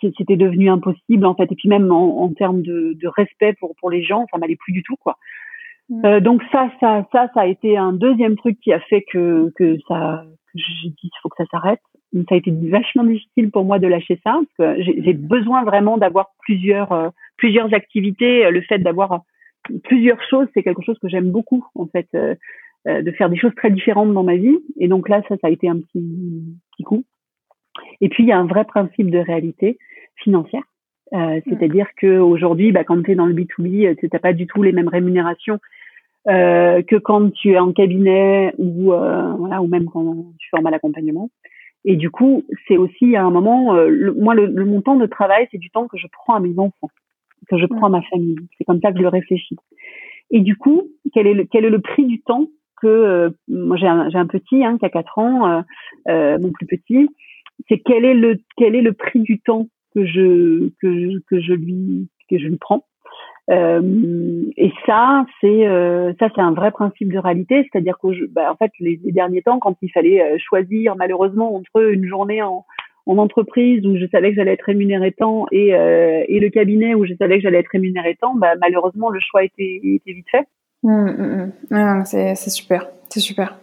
[0.00, 1.50] c'était devenu impossible, en fait.
[1.50, 4.56] Et puis même en, en termes de, de respect pour pour les gens, ça m'allait
[4.56, 5.16] plus du tout, quoi.
[5.88, 6.04] Mm.
[6.04, 9.52] Euh, donc ça, ça, ça, ça a été un deuxième truc qui a fait que
[9.56, 10.24] que ça,
[10.54, 11.80] j'ai dit il faut que ça s'arrête.
[12.28, 15.98] Ça a été vachement difficile pour moi de lâcher ça parce que j'ai besoin vraiment
[15.98, 18.48] d'avoir plusieurs euh, plusieurs activités.
[18.50, 19.22] Le fait d'avoir
[19.82, 22.36] plusieurs choses, c'est quelque chose que j'aime beaucoup en fait, euh,
[22.86, 24.58] euh, de faire des choses très différentes dans ma vie.
[24.78, 27.04] Et donc là, ça, ça a été un petit petit coup.
[28.00, 29.78] Et puis il y a un vrai principe de réalité
[30.16, 30.62] financière.
[31.12, 34.46] Euh, c'est-à-dire que aujourd'hui, bah, quand tu es dans le B2B, tu n'as pas du
[34.46, 35.58] tout les mêmes rémunérations
[36.28, 40.66] euh, que quand tu es en cabinet ou euh, voilà ou même quand tu formes
[40.66, 41.30] à l'accompagnement.
[41.84, 45.04] Et du coup, c'est aussi à un moment, le, moi, le, le, mon temps de
[45.04, 46.88] travail, c'est du temps que je prends à mes enfants,
[47.50, 48.36] que je prends à ma famille.
[48.56, 49.56] C'est comme ça que je le réfléchis.
[50.30, 52.46] Et du coup, quel est le, quel est le prix du temps
[52.80, 55.64] que moi j'ai un, j'ai un petit hein, qui a 4 ans,
[56.06, 57.10] mon plus petit.
[57.68, 61.52] C'est quel est le quel est le prix du temps que je que que je
[61.52, 62.84] lui que je lui prends.
[63.50, 68.50] Euh, et ça, c'est euh, ça, c'est un vrai principe de réalité, c'est-à-dire que, bah,
[68.50, 72.64] en fait, les, derniers temps, quand il fallait euh, choisir malheureusement entre une journée en,
[73.06, 76.94] en entreprise où je savais que j'allais être rémunéré tant et, euh, et le cabinet
[76.94, 80.30] où je savais que j'allais être rémunéré tant, bah, malheureusement, le choix était, était vite
[80.30, 80.46] fait.
[80.82, 82.04] Mmh, mmh, mmh.
[82.04, 83.58] c'est super, c'est super.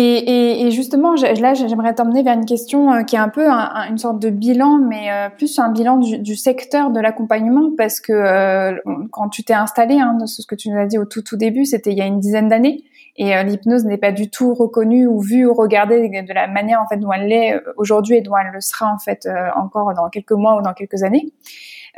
[0.00, 3.98] Et, et, justement, là, j'aimerais t'emmener vers une question euh, qui est un peu une
[3.98, 8.12] sorte de bilan, mais euh, plus un bilan du, du secteur de l'accompagnement, parce que
[8.12, 8.76] euh,
[9.10, 11.64] quand tu t'es installé, hein, ce que tu nous as dit au tout tout début,
[11.64, 12.84] c'était il y a une dizaine d'années,
[13.16, 16.86] et l'hypnose n'est pas du tout reconnue ou vue ou regardée de la manière en
[16.86, 20.30] fait dont elle l'est aujourd'hui et dont elle le sera en fait encore dans quelques
[20.30, 21.32] mois ou dans quelques années.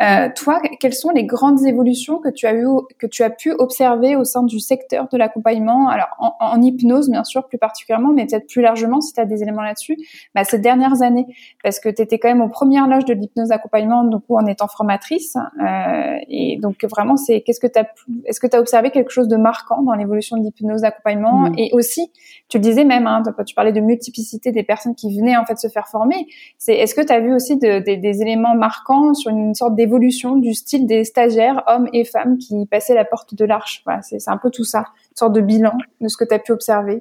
[0.01, 2.67] Euh, toi, quelles sont les grandes évolutions que tu as eu,
[2.99, 5.89] que tu as pu observer au sein du secteur de l'accompagnement?
[5.89, 9.43] Alors, en, hypnose, bien sûr, plus particulièrement, mais peut-être plus largement, si tu as des
[9.43, 9.97] éléments là-dessus,
[10.35, 11.27] bah, ces dernières années,
[11.63, 14.69] parce que tu étais quand même aux premières loges de l'hypnose d'accompagnement, donc en étant
[14.69, 15.37] formatrice.
[15.37, 17.87] Euh, et donc, vraiment, c'est qu'est-ce que tu as,
[18.25, 21.55] est-ce que tu as observé quelque chose de marquant dans l'évolution de l'hypnose d'accompagnement mmh.
[21.59, 22.11] Et aussi,
[22.49, 25.59] tu le disais même, hein, tu parlais de multiplicité des personnes qui venaient en fait
[25.59, 26.27] se faire former.
[26.59, 30.31] C'est, est-ce que tu as vu aussi de, des éléments marquants sur une sorte d'évolution
[30.31, 33.83] évolution du style des stagiaires, hommes et femmes, qui passaient la porte de l'arche.
[34.03, 36.53] C'est un peu tout ça, une sorte de bilan de ce que tu as pu
[36.53, 37.01] observer.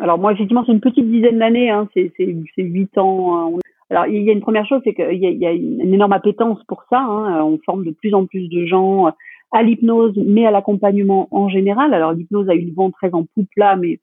[0.00, 2.12] Alors moi, effectivement, c'est une petite dizaine d'années, hein, c'est
[2.58, 3.54] huit ans.
[3.54, 3.58] Hein.
[3.90, 6.84] Alors il y a une première chose, c'est qu'il y, a une énorme appétence pour
[6.90, 6.98] ça.
[6.98, 7.42] Hein.
[7.44, 9.12] On forme de plus en plus de gens
[9.52, 11.94] à l'hypnose, mais à l'accompagnement en général.
[11.94, 14.00] Alors l'hypnose a eu le vent très en poupe là, mais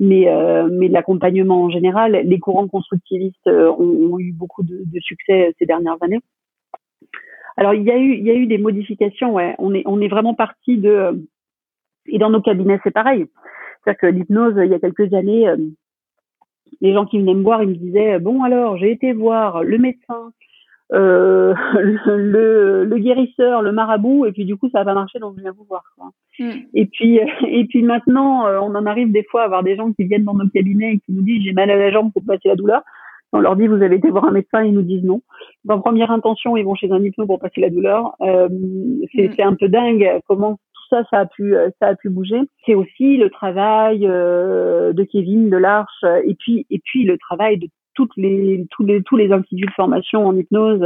[0.00, 5.54] mais euh, mais l'accompagnement en général, les courants constructivistes euh, ont, eu beaucoup de, succès
[5.58, 6.20] ces dernières années.
[7.56, 9.32] Alors il y a eu il y a eu des modifications.
[9.32, 11.26] Ouais, on est on est vraiment parti de
[12.06, 13.26] et dans nos cabinets c'est pareil.
[13.84, 15.56] C'est-à-dire que l'hypnose il y a quelques années, euh,
[16.80, 19.78] les gens qui venaient me voir ils me disaient bon alors j'ai été voir le
[19.78, 20.32] médecin,
[20.92, 25.34] euh, le, le, guérisseur, le marabout, et puis du coup ça n'a pas marché, donc
[25.36, 25.84] je viens vous voir.
[25.96, 26.10] Quoi.
[26.38, 26.50] Mm.
[26.74, 29.92] Et puis et puis maintenant, euh, on en arrive des fois à avoir des gens
[29.92, 32.24] qui viennent dans nos cabinets et qui nous disent j'ai mal à la jambe pour
[32.24, 32.82] passer la douleur.
[33.32, 35.22] On leur dit vous avez été voir un médecin, ils nous disent non.
[35.68, 38.14] En première intention, ils vont chez un hypno pour passer la douleur.
[38.20, 38.48] Euh,
[39.14, 39.46] c'est mm.
[39.46, 42.40] un peu dingue comment tout ça, ça a pu, ça a pu bouger.
[42.66, 47.58] C'est aussi le travail euh, de Kevin, de l'Arche, et puis et puis le travail
[47.58, 50.82] de toutes les tous les tous les instituts de formation en hypnose.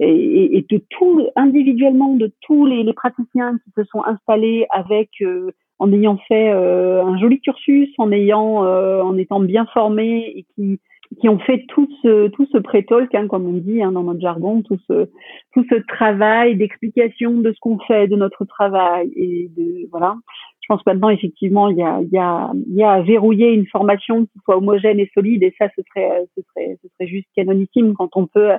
[0.00, 4.66] Euh, et, et, de tout individuellement de tous les, les, praticiens qui se sont installés
[4.70, 10.32] avec euh, en ayant fait euh, un joli cursus, en ayant en étant bien formés
[10.36, 10.80] et qui
[11.20, 14.20] qui ont fait tout ce tout ce pré-talk, hein, comme on dit hein, dans notre
[14.20, 15.10] jargon, tout ce
[15.52, 20.16] tout ce travail d'explication de ce qu'on fait, de notre travail et de voilà.
[20.60, 23.02] Je pense que maintenant effectivement il y a il y a il y a à
[23.02, 26.88] verrouiller une formation qui soit homogène et solide et ça ce serait ce serait ce
[26.88, 28.52] serait juste canonissime quand on peut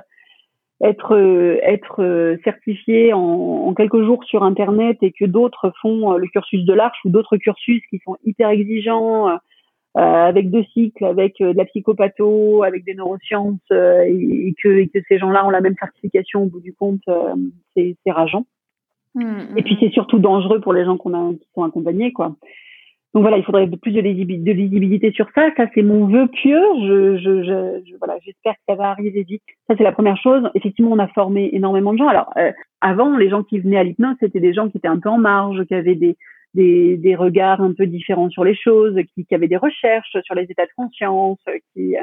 [0.82, 1.16] être
[1.62, 6.72] être certifié en, en quelques jours sur internet et que d'autres font le cursus de
[6.72, 9.38] l'arche ou d'autres cursus qui sont hyper exigeants
[9.96, 14.88] avec deux cycles, avec euh, de la psychopatho, avec des neurosciences, euh, et, que, et,
[14.88, 17.00] que, ces gens-là ont la même certification au bout du compte,
[17.74, 18.44] c'est rageant.
[19.14, 19.78] Mmh, et puis mmh.
[19.80, 22.36] c'est surtout dangereux pour les gens qu'on a, qui sont accompagnés, quoi.
[23.14, 25.48] Donc voilà, il faudrait plus de, de visibilité sur ça.
[25.56, 26.60] Ça, c'est mon vœu pieux.
[26.82, 29.40] Je, je, je, voilà, j'espère que ça va arriver vite.
[29.66, 30.50] Ça, c'est la première chose.
[30.54, 32.08] Effectivement, on a formé énormément de gens.
[32.08, 32.34] Alors,
[32.82, 35.16] avant, les gens qui venaient à l'hypnose, c'était des gens qui étaient un peu en
[35.16, 36.18] marge, qui avaient des,
[36.56, 40.34] des, des, regards un peu différents sur les choses, qui, qui avaient des recherches sur
[40.34, 41.38] les états de conscience,
[41.72, 41.94] qui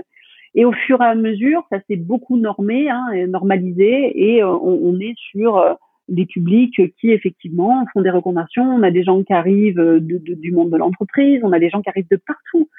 [0.55, 4.79] et au fur et à mesure, ça s'est beaucoup normé, hein, normalisé, et euh, on,
[4.83, 5.73] on, est sur euh,
[6.09, 8.63] des publics qui effectivement font des reconversions.
[8.63, 11.69] On a des gens qui arrivent de, de, du monde de l'entreprise, on a des
[11.69, 12.69] gens qui arrivent de partout,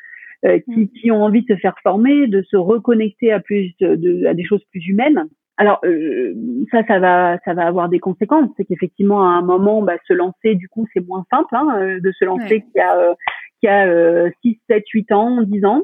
[0.44, 4.26] euh, qui, qui, ont envie de se faire former, de se reconnecter à plus de,
[4.26, 5.24] à des choses plus humaines.
[5.56, 6.34] Alors euh,
[6.72, 8.50] ça, ça va, ça va avoir des conséquences.
[8.56, 12.00] C'est qu'effectivement, à un moment, bah, se lancer, du coup, c'est moins simple hein, euh,
[12.00, 13.14] de se lancer qu'il y a, euh,
[13.60, 15.82] qu'il y a 6, 7, 8 ans, 10 ans,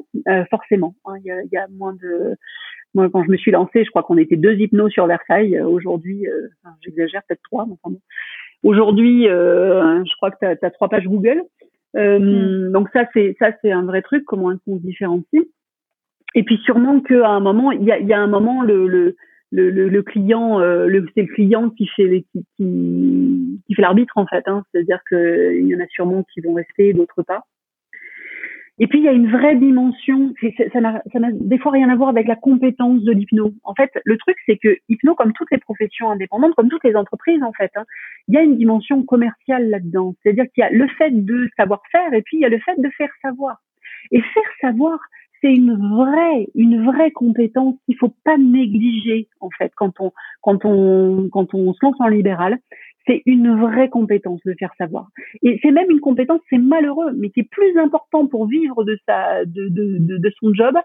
[0.49, 0.95] forcément.
[1.05, 1.13] Hein.
[1.19, 2.35] il, y a, il, y a, moins de...
[2.93, 5.61] Moi, quand je me suis lancée, je crois qu'on était deux hypnos sur Versailles.
[5.61, 6.27] Aujourd'hui,
[6.63, 7.65] enfin, j'exagère, peut-être trois.
[7.65, 7.95] Mais enfin,
[8.63, 11.41] Aujourd'hui, je crois que tu as, trois pages Google.
[11.93, 12.73] Mm.
[12.73, 14.25] Donc ça, c'est ça, c'est un vrai truc.
[14.25, 15.45] Comment est-ce qu'on se différencie?
[16.35, 18.87] Et puis sûrement qu'à un moment, il y a, il y a un moment le,
[18.87, 19.15] le
[19.51, 23.81] le, le, le, client, euh, le, c'est le client qui fait qui, qui, qui fait
[23.81, 24.47] l'arbitre en fait.
[24.47, 24.63] Hein.
[24.71, 27.43] C'est-à-dire qu'il y en a sûrement qui vont rester, d'autres pas.
[28.79, 30.33] Et puis il y a une vraie dimension.
[30.73, 31.01] Ça n'a,
[31.33, 33.53] des fois rien à voir avec la compétence de l'hypno.
[33.63, 36.95] En fait, le truc c'est que hypno, comme toutes les professions indépendantes, comme toutes les
[36.95, 37.83] entreprises en fait, hein,
[38.27, 40.15] il y a une dimension commerciale là-dedans.
[40.23, 42.59] C'est-à-dire qu'il y a le fait de savoir faire et puis il y a le
[42.59, 43.57] fait de faire savoir.
[44.11, 44.99] Et faire savoir,
[45.41, 50.11] c'est une vraie, une vraie compétence qu'il faut pas négliger en fait quand on
[50.41, 52.57] quand on quand on se lance en libéral.
[53.07, 55.07] C'est une vraie compétence de faire savoir.
[55.41, 58.95] Et c'est même une compétence, c'est malheureux, mais qui est plus important pour vivre de
[59.07, 60.75] sa de, de, de, son job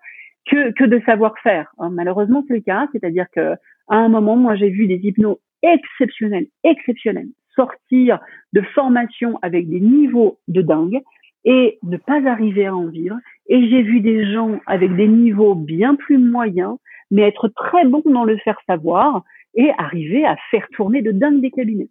[0.50, 1.70] que, que de savoir-faire.
[1.78, 2.88] Hein, malheureusement, c'est le cas.
[2.92, 3.52] C'est-à-dire que
[3.88, 8.18] à un moment, moi, j'ai vu des hypnos exceptionnels, exceptionnels, sortir
[8.54, 11.02] de formation avec des niveaux de dingue
[11.44, 13.16] et ne pas arriver à en vivre.
[13.48, 16.76] Et j'ai vu des gens avec des niveaux bien plus moyens,
[17.10, 19.22] mais être très bons dans le faire savoir
[19.54, 21.88] et arriver à faire tourner de dingue des cabinets.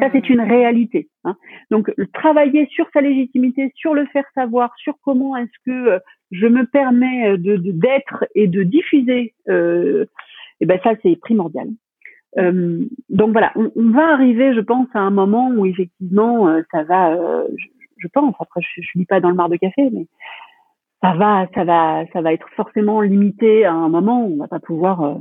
[0.00, 1.08] Ça, c'est une réalité.
[1.24, 1.36] Hein.
[1.70, 5.98] Donc, travailler sur sa légitimité, sur le faire savoir, sur comment est-ce que euh,
[6.32, 10.04] je me permets euh, de d'être et de diffuser, euh,
[10.58, 11.68] et eh ben ça, c'est primordial.
[12.38, 16.62] Euh, donc voilà, on, on, va arriver, je pense, à un moment où effectivement, euh,
[16.72, 17.14] ça va,
[17.56, 17.66] je,
[17.98, 18.34] je, pense.
[18.40, 20.06] Après, je, je lis pas dans le mar de café, mais
[21.02, 24.26] ça va, ça va, ça va être forcément limité à un moment.
[24.26, 25.18] Où on va pas pouvoir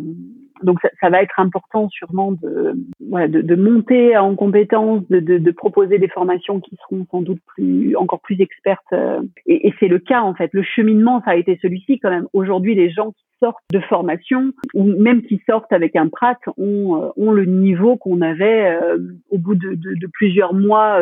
[0.64, 2.74] donc ça, ça, va être important sûrement de,
[3.10, 7.22] voilà, de, de monter en compétences, de, de, de, proposer des formations qui seront sans
[7.22, 8.82] doute plus encore plus expertes.
[8.94, 10.50] Euh, et, et c'est le cas en fait.
[10.54, 12.28] Le cheminement, ça a été celui-ci quand même.
[12.34, 17.04] Aujourd'hui, les gens qui sortent de formation ou même qui sortent avec un prat ont,
[17.04, 18.98] euh, ont le niveau qu'on avait euh,
[19.30, 21.00] au bout de, de, plusieurs mois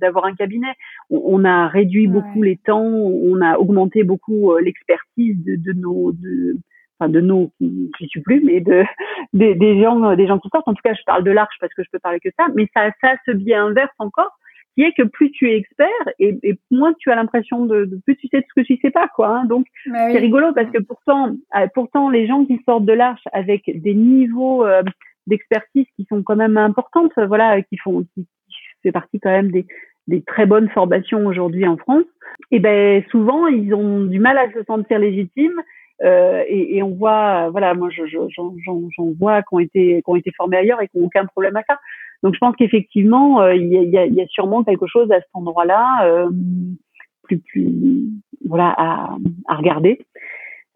[0.00, 0.72] d'avoir un cabinet.
[1.10, 6.56] On, on a réduit beaucoup les temps, on a augmenté beaucoup l'expertise de, nos de,
[6.98, 8.84] enfin de nous qui, qui suis plus, mais de
[9.32, 10.68] des, des, gens des gens qui sortent.
[10.68, 12.68] En tout cas, je parle de l'arche parce que je peux parler que ça, mais
[12.74, 14.30] ça ça se biais inverse encore,
[14.74, 17.98] qui est que plus tu es expert et, et moins tu as l'impression de, de,
[18.04, 19.28] plus tu sais de ce que tu sais pas quoi.
[19.28, 19.44] Hein.
[19.46, 23.24] Donc bah c'est rigolo parce que pourtant euh, pourtant les gens qui sortent de l'arche
[23.32, 24.82] avec des niveaux euh,
[25.26, 29.50] d'expertise qui sont quand même importantes, voilà, qui font qui, qui fait partie quand même
[29.50, 29.66] des
[30.08, 32.04] des très bonnes formations aujourd'hui en France,
[32.50, 35.60] et ben souvent ils ont du mal à se sentir légitimes
[36.02, 40.30] euh, et, et, on voit, voilà, moi j'en vois qui ont été qui ont été
[40.36, 41.78] formés ailleurs et qui n'ont aucun problème à ça.
[42.22, 45.30] Donc je pense qu'effectivement euh, il y, a, y, a, sûrement quelque chose à cet
[45.32, 46.30] endroit-là euh,
[47.22, 47.68] plus plus
[48.46, 49.16] voilà à,
[49.48, 50.04] à regarder.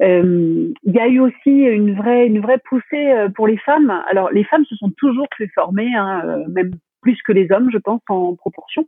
[0.03, 4.03] Euh, il y a eu aussi une vraie une vraie poussée pour les femmes.
[4.09, 6.71] Alors les femmes se sont toujours fait former, hein, même
[7.03, 8.87] plus que les hommes, je pense en proportion.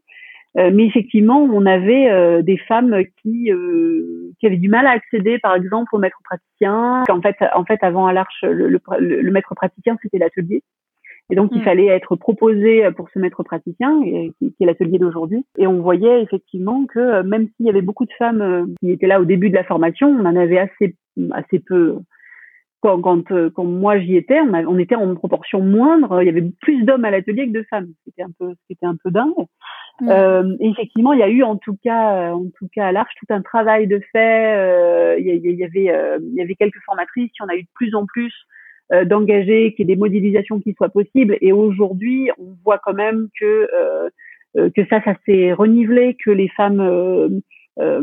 [0.58, 4.90] Euh, mais effectivement, on avait euh, des femmes qui, euh, qui avaient du mal à
[4.90, 7.02] accéder, par exemple, au maître praticien.
[7.08, 10.62] En fait, en fait, avant à l'Arche, le, le, maître praticien, c'était l'atelier.
[11.30, 11.64] Et donc, il mm.
[11.64, 15.46] fallait être proposé pour ce maître praticien, qui, qui est l'atelier d'aujourd'hui.
[15.56, 19.20] Et on voyait effectivement que même s'il y avait beaucoup de femmes qui étaient là
[19.20, 20.96] au début de la formation, on en avait assez,
[21.32, 21.96] assez peu
[22.82, 26.20] quand, quand, euh, quand moi j'y étais, on, on, était en proportion moindre.
[26.20, 27.92] Il y avait plus d'hommes à l'atelier que de femmes.
[28.04, 29.32] C'était un peu, c'était un peu dingue.
[30.02, 33.14] Euh, et effectivement, il y a eu en tout cas, en tout cas à l'Arche,
[33.18, 34.56] tout un travail de fait.
[34.56, 37.30] Euh, il, y, y, avait, euh, il y avait quelques formatrices.
[37.38, 38.32] Y en a eu de plus en plus
[38.92, 41.36] euh, d'engagés, qu'il y ait des modélisations qui soient possibles.
[41.40, 43.68] Et aujourd'hui, on voit quand même que
[44.54, 47.40] que ça, ça s'est renivelé, que les femmes
[47.80, 48.02] euh,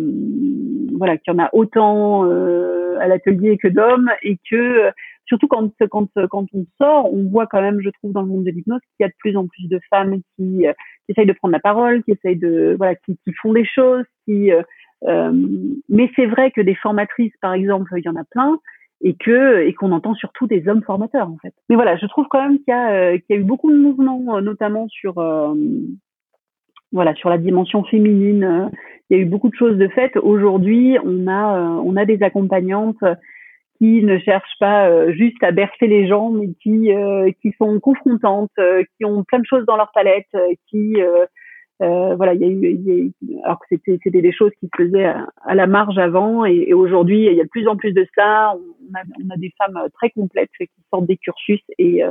[0.98, 4.91] voilà, qu'il y en a autant euh, à l'atelier que d'hommes et que
[5.26, 8.43] surtout quand quand quand on sort, on voit quand même, je trouve, dans le monde
[8.43, 10.73] de l'hypnose qu'il y a de plus en plus de femmes qui, euh,
[11.05, 14.05] qui essayent de prendre la parole, qui essayent de voilà, qui, qui font des choses,
[14.26, 15.31] qui euh,
[15.88, 18.59] mais c'est vrai que des formatrices, par exemple, il y en a plein
[19.01, 21.53] et que et qu'on entend surtout des hommes formateurs en fait.
[21.69, 23.77] Mais voilà, je trouve quand même qu'il y a qu'il y a eu beaucoup de
[23.77, 25.19] mouvements, notamment sur
[26.91, 28.70] voilà sur la dimension féminine
[29.10, 30.18] il y a eu beaucoup de choses de faites.
[30.18, 33.03] Aujourd'hui, on a, euh, on a des accompagnantes
[33.78, 37.80] qui ne cherchent pas euh, juste à bercer les gens, mais qui, euh, qui sont
[37.80, 38.52] confrontantes,
[38.98, 40.28] qui ont plein de choses dans leur palette,
[40.70, 40.95] qui,
[41.80, 44.84] voilà, il y a eu, y a alors que c'était, c'était des choses qui se
[44.84, 47.94] faisaient à, la marge avant, et, et, aujourd'hui, il y a de plus en plus
[47.94, 48.53] de ça.
[48.53, 52.03] On a, on a des femmes très complètes qui sortent des cursus et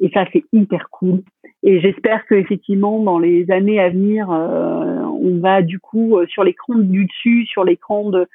[0.00, 1.22] et ça c'est hyper cool.
[1.62, 6.26] Et j'espère que effectivement dans les années à venir, euh, on va du coup euh,
[6.26, 8.26] sur l'écran du dessus, sur l'écran de,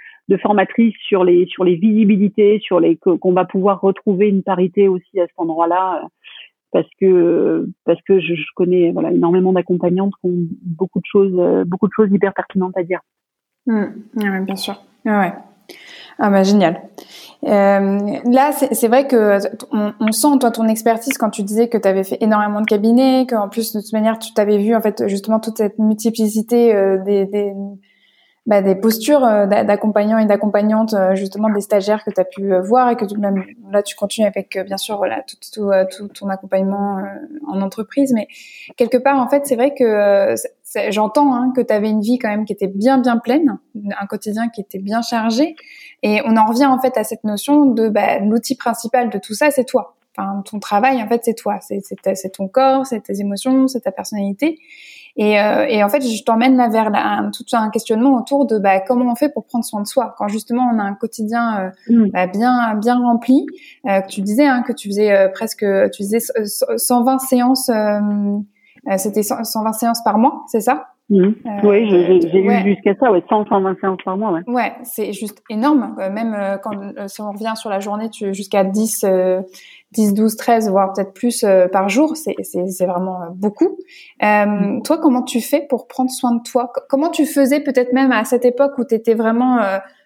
[0.41, 5.19] formatrice, sur les sur les visibilités, sur les qu'on va pouvoir retrouver une parité aussi
[5.19, 6.07] à cet endroit-là, euh,
[6.71, 11.87] parce que parce que je, connais voilà énormément d'accompagnantes qui ont beaucoup de choses beaucoup
[11.87, 13.01] de choses hyper pertinentes à dire.
[13.67, 14.45] Mmh.
[14.45, 14.75] Bien sûr.
[15.05, 15.33] Ouais.
[16.19, 16.81] Ah bah génial.
[17.45, 19.37] Euh, là, c'est vrai que
[19.71, 22.65] on, on, sent toi ton expertise quand tu disais que tu avais fait énormément de
[22.65, 26.75] cabinets, qu'en plus de toute manière tu t'avais vu en fait justement toute cette multiplicité
[26.75, 27.53] euh, des, des,
[28.45, 32.53] bah, des postures euh, d'accompagnants et d'accompagnantes, euh, justement des stagiaires que tu as pu
[32.59, 36.27] voir et que même là tu continues avec bien sûr voilà tout, tout, tout ton
[36.27, 37.01] accompagnement
[37.47, 38.27] en entreprise, mais
[38.75, 40.35] quelque part en fait c'est vrai que
[40.89, 43.59] j'entends hein, que tu avais une vie quand même qui était bien bien pleine,
[43.99, 45.55] un quotidien qui était bien chargé,
[46.03, 49.33] et on en revient en fait à cette notion de bah, l'outil principal de tout
[49.33, 49.95] ça, c'est toi.
[50.17, 53.91] Enfin, ton travail en fait, c'est toi, c'est ton corps, c'est tes émotions, c'est ta
[53.91, 54.59] personnalité.
[55.15, 58.57] Et, euh, et en fait, je t'emmène là vers un, tout un questionnement autour de
[58.57, 61.71] bah, comment on fait pour prendre soin de soi quand justement on a un quotidien
[61.89, 62.09] euh, mm.
[62.11, 63.45] bah, bien bien rempli.
[63.87, 67.69] Euh, tu disais hein, que tu faisais presque, tu faisais 120 séances,
[68.97, 70.87] c'était 120 séances par mois, c'est ça?
[71.09, 71.35] Mhm.
[71.45, 74.31] Euh, oui, j'ai eu jusqu'à ça, ouais, 100, 120 séances par mois.
[74.31, 75.95] Ouais, ouais c'est juste énorme.
[75.99, 76.71] Euh, même euh, quand,
[77.07, 79.05] si on revient sur la journée, tu jusqu'à 10,
[79.91, 83.77] 10, 12, 13, voire peut-être plus par jour, c'est vraiment beaucoup.
[84.23, 86.71] Euh, Toi, comment tu fais pour prendre soin de toi?
[86.89, 89.57] Comment tu faisais peut-être même à cette époque où tu étais vraiment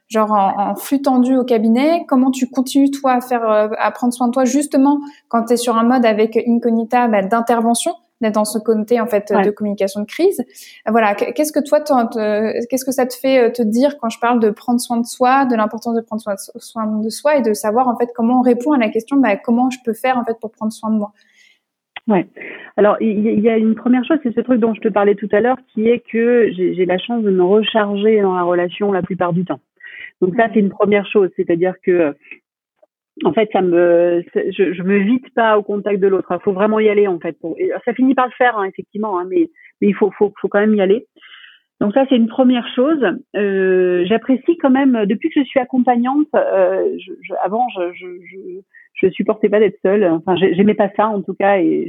[0.08, 2.06] genre en, flux tendu au cabinet?
[2.08, 3.44] Comment tu continues toi à faire
[3.78, 7.24] à prendre soin de toi justement quand tu es sur un mode avec Incognita bah,
[7.24, 7.92] d'intervention?
[8.24, 10.44] D'être dans ce comité en fait de communication de crise.
[10.88, 14.40] Voilà, qu'est-ce que toi, qu'est-ce que ça te fait euh, te dire quand je parle
[14.40, 17.88] de prendre soin de soi, de l'importance de prendre soin de soi et de savoir
[17.88, 20.40] en fait comment on répond à la question, bah, comment je peux faire en fait
[20.40, 21.12] pour prendre soin de moi?
[22.08, 22.28] Ouais.
[22.76, 25.30] Alors il y, a une première chose, c'est ce truc dont je te parlais tout
[25.32, 29.02] à l'heure, qui est que j'ai la chance de me recharger dans la relation la
[29.02, 29.60] plupart du temps.
[30.22, 32.16] Donc ça, c'est une première chose, c'est-à-dire que
[33.24, 36.28] en fait, ça me, je, je me vide pas au contact de l'autre.
[36.32, 37.38] Il faut vraiment y aller, en fait.
[37.86, 39.50] ça finit par le faire, hein, effectivement, hein, mais,
[39.82, 41.06] mais il faut, faut, faut quand même y aller.
[41.80, 43.04] Donc ça, c'est une première chose.
[43.36, 48.08] Euh, J'apprécie quand même, depuis que je suis accompagnante, euh, je, je, avant, je, je,
[48.94, 50.06] je, supportais pas d'être seule.
[50.06, 51.88] Enfin, j'aimais pas ça, en tout cas, et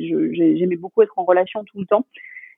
[0.58, 2.06] j'aimais beaucoup être en relation tout le temps.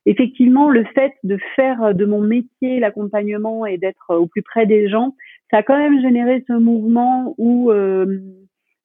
[0.06, 4.88] Effectivement, le fait de faire de mon métier l'accompagnement et d'être au plus près des
[4.88, 5.14] gens,
[5.50, 8.20] ça a quand même généré ce mouvement où euh,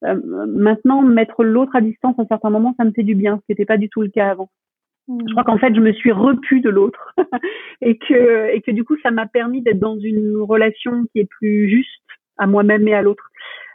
[0.04, 0.16] euh,
[0.48, 3.52] maintenant, mettre l'autre à distance à certains moments, ça me fait du bien, ce qui
[3.52, 4.50] n'était pas du tout le cas avant.
[5.08, 5.20] Mmh.
[5.28, 7.14] Je crois qu'en fait, je me suis repue de l'autre
[7.82, 11.28] et que et que du coup, ça m'a permis d'être dans une relation qui est
[11.40, 11.90] plus juste
[12.38, 13.28] à moi-même et à l'autre.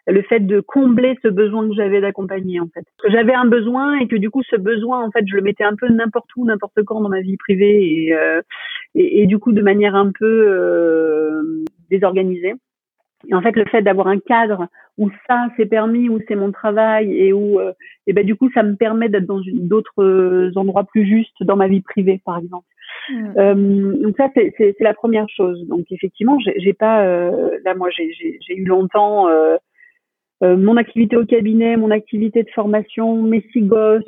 [0.09, 2.85] Le fait de combler ce besoin que j'avais d'accompagner, en fait.
[3.03, 5.65] Que j'avais un besoin et que du coup, ce besoin, en fait, je le mettais
[5.65, 8.40] un peu n'importe où, n'importe quand dans ma vie privée et, euh,
[8.94, 12.55] et, et, du coup, de manière un peu euh, désorganisée.
[13.28, 16.53] Et en fait, le fait d'avoir un cadre où ça c'est permis, où c'est mon
[16.53, 17.73] travail et où, euh,
[18.07, 21.57] et ben du coup, ça me permet d'être dans d'autres euh, endroits plus justes dans
[21.57, 22.66] ma vie privée, par exemple.
[23.11, 23.32] Mmh.
[23.36, 25.66] Euh, donc ça, c'est la première chose.
[25.69, 29.27] Donc effectivement, j'ai pas, euh, là moi, j'ai eu longtemps
[30.43, 34.05] mon activité au cabinet, mon activité de formation, mes six gosses,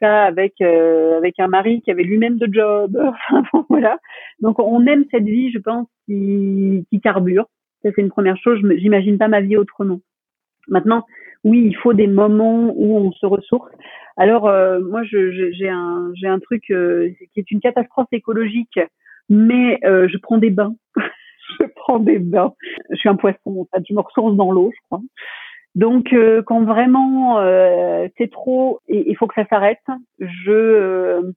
[0.00, 2.96] ça avec avec un mari qui avait lui-même de job.
[3.30, 3.98] Enfin voilà.
[4.40, 7.46] Donc on aime cette vie, je pense, qui, qui carbure.
[7.82, 8.58] C'est une première chose.
[8.62, 10.00] Je j'imagine pas ma vie autrement.
[10.68, 11.04] Maintenant,
[11.44, 13.70] oui, il faut des moments où on se ressource.
[14.16, 18.78] Alors, euh, moi, j'ai un, un truc euh, qui est une catastrophe écologique,
[19.28, 20.74] mais euh, je prends des bains.
[21.60, 22.52] je prends des bains.
[22.90, 23.66] Je suis un poisson, en.
[23.88, 25.00] Je me dans l'eau, je crois.
[25.74, 26.14] Donc,
[26.44, 27.42] quand vraiment
[28.18, 29.80] c'est trop et il faut que ça s'arrête,
[30.18, 31.32] je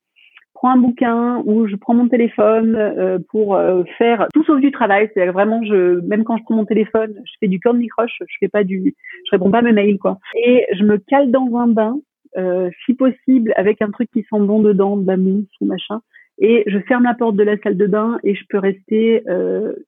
[0.56, 4.72] prends un bouquin ou je prends mon téléphone euh, pour euh, faire tout sauf du
[4.72, 5.12] travail.
[5.14, 8.36] C'est vraiment, je, même quand je prends mon téléphone, je fais du Candy Crush, je
[8.40, 8.96] fais pas du,
[9.26, 10.18] je réponds pas à mes mails quoi.
[10.36, 12.00] Et je me cale dans un bain,
[12.38, 16.02] euh, si possible avec un truc qui sent bon dedans, de la mousse ou machin.
[16.40, 19.24] Et je ferme la porte de la salle de bain et je peux rester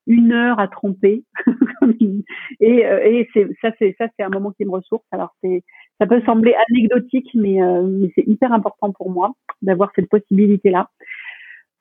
[0.07, 1.23] une heure à tremper.
[2.61, 5.03] et et c'est ça c'est ça c'est un moment qui me ressource.
[5.11, 5.61] Alors c'est
[5.99, 10.89] ça peut sembler anecdotique, mais, euh, mais c'est hyper important pour moi d'avoir cette possibilité-là.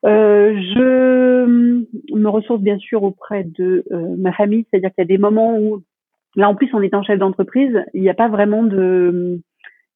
[0.05, 5.07] Euh, je me ressource bien sûr auprès de euh, ma famille, c'est-à-dire qu'il y a
[5.07, 5.83] des moments où,
[6.35, 9.39] là en plus en étant chef d'entreprise, il n'y a pas vraiment de,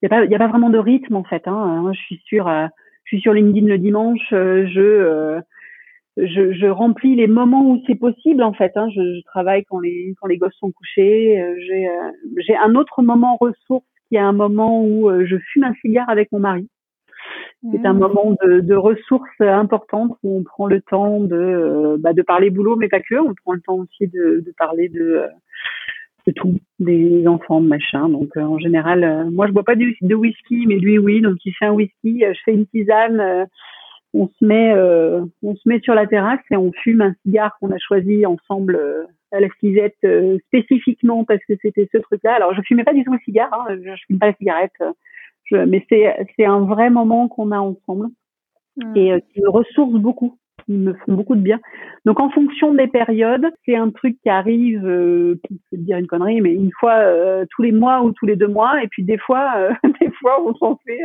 [0.02, 1.48] il a pas, vraiment de rythme en fait.
[1.48, 1.91] Hein.
[1.93, 5.41] Je suis sur, je suis sur LinkedIn le dimanche, je
[6.18, 8.73] je, je, remplis les moments où c'est possible en fait.
[8.76, 8.89] Hein.
[8.89, 11.41] Je, je, travaille quand les quand les gosses sont couchés.
[11.68, 11.89] J'ai
[12.38, 15.73] j'ai un autre moment ressource il y a un moment où euh, je fume un
[15.75, 16.67] cigare avec mon mari.
[17.71, 17.99] C'est un mmh.
[17.99, 22.49] moment de, de, ressources importantes où on prend le temps de, euh, bah, de parler
[22.49, 23.15] boulot, mais pas que.
[23.15, 25.27] On prend le temps aussi de, de parler de, euh,
[26.25, 28.09] de tout, des enfants, machin.
[28.09, 31.21] Donc en général, moi je bois pas de, de, whisky, mais lui oui.
[31.21, 33.47] Donc il fait un whisky, je fais une tisane.
[34.15, 34.73] on se met,
[35.43, 39.07] on se met sur la terrasse et on fume un cigare qu'on a choisi ensemble
[39.39, 42.35] la cisette euh, spécifiquement parce que c'était ce truc-là.
[42.35, 44.73] Alors je fumais pas du tout le cigare, hein, je, fume pas la cigarette,
[45.45, 48.07] je, mais c'est c'est un vrai moment qu'on a ensemble
[48.77, 48.97] mmh.
[48.97, 51.59] et euh, qui me ressource beaucoup, qui me font beaucoup de bien.
[52.05, 56.07] Donc en fonction des périodes, c'est un truc qui arrive, euh, je vais dire une
[56.07, 59.03] connerie, mais une fois euh, tous les mois ou tous les deux mois, et puis
[59.03, 59.69] des fois,
[60.01, 60.99] des fois on s'en fait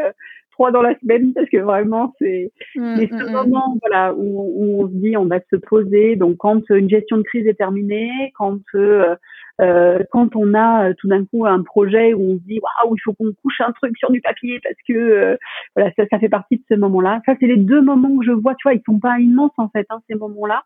[0.56, 3.32] trois dans la semaine parce que vraiment c'est mmh, mais ce mmh, mmh.
[3.32, 7.18] moment voilà où, où, on se dit on va se poser donc quand une gestion
[7.18, 9.14] de crise est terminée quand euh,
[9.60, 12.94] euh, quand on a euh, tout d'un coup un projet où on se dit waouh
[12.94, 15.36] il faut qu'on couche un truc sur du papier parce que euh,
[15.74, 17.22] voilà ça, ça fait partie de ce moment-là.
[17.24, 19.68] Ça c'est les deux moments que je vois, tu vois, ils sont pas immenses en
[19.68, 20.64] fait hein, ces moments-là.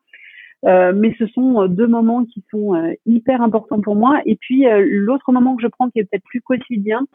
[0.66, 4.20] Euh, mais ce sont deux moments qui sont hyper importants pour moi.
[4.26, 7.06] Et puis l'autre moment que je prends qui est peut-être plus quotidien,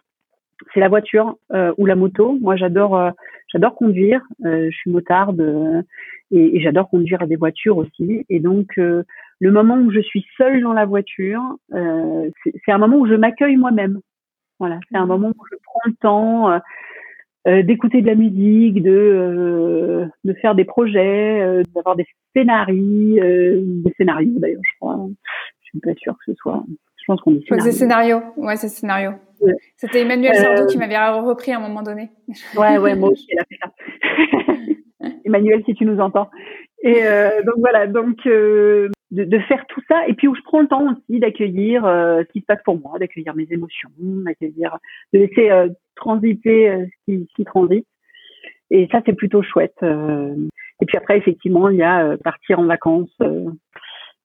[0.73, 2.37] c'est la voiture euh, ou la moto.
[2.41, 3.11] Moi, j'adore, euh,
[3.51, 4.21] j'adore conduire.
[4.45, 5.83] Euh, je suis motarde
[6.31, 8.25] et, et j'adore conduire des voitures aussi.
[8.29, 11.41] Et donc, le moment où je suis seule dans la voiture,
[11.71, 13.99] c'est un moment où je m'accueille moi-même.
[14.59, 15.09] Voilà, c'est un mmh.
[15.09, 16.61] moment où je prends le temps
[17.63, 24.61] d'écouter de la musique, de de faire des projets, d'avoir des scénarios, des scénarios d'ailleurs,
[24.63, 25.07] je crois.
[25.61, 26.63] Je suis pas sûre que ce soit.
[27.05, 27.63] Je pense qu'on dit scénario.
[27.63, 28.21] C'est scénario.
[28.35, 29.11] Ouais, c'est scénario.
[29.77, 32.09] C'était Emmanuel Sardou qui m'avait repris à un moment donné.
[32.57, 35.09] Ouais, ouais, moi aussi, elle a fait ça.
[35.25, 36.31] Emmanuel, si tu nous entends.
[36.81, 40.41] Et euh, donc voilà, donc euh, de, de, faire tout ça, et puis où je
[40.41, 43.89] prends le temps aussi d'accueillir euh, ce qui se passe pour moi, d'accueillir mes émotions,
[43.99, 44.79] d'accueillir,
[45.13, 47.85] de laisser euh, transiter euh, ce qui, ce qui transite.
[48.71, 49.77] Et ça, c'est plutôt chouette.
[49.83, 53.15] et puis après, effectivement, il y a partir en vacances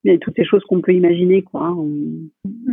[0.05, 1.63] il y a toutes ces choses qu'on peut imaginer quoi.
[1.63, 1.77] Hein.
[1.77, 1.91] On,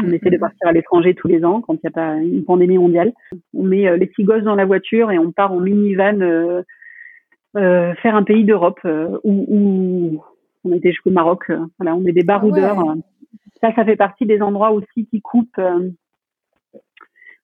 [0.02, 2.46] on, essaie de partir à l'étranger tous les ans quand il n'y a pas une
[2.46, 3.14] pandémie mondiale.
[3.54, 6.62] On met euh, les petits gosses dans la voiture et on part en minivan euh,
[7.58, 10.24] euh, faire un pays d'Europe euh, où, où,
[10.64, 11.50] on était jusqu'au Maroc.
[11.50, 12.78] Euh, voilà, on met des baroudeurs.
[12.80, 12.96] Ah
[13.62, 15.60] ça, ça fait partie des endroits aussi qui coupent.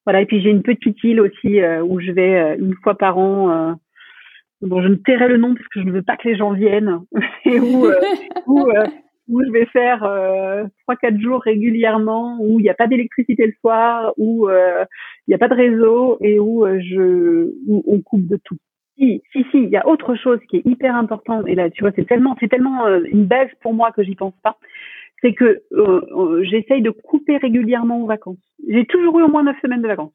[0.06, 3.76] voilà, et puis j'ai une petite île aussi où je vais une fois par an
[4.62, 6.54] dont je ne tairai le nom parce que je ne veux pas que les gens
[6.54, 7.00] viennent
[7.46, 7.88] et où,
[8.46, 8.70] où
[9.28, 13.46] où je vais faire euh, trois quatre jours régulièrement où il n'y a pas d'électricité
[13.46, 14.86] le soir où euh,
[15.28, 18.58] il n'y a pas de réseau et où euh, je où on coupe de tout.
[18.98, 21.84] Si si si il y a autre chose qui est hyper important et là tu
[21.84, 24.58] vois c'est tellement c'est tellement une base pour moi que j'y pense pas
[25.22, 25.64] c'est que
[26.44, 28.44] j'essaye de couper régulièrement aux vacances.
[28.68, 30.14] J'ai toujours eu au moins neuf semaines de vacances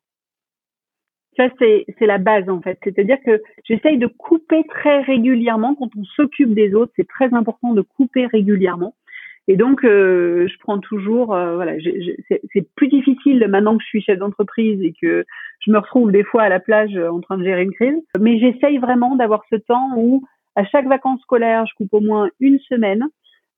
[1.39, 6.05] ça c'est la base en fait c'est-à-dire que j'essaye de couper très régulièrement quand on
[6.05, 8.95] s'occupe des autres c'est très important de couper régulièrement
[9.49, 11.73] et donc, euh, je prends toujours, euh, voilà,
[12.29, 15.25] c'est plus difficile maintenant que je suis chef d'entreprise et que
[15.61, 17.97] je me retrouve des fois à la plage euh, en train de gérer une crise.
[18.21, 20.23] Mais j'essaye vraiment d'avoir ce temps où,
[20.55, 23.07] à chaque vacances scolaires, je coupe au moins une semaine.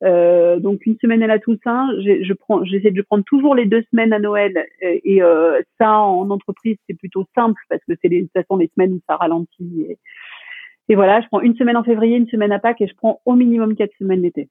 [0.02, 3.82] Euh, donc une semaine à la Toussaint, je prends, j'essaie de prendre toujours les deux
[3.90, 8.26] semaines à Noël et, euh, ça en entreprise c'est plutôt simple parce que c'est de
[8.34, 9.98] toute les semaines où ça ralentit et,
[10.88, 13.20] et voilà, je prends une semaine en février, une semaine à Pâques et je prends
[13.26, 14.48] au minimum quatre semaines l'été.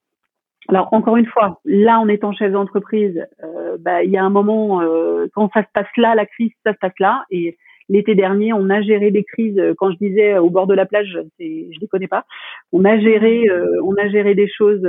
[0.70, 4.30] Alors encore une fois, là en étant chef d'entreprise, euh, bah, il y a un
[4.30, 7.26] moment euh, quand ça se passe là, la crise, ça se passe là.
[7.32, 7.58] Et
[7.90, 9.58] l'été dernier, on a géré des crises.
[9.60, 11.08] Euh, quand je disais au bord de la plage,
[11.40, 11.46] je
[11.82, 12.26] les connais pas.
[12.72, 13.48] On a géré,
[13.84, 14.88] on a géré des choses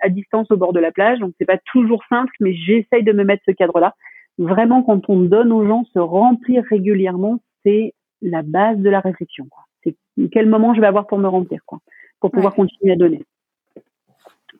[0.00, 1.18] à distance au bord de la plage.
[1.20, 3.94] Donc c'est pas toujours simple, mais j'essaye de me mettre ce cadre-là.
[4.38, 9.46] Vraiment, quand on donne aux gens se remplir régulièrement, c'est la base de la réflexion.
[9.84, 9.96] C'est
[10.32, 11.78] quel moment je vais avoir pour me remplir, quoi,
[12.20, 13.22] pour pouvoir continuer à donner.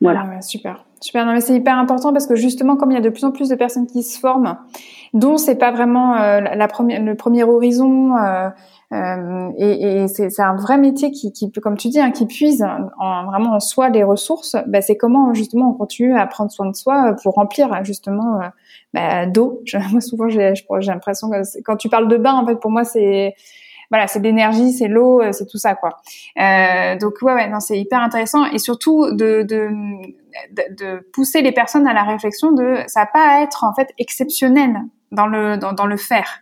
[0.01, 0.25] Voilà.
[0.37, 1.25] Ah super, super.
[1.25, 3.31] Non mais c'est hyper important parce que justement, comme il y a de plus en
[3.31, 4.57] plus de personnes qui se forment,
[5.13, 8.49] dont c'est pas vraiment euh, la première, le premier horizon, euh,
[8.93, 12.65] euh, et, et c'est un vrai métier qui, qui, comme tu dis, hein, qui puise
[12.99, 14.57] en, vraiment en soi les ressources.
[14.67, 18.39] Bah, c'est comment justement on continue à prendre soin de soi pour remplir justement
[18.93, 19.61] bah, d'eau.
[19.91, 23.35] Moi souvent j'ai l'impression que quand tu parles de bain, en fait pour moi c'est
[23.91, 25.99] voilà, c'est l'énergie, c'est l'eau, euh, c'est tout ça quoi.
[26.39, 29.69] Euh, donc ouais, ouais, non, c'est hyper intéressant et surtout de, de,
[30.71, 34.81] de, pousser les personnes à la réflexion de ça pas à être en fait exceptionnel
[35.11, 36.41] dans le dans, dans le faire.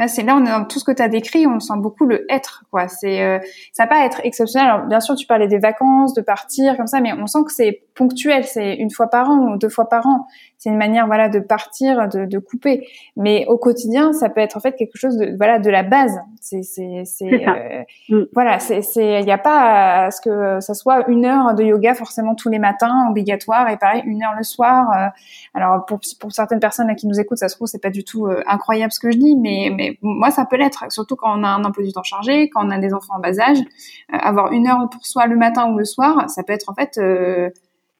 [0.00, 2.06] Là, c'est là, on est dans tout ce que tu as décrit, on sent beaucoup
[2.06, 2.88] le être, quoi.
[2.88, 3.38] C'est, euh,
[3.74, 4.70] ça va pas être exceptionnel.
[4.70, 7.52] Alors, bien sûr, tu parlais des vacances, de partir comme ça, mais on sent que
[7.52, 10.26] c'est ponctuel, c'est une fois par an ou deux fois par an.
[10.56, 12.86] C'est une manière, voilà, de partir, de, de, couper.
[13.16, 16.18] Mais au quotidien, ça peut être en fait quelque chose de, voilà, de la base.
[16.40, 18.24] C'est, c'est, c'est, euh, mm.
[18.32, 21.62] voilà, c'est, c'est, il n'y a pas à ce que ça soit une heure de
[21.62, 24.90] yoga forcément tous les matins obligatoire et pareil une heure le soir.
[24.90, 25.08] Euh.
[25.52, 28.04] alors pour, pour certaines personnes là, qui nous écoutent, ça se trouve c'est pas du
[28.04, 31.44] tout incroyable ce que je dis, mais mais moi ça peut l'être, surtout quand on
[31.44, 34.16] a un emploi du temps chargé, quand on a des enfants en bas âge, euh,
[34.18, 36.98] avoir une heure pour soi le matin ou le soir, ça peut être en fait
[36.98, 37.50] euh,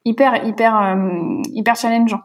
[0.05, 2.21] hyper hyper euh, hyper challengeant.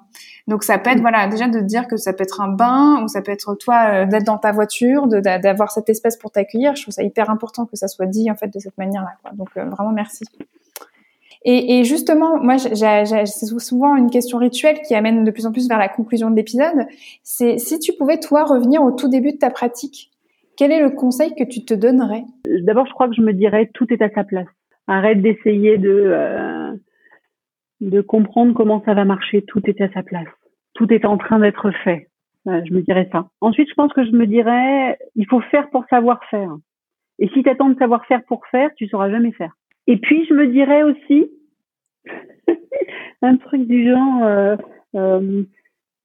[0.47, 3.07] Donc ça peut être voilà déjà de dire que ça peut être un bain ou
[3.07, 6.75] ça peut être toi d'être dans ta voiture, d'avoir cette espèce pour t'accueillir.
[6.75, 9.31] Je trouve ça hyper important que ça soit dit en fait de cette manière-là.
[9.33, 10.23] Donc vraiment merci.
[11.47, 15.67] Et, et, justement, moi, c'est souvent une question rituelle qui amène de plus en plus
[15.69, 16.87] vers la conclusion de l'épisode.
[17.21, 20.09] C'est si tu pouvais, toi, revenir au tout début de ta pratique,
[20.57, 22.23] quel est le conseil que tu te donnerais?
[22.61, 24.47] D'abord, je crois que je me dirais tout est à sa place.
[24.87, 26.71] Arrête d'essayer de euh,
[27.81, 29.43] de comprendre comment ça va marcher.
[29.43, 30.27] Tout est à sa place.
[30.73, 32.09] tout est en train d'être fait.
[32.45, 33.27] je me dirais ça.
[33.41, 36.51] Ensuite, je pense que je me dirais, il faut faire pour savoir faire.
[37.19, 39.53] Et si tu attends de savoir faire pour faire, tu sauras jamais faire.
[39.87, 41.29] Et puis, je me dirais aussi,
[43.21, 44.55] un truc du genre, euh,
[44.95, 45.43] euh,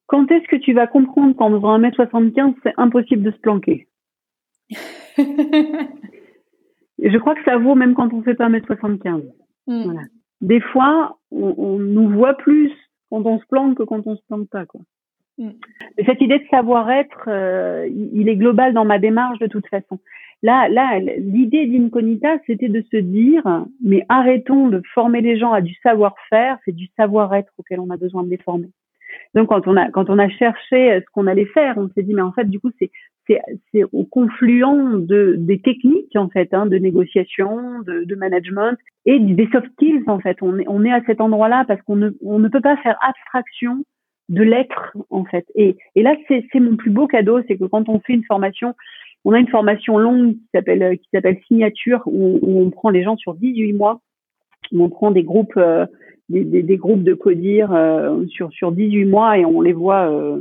[0.07, 3.89] quand est-ce que tu vas comprendre qu'en faisant 1m75, c'est impossible de se planquer?
[7.03, 9.23] Je crois que ça vaut même quand on fait pas 1m75.
[9.67, 9.83] Mm.
[9.85, 10.03] Voilà.
[10.41, 12.73] Des fois, on, nous voit plus
[13.11, 14.67] quand on se planque que quand on se planque pas.
[14.67, 14.81] Quoi.
[15.39, 15.51] Mm.
[16.05, 19.99] cette idée de savoir-être, euh, il est global dans ma démarche de toute façon.
[20.43, 25.61] Là, là, l'idée d'Incognita, c'était de se dire, mais arrêtons de former les gens à
[25.61, 28.71] du savoir-faire, c'est du savoir-être auquel on a besoin de les former.
[29.35, 32.15] Donc, quand on a, quand on a cherché ce qu'on allait faire, on s'est dit,
[32.15, 32.91] mais en fait, du coup, c'est,
[33.27, 39.19] c'est, au confluent de, des techniques, en fait, hein, de négociation, de, de management et
[39.19, 40.39] des soft skills, en fait.
[40.43, 42.99] On est, on est à cet endroit-là parce qu'on ne, on ne peut pas faire
[43.07, 43.85] abstraction
[44.29, 45.45] de l'être, en fait.
[45.55, 48.75] Et, et là, c'est mon plus beau cadeau, c'est que quand on fait une formation,
[49.25, 53.17] on a une formation longue qui s'appelle qui s'appelle signature où, on prend les gens
[53.17, 54.01] sur 18 mois,
[54.73, 55.87] où on prend des groupes euh,
[56.29, 60.11] des, des, des, groupes de codir euh, sur sur 18 mois et on les voit
[60.11, 60.41] euh,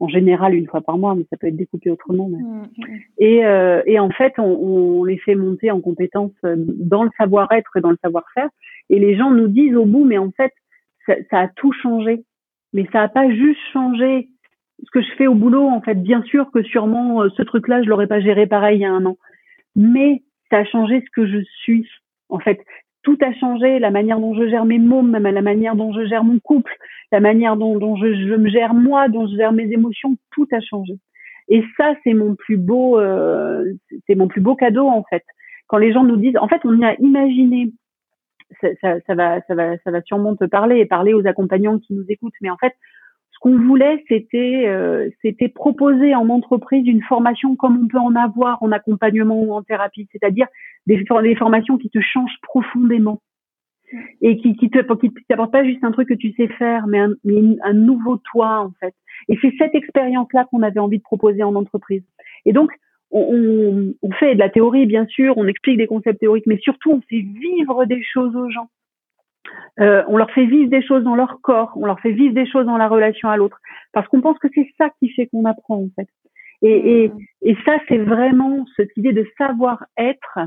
[0.00, 2.28] en général une fois par mois, mais ça peut être découpé autrement.
[2.28, 2.38] Mais...
[2.38, 2.98] Mmh, mmh.
[3.18, 7.80] Et, et en fait, on, on, les fait monter en compétences dans le savoir-être et
[7.80, 8.48] dans le savoir-faire.
[8.90, 10.52] Et les gens nous disent au bout, mais en fait,
[11.06, 12.24] ça, ça a tout changé.
[12.72, 14.28] Mais ça a pas juste changé
[14.82, 17.82] ce que je fais au boulot, en fait, bien sûr que sûrement euh, ce truc-là,
[17.82, 19.16] je l'aurais pas géré pareil il y a un an.
[19.76, 21.88] Mais ça a changé ce que je suis.
[22.28, 22.60] En fait,
[23.02, 26.24] tout a changé, la manière dont je gère mes même la manière dont je gère
[26.24, 26.74] mon couple,
[27.12, 30.94] la manière dont, je, me gère moi, dont je gère mes émotions, tout a changé.
[31.48, 33.64] Et ça, c'est mon plus beau, euh,
[34.06, 35.22] c'est mon plus beau cadeau en fait.
[35.66, 37.72] Quand les gens nous disent, en fait, on y a imaginé,
[38.60, 41.78] ça, ça, ça, va, ça va, ça va sûrement te parler et parler aux accompagnants
[41.78, 42.74] qui nous écoutent, mais en fait,
[43.34, 48.14] ce qu'on voulait, c'était euh, c'était proposer en entreprise une formation comme on peut en
[48.14, 50.46] avoir en accompagnement ou en thérapie, c'est-à-dire
[50.86, 51.04] des,
[51.36, 53.20] formations qui te changent profondément
[54.20, 57.14] et qui qui te qui pas juste un truc que tu sais faire, mais un,
[57.62, 58.94] un nouveau toi en fait.
[59.28, 62.04] Et c'est cette expérience-là qu'on avait envie de proposer en entreprise.
[62.44, 62.70] Et donc
[63.10, 66.92] on, on, fait de la théorie bien sûr, on explique des concepts théoriques, mais surtout
[66.92, 68.68] on fait vivre des choses aux gens.
[69.80, 72.46] Euh, on leur fait vivre des choses dans leur corps, on leur fait vivre des
[72.46, 73.58] choses dans la relation à l'autre,
[73.92, 76.08] parce qu'on pense que c'est ça qui fait qu'on apprend en fait.
[76.62, 77.18] Et, et, mmh.
[77.42, 80.38] et ça, c'est vraiment cette idée de savoir-être,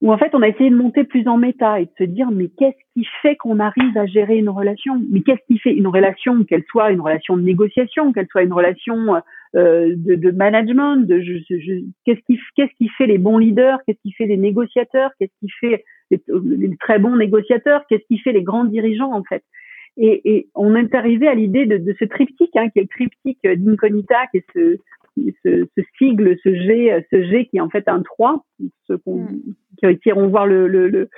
[0.00, 2.30] où en fait on a essayé de monter plus en méta et de se dire
[2.30, 5.00] mais qu'est-ce qui fait qu'on arrive à gérer une relation?
[5.10, 8.52] Mais qu'est-ce qui fait une relation, qu'elle soit une relation de négociation, qu'elle soit une
[8.52, 9.16] relation
[9.56, 13.80] euh, de, de, management, de je, je, qu'est-ce qui qu'est-ce qui fait les bons leaders,
[13.86, 18.32] qu'est-ce qui fait les négociateurs, qu'est-ce qui fait les, très bons négociateurs, qu'est-ce qui fait
[18.32, 19.42] les grands dirigeants en fait?
[19.96, 22.88] Et, et on est arrivé à l'idée de, de, ce triptyque, hein, qui est le
[22.88, 24.76] triptyque d'Incognita, qui est ce,
[25.44, 28.44] ce, ce, sigle, ce G, ce G qui est en fait un 3,
[28.86, 29.96] ce qu'on, mm.
[29.96, 31.08] qui iront voir le, le, le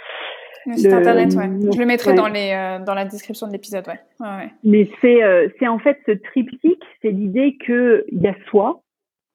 [0.74, 1.50] site internet, ouais.
[1.72, 4.50] Je le mettrai dans, les, euh, dans la description de l'épisode, ouais.
[4.64, 8.82] Mais c'est, euh, c'est en fait ce triptyque, c'est l'idée qu'il y a soi,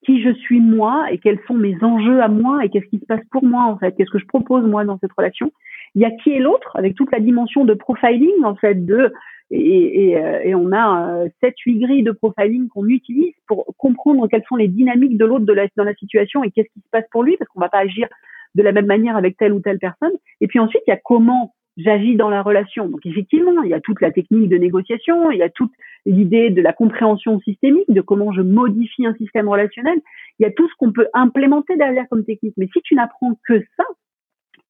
[0.05, 3.05] qui je suis moi et quels sont mes enjeux à moi et qu'est-ce qui se
[3.05, 5.51] passe pour moi en fait, qu'est-ce que je propose moi dans cette relation?
[5.95, 9.11] Il y a qui est l'autre avec toute la dimension de profiling en fait de
[9.51, 13.65] et, et, euh, et on a euh, sept huit grilles de profiling qu'on utilise pour
[13.77, 17.05] comprendre quelles sont les dynamiques de l'autre dans la situation et qu'est-ce qui se passe
[17.11, 18.07] pour lui parce qu'on va pas agir
[18.55, 20.13] de la même manière avec telle ou telle personne.
[20.41, 22.87] Et puis ensuite il y a comment j'agis dans la relation.
[22.87, 25.71] Donc effectivement, il y a toute la technique de négociation, il y a toute
[26.05, 29.99] l'idée de la compréhension systémique, de comment je modifie un système relationnel.
[30.39, 32.53] Il y a tout ce qu'on peut implémenter derrière comme technique.
[32.57, 33.83] Mais si tu n'apprends que ça,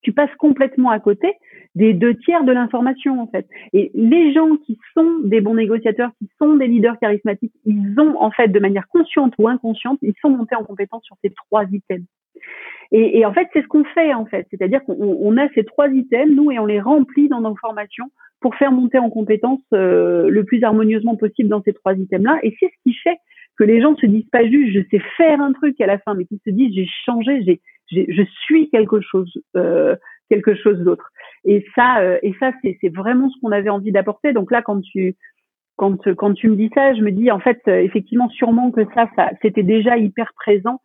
[0.01, 1.33] tu passes complètement à côté
[1.73, 3.47] des deux tiers de l'information en fait.
[3.73, 8.21] Et les gens qui sont des bons négociateurs, qui sont des leaders charismatiques, ils ont
[8.21, 11.65] en fait de manière consciente ou inconsciente, ils sont montés en compétence sur ces trois
[11.71, 12.05] items.
[12.91, 15.65] Et, et en fait, c'est ce qu'on fait en fait, c'est-à-dire qu'on on a ces
[15.65, 19.61] trois items nous et on les remplit dans nos formations pour faire monter en compétence
[19.73, 22.39] euh, le plus harmonieusement possible dans ces trois items-là.
[22.43, 23.17] Et c'est ce qui fait
[23.57, 26.13] que les gens se disent pas juste je sais faire un truc à la fin,
[26.13, 29.95] mais qu'ils se disent j'ai changé, j'ai, je suis quelque chose, euh,
[30.29, 31.09] quelque chose d'autre.
[31.45, 34.33] Et ça, euh, et ça c'est, c'est vraiment ce qu'on avait envie d'apporter.
[34.33, 35.15] Donc là, quand tu
[35.77, 39.09] quand quand tu me dis ça, je me dis en fait effectivement sûrement que ça,
[39.15, 40.79] ça c'était déjà hyper présent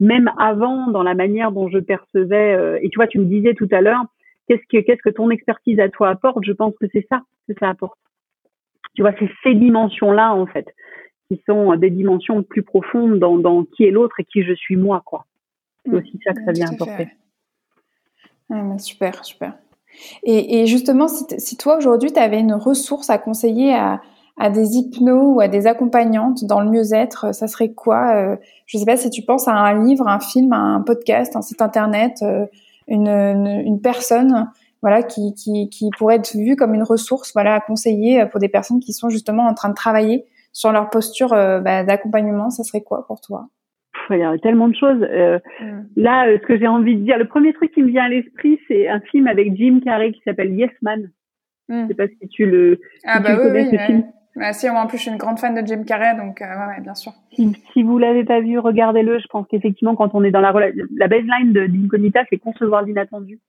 [0.00, 2.54] même avant dans la manière dont je percevais.
[2.54, 4.04] Euh, et tu vois, tu me disais tout à l'heure,
[4.48, 6.44] qu'est-ce que qu'est-ce que ton expertise à toi apporte?
[6.44, 7.98] Je pense que c'est ça que ça apporte.
[8.94, 10.66] Tu vois, c'est ces dimensions-là en fait
[11.28, 14.76] qui sont des dimensions plus profondes dans, dans qui est l'autre et qui je suis
[14.76, 15.24] moi, quoi.
[15.84, 15.96] C'est mmh.
[15.96, 17.08] aussi ça que ça vient apporter.
[18.78, 19.54] super, super.
[20.22, 24.02] Et, et justement, si, si toi aujourd'hui, tu avais une ressource à conseiller à,
[24.36, 28.36] à des hypnos ou à des accompagnantes dans le mieux-être, ça serait quoi?
[28.66, 31.62] Je sais pas si tu penses à un livre, un film, un podcast, un site
[31.62, 32.22] internet,
[32.88, 33.08] une,
[33.64, 34.50] une, personne
[34.82, 38.48] voilà qui, qui, qui pourrait être vue comme une ressource voilà à conseiller pour des
[38.48, 42.48] personnes qui sont justement en train de travailler sur leur posture bah, d'accompagnement.
[42.50, 43.48] Ça serait quoi pour toi?
[44.10, 45.02] Il y a tellement de choses.
[45.02, 45.86] Euh, mm.
[45.96, 48.08] Là, euh, ce que j'ai envie de dire, le premier truc qui me vient à
[48.08, 51.10] l'esprit, c'est un film avec Jim Carrey qui s'appelle Yes Man.
[51.68, 51.82] Mm.
[51.82, 54.04] Je sais pas si tu le, ah bah oui, connais oui, ce film.
[54.36, 56.44] Bah, si, moi en plus je suis une grande fan de Jim Carrey, donc euh,
[56.44, 57.12] ouais, ouais, bien sûr.
[57.32, 59.18] Si, si vous l'avez pas vu, regardez-le.
[59.18, 60.52] Je pense qu'effectivement, quand on est dans la
[60.96, 63.40] la baseline de d'incognita, c'est concevoir l'inattendu.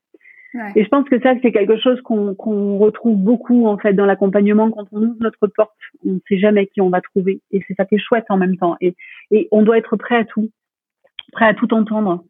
[0.76, 4.72] Et je pense que ça, c'est quelque chose qu'on retrouve beaucoup en fait dans l'accompagnement.
[4.72, 5.76] Quand on ouvre notre porte,
[6.06, 7.42] on ne sait jamais qui on va trouver.
[7.52, 8.78] Et c'est ça qui est chouette en même temps.
[8.80, 8.96] Et,
[9.32, 10.50] et on doit être prêt à tout,
[11.32, 12.24] prêt à tout entendre.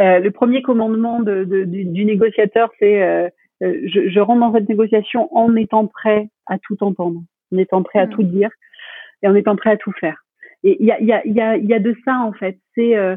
[0.00, 3.28] Euh, le premier commandement de, de, du, négociateur, c'est euh,
[3.62, 7.22] euh, je, je, rentre dans cette négociation en étant prêt à tout entendre,
[7.52, 8.10] en étant prêt à mm.
[8.10, 8.50] tout dire
[9.22, 10.24] et en étant prêt à tout faire.
[10.64, 12.58] Et il y a, y, a, y, a, y a de ça en fait.
[12.74, 13.16] C'est euh,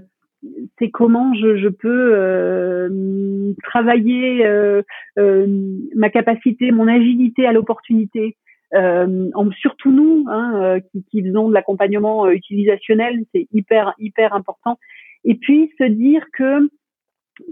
[0.80, 4.82] c'est comment je, je peux euh, travailler euh,
[5.20, 5.48] euh,
[5.96, 8.38] ma capacité, mon agilité à l'opportunité.
[9.62, 14.78] surtout nous, hein, qui, qui, faisons de l'accompagnement utilisationnel, c'est hyper hyper important.
[15.24, 16.70] Et puis se dire que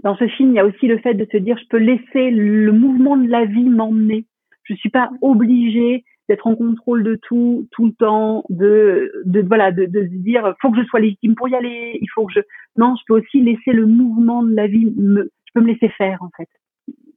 [0.02, 2.30] dans ce film, il y a aussi le fait de se dire, je peux laisser
[2.30, 4.24] le mouvement de la vie m'emmener.
[4.64, 9.72] Je suis pas obligée d'être en contrôle de tout tout le temps, de, de voilà,
[9.72, 12.32] de, de se dire faut que je sois légitime pour y aller, il faut que
[12.32, 12.40] je
[12.76, 15.88] non, je peux aussi laisser le mouvement de la vie me, je peux me laisser
[15.88, 16.48] faire en fait.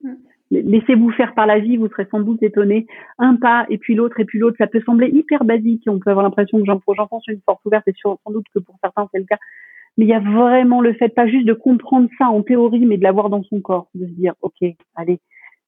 [0.03, 0.15] Mm.
[0.49, 2.85] Laissez-vous faire par la vie, vous serez sans doute étonné.
[3.19, 5.83] Un pas et puis l'autre et puis l'autre, ça peut sembler hyper basique.
[5.87, 9.07] On peut avoir l'impression que j'enfonce une porte ouverte et sans doute que pour certains
[9.11, 9.37] c'est le cas.
[9.97, 12.97] Mais il y a vraiment le fait, pas juste de comprendre ça en théorie, mais
[12.97, 14.57] de l'avoir dans son corps, de se dire, ok,
[14.95, 15.19] allez,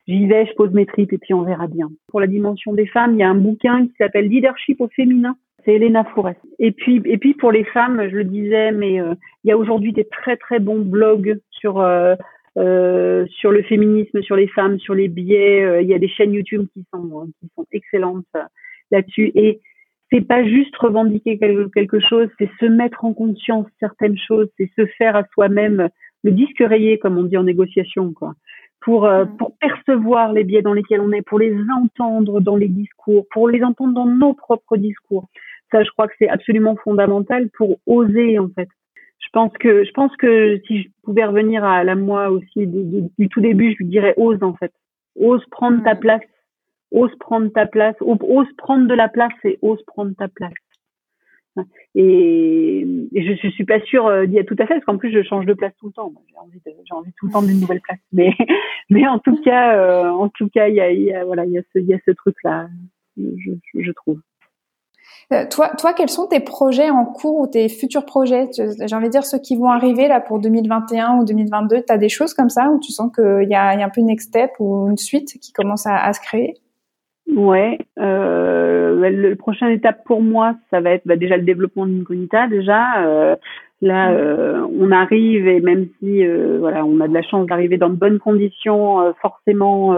[0.08, 1.90] j'y vais, je pose mes tripes et puis on verra bien.
[2.08, 5.36] Pour la dimension des femmes, il y a un bouquin qui s'appelle Leadership au féminin.
[5.64, 6.40] C'est Elena Forest.
[6.60, 9.58] Et puis, et puis pour les femmes, je le disais, mais euh, il y a
[9.58, 12.16] aujourd'hui des très très bons blogs sur euh,
[12.58, 15.82] euh, sur le féminisme, sur les femmes, sur les biais.
[15.82, 18.26] il y a des chaînes YouTube qui sont qui sont excellentes
[18.92, 19.32] là-dessus.
[19.34, 19.60] Et
[20.12, 24.86] c'est pas juste revendiquer quelque chose, c'est se mettre en conscience certaines choses, c'est se
[24.98, 25.90] faire à soi-même
[26.24, 28.36] le disque rayé, comme on dit en négociation, quoi
[28.86, 29.38] pour, euh, mm.
[29.38, 33.50] pour percevoir les biais dans lesquels on est, pour les entendre dans les discours, pour
[33.50, 35.28] les entendre dans nos propres discours.
[35.72, 38.70] Ça, je crois que c'est absolument fondamental pour oser, en fait.
[39.20, 43.28] Je pense que, je pense que si je pouvais revenir à la moi aussi du
[43.30, 44.72] tout début, je lui dirais ose, en fait.
[45.20, 46.00] Ose prendre ta mm.
[46.00, 46.22] place.
[46.92, 47.96] Ose prendre ta place.
[48.02, 50.54] Ose prendre de la place et ose prendre ta place.
[51.96, 55.12] Et, je, ne suis pas sûre euh, d'y être tout à fait parce qu'en plus
[55.12, 56.12] je change de place tout le temps.
[56.30, 56.62] J'ai envie,
[56.92, 58.00] envie tout le temps d'une nouvelle place.
[58.12, 58.32] Mais,
[58.90, 61.62] mais en tout cas, euh, en tout cas, il y a, voilà, il y a
[61.74, 62.68] ce, truc là,
[63.18, 64.20] je, je trouve.
[65.34, 68.50] Euh, toi, toi, quels sont tes projets en cours ou tes futurs projets?
[68.54, 71.84] J'ai envie de dire ceux qui vont arriver là pour 2021 ou 2022.
[71.84, 73.90] Tu as des choses comme ça où tu sens qu'il y a, y a un
[73.90, 76.56] peu une next step ou une suite qui commence à se créer?
[77.28, 81.88] Ouais, euh, bah, le prochaine étape pour moi, ça va être bah, déjà le développement
[81.88, 82.48] d'Incognita.
[82.48, 83.36] Déjà, euh,
[83.82, 84.16] là, mm.
[84.16, 87.90] euh, on arrive et même si euh, voilà, on a de la chance d'arriver dans
[87.90, 89.96] de bonnes conditions, euh, forcément,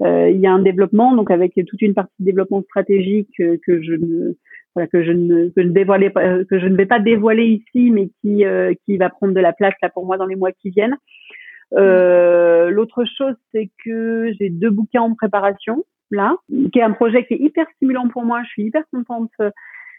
[0.00, 1.14] il y a un développement.
[1.14, 4.34] Donc avec toute une partie de développement stratégique que je ne
[4.74, 7.90] voilà, que je ne que je dévoilais pas, que je ne vais pas dévoiler ici,
[7.92, 8.44] mais qui
[8.84, 10.96] qui va prendre de la place là pour moi dans les mois qui viennent.
[11.72, 16.36] L'autre chose, c'est que j'ai deux bouquins en préparation là,
[16.72, 18.42] qui est un projet qui est hyper stimulant pour moi.
[18.44, 19.50] Je suis hyper contente euh,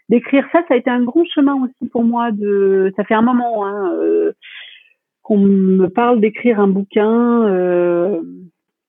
[0.08, 0.62] d'écrire ça.
[0.68, 2.30] Ça a été un grand chemin aussi pour moi.
[2.32, 4.32] De, ça fait un moment hein, euh,
[5.22, 7.46] qu'on me parle d'écrire un bouquin.
[7.48, 8.20] Euh,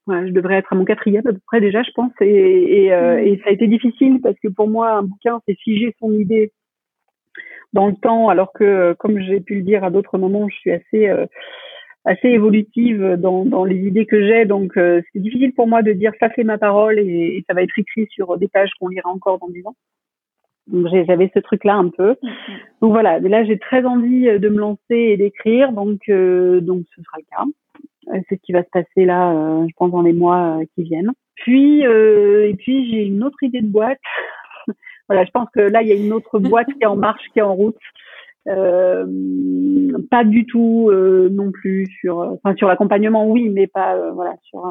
[0.06, 2.12] ouais, je devrais être à mon quatrième à peu près déjà, je pense.
[2.20, 3.26] Et, et, euh, mm.
[3.26, 6.52] et ça a été difficile parce que pour moi, un bouquin, c'est figer son idée
[7.72, 10.72] dans le temps, alors que, comme j'ai pu le dire à d'autres moments, je suis
[10.72, 11.10] assez
[12.04, 14.44] assez évolutive dans, dans les idées que j'ai.
[14.44, 17.62] Donc, euh, c'est difficile pour moi de dire ça c'est ma parole et, ça va
[17.62, 19.76] être écrit sur des pages qu'on lira encore dans dix ans.
[20.68, 22.16] Donc, j'avais ce truc-là un peu.
[22.80, 23.20] Donc voilà.
[23.20, 25.72] Mais là, j'ai très envie de me lancer et d'écrire.
[25.72, 28.20] Donc, euh, donc ce sera le cas.
[28.28, 31.12] C'est ce qui va se passer là, euh, je pense, dans les mois qui viennent.
[31.36, 33.98] Puis, et puis, j'ai une autre idée de boîte.
[35.08, 37.24] voilà, je pense que là, il y a une autre boîte qui est en marche,
[37.32, 37.76] qui est en route.
[38.48, 39.06] Euh,
[40.10, 44.34] pas du tout euh, non plus sur, enfin sur l'accompagnement, oui, mais pas euh, voilà
[44.42, 44.62] sur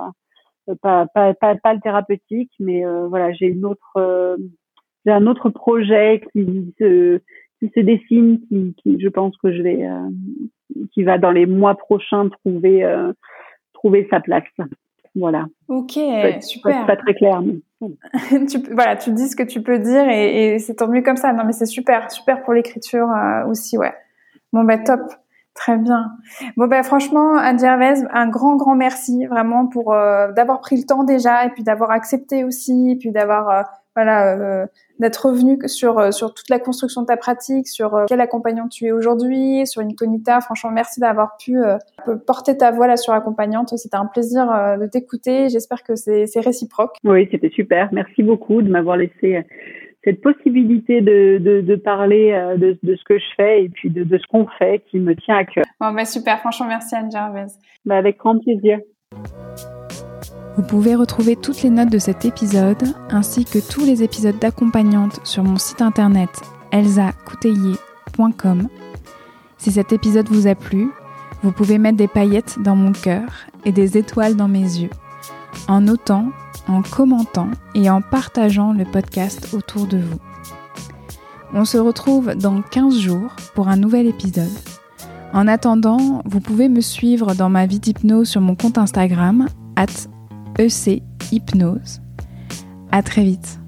[0.81, 4.37] pas, pas, pas, pas le thérapeutique, mais voilà j'ai une autre
[5.05, 7.19] j'ai un autre projet qui se
[7.59, 9.87] qui se dessine, qui, qui je pense que je vais
[10.93, 12.85] qui va dans les mois prochains trouver
[13.73, 14.43] trouver sa place.
[15.15, 15.45] Voilà.
[15.67, 15.99] Ok,
[16.41, 16.85] super.
[16.85, 17.41] Pas, pas très clair.
[17.41, 17.59] Mais...
[18.47, 21.17] tu, voilà, tu dis ce que tu peux dire et, et c'est tant mieux comme
[21.17, 21.33] ça.
[21.33, 23.93] Non, mais c'est super, super pour l'écriture euh, aussi, ouais.
[24.53, 25.01] Bon, bah top.
[25.53, 26.13] Très bien.
[26.55, 30.83] Bon ben franchement, Anne Gervais, un grand grand merci vraiment pour euh, d'avoir pris le
[30.83, 33.61] temps déjà et puis d'avoir accepté aussi et puis d'avoir euh,
[33.95, 34.65] voilà euh,
[34.99, 38.91] d'être revenu sur sur toute la construction de ta pratique, sur quel accompagnant tu es
[38.91, 40.41] aujourd'hui, sur Incognita.
[40.41, 41.57] Franchement, merci d'avoir pu
[42.27, 43.75] porter ta voix là sur accompagnante.
[43.77, 44.45] C'était un plaisir
[44.79, 45.49] de t'écouter.
[45.49, 46.97] J'espère que c'est réciproque.
[47.03, 47.89] Oui, c'était super.
[47.91, 49.43] Merci beaucoup de m'avoir laissé
[50.03, 53.89] cette possibilité de, de, de parler euh, de, de, ce que je fais et puis
[53.89, 55.65] de, de ce qu'on fait qui me tient à cœur.
[55.79, 57.47] Bon, bah super, franchement, merci Anne Gervais.
[57.85, 58.79] Bah, avec grand plaisir.
[60.57, 65.19] Vous pouvez retrouver toutes les notes de cet épisode ainsi que tous les épisodes d'accompagnante
[65.23, 66.29] sur mon site internet
[66.71, 68.67] elsacouteiller.com.
[69.57, 70.89] Si cet épisode vous a plu,
[71.43, 73.29] vous pouvez mettre des paillettes dans mon cœur
[73.65, 74.89] et des étoiles dans mes yeux
[75.67, 76.31] en notant
[76.67, 80.19] en commentant et en partageant le podcast autour de vous.
[81.53, 84.51] On se retrouve dans 15 jours pour un nouvel épisode.
[85.33, 90.10] En attendant, vous pouvez me suivre dans ma vie d'hypnose sur mon compte Instagram, at
[90.57, 92.01] ECHypnose.
[92.91, 93.60] À très vite.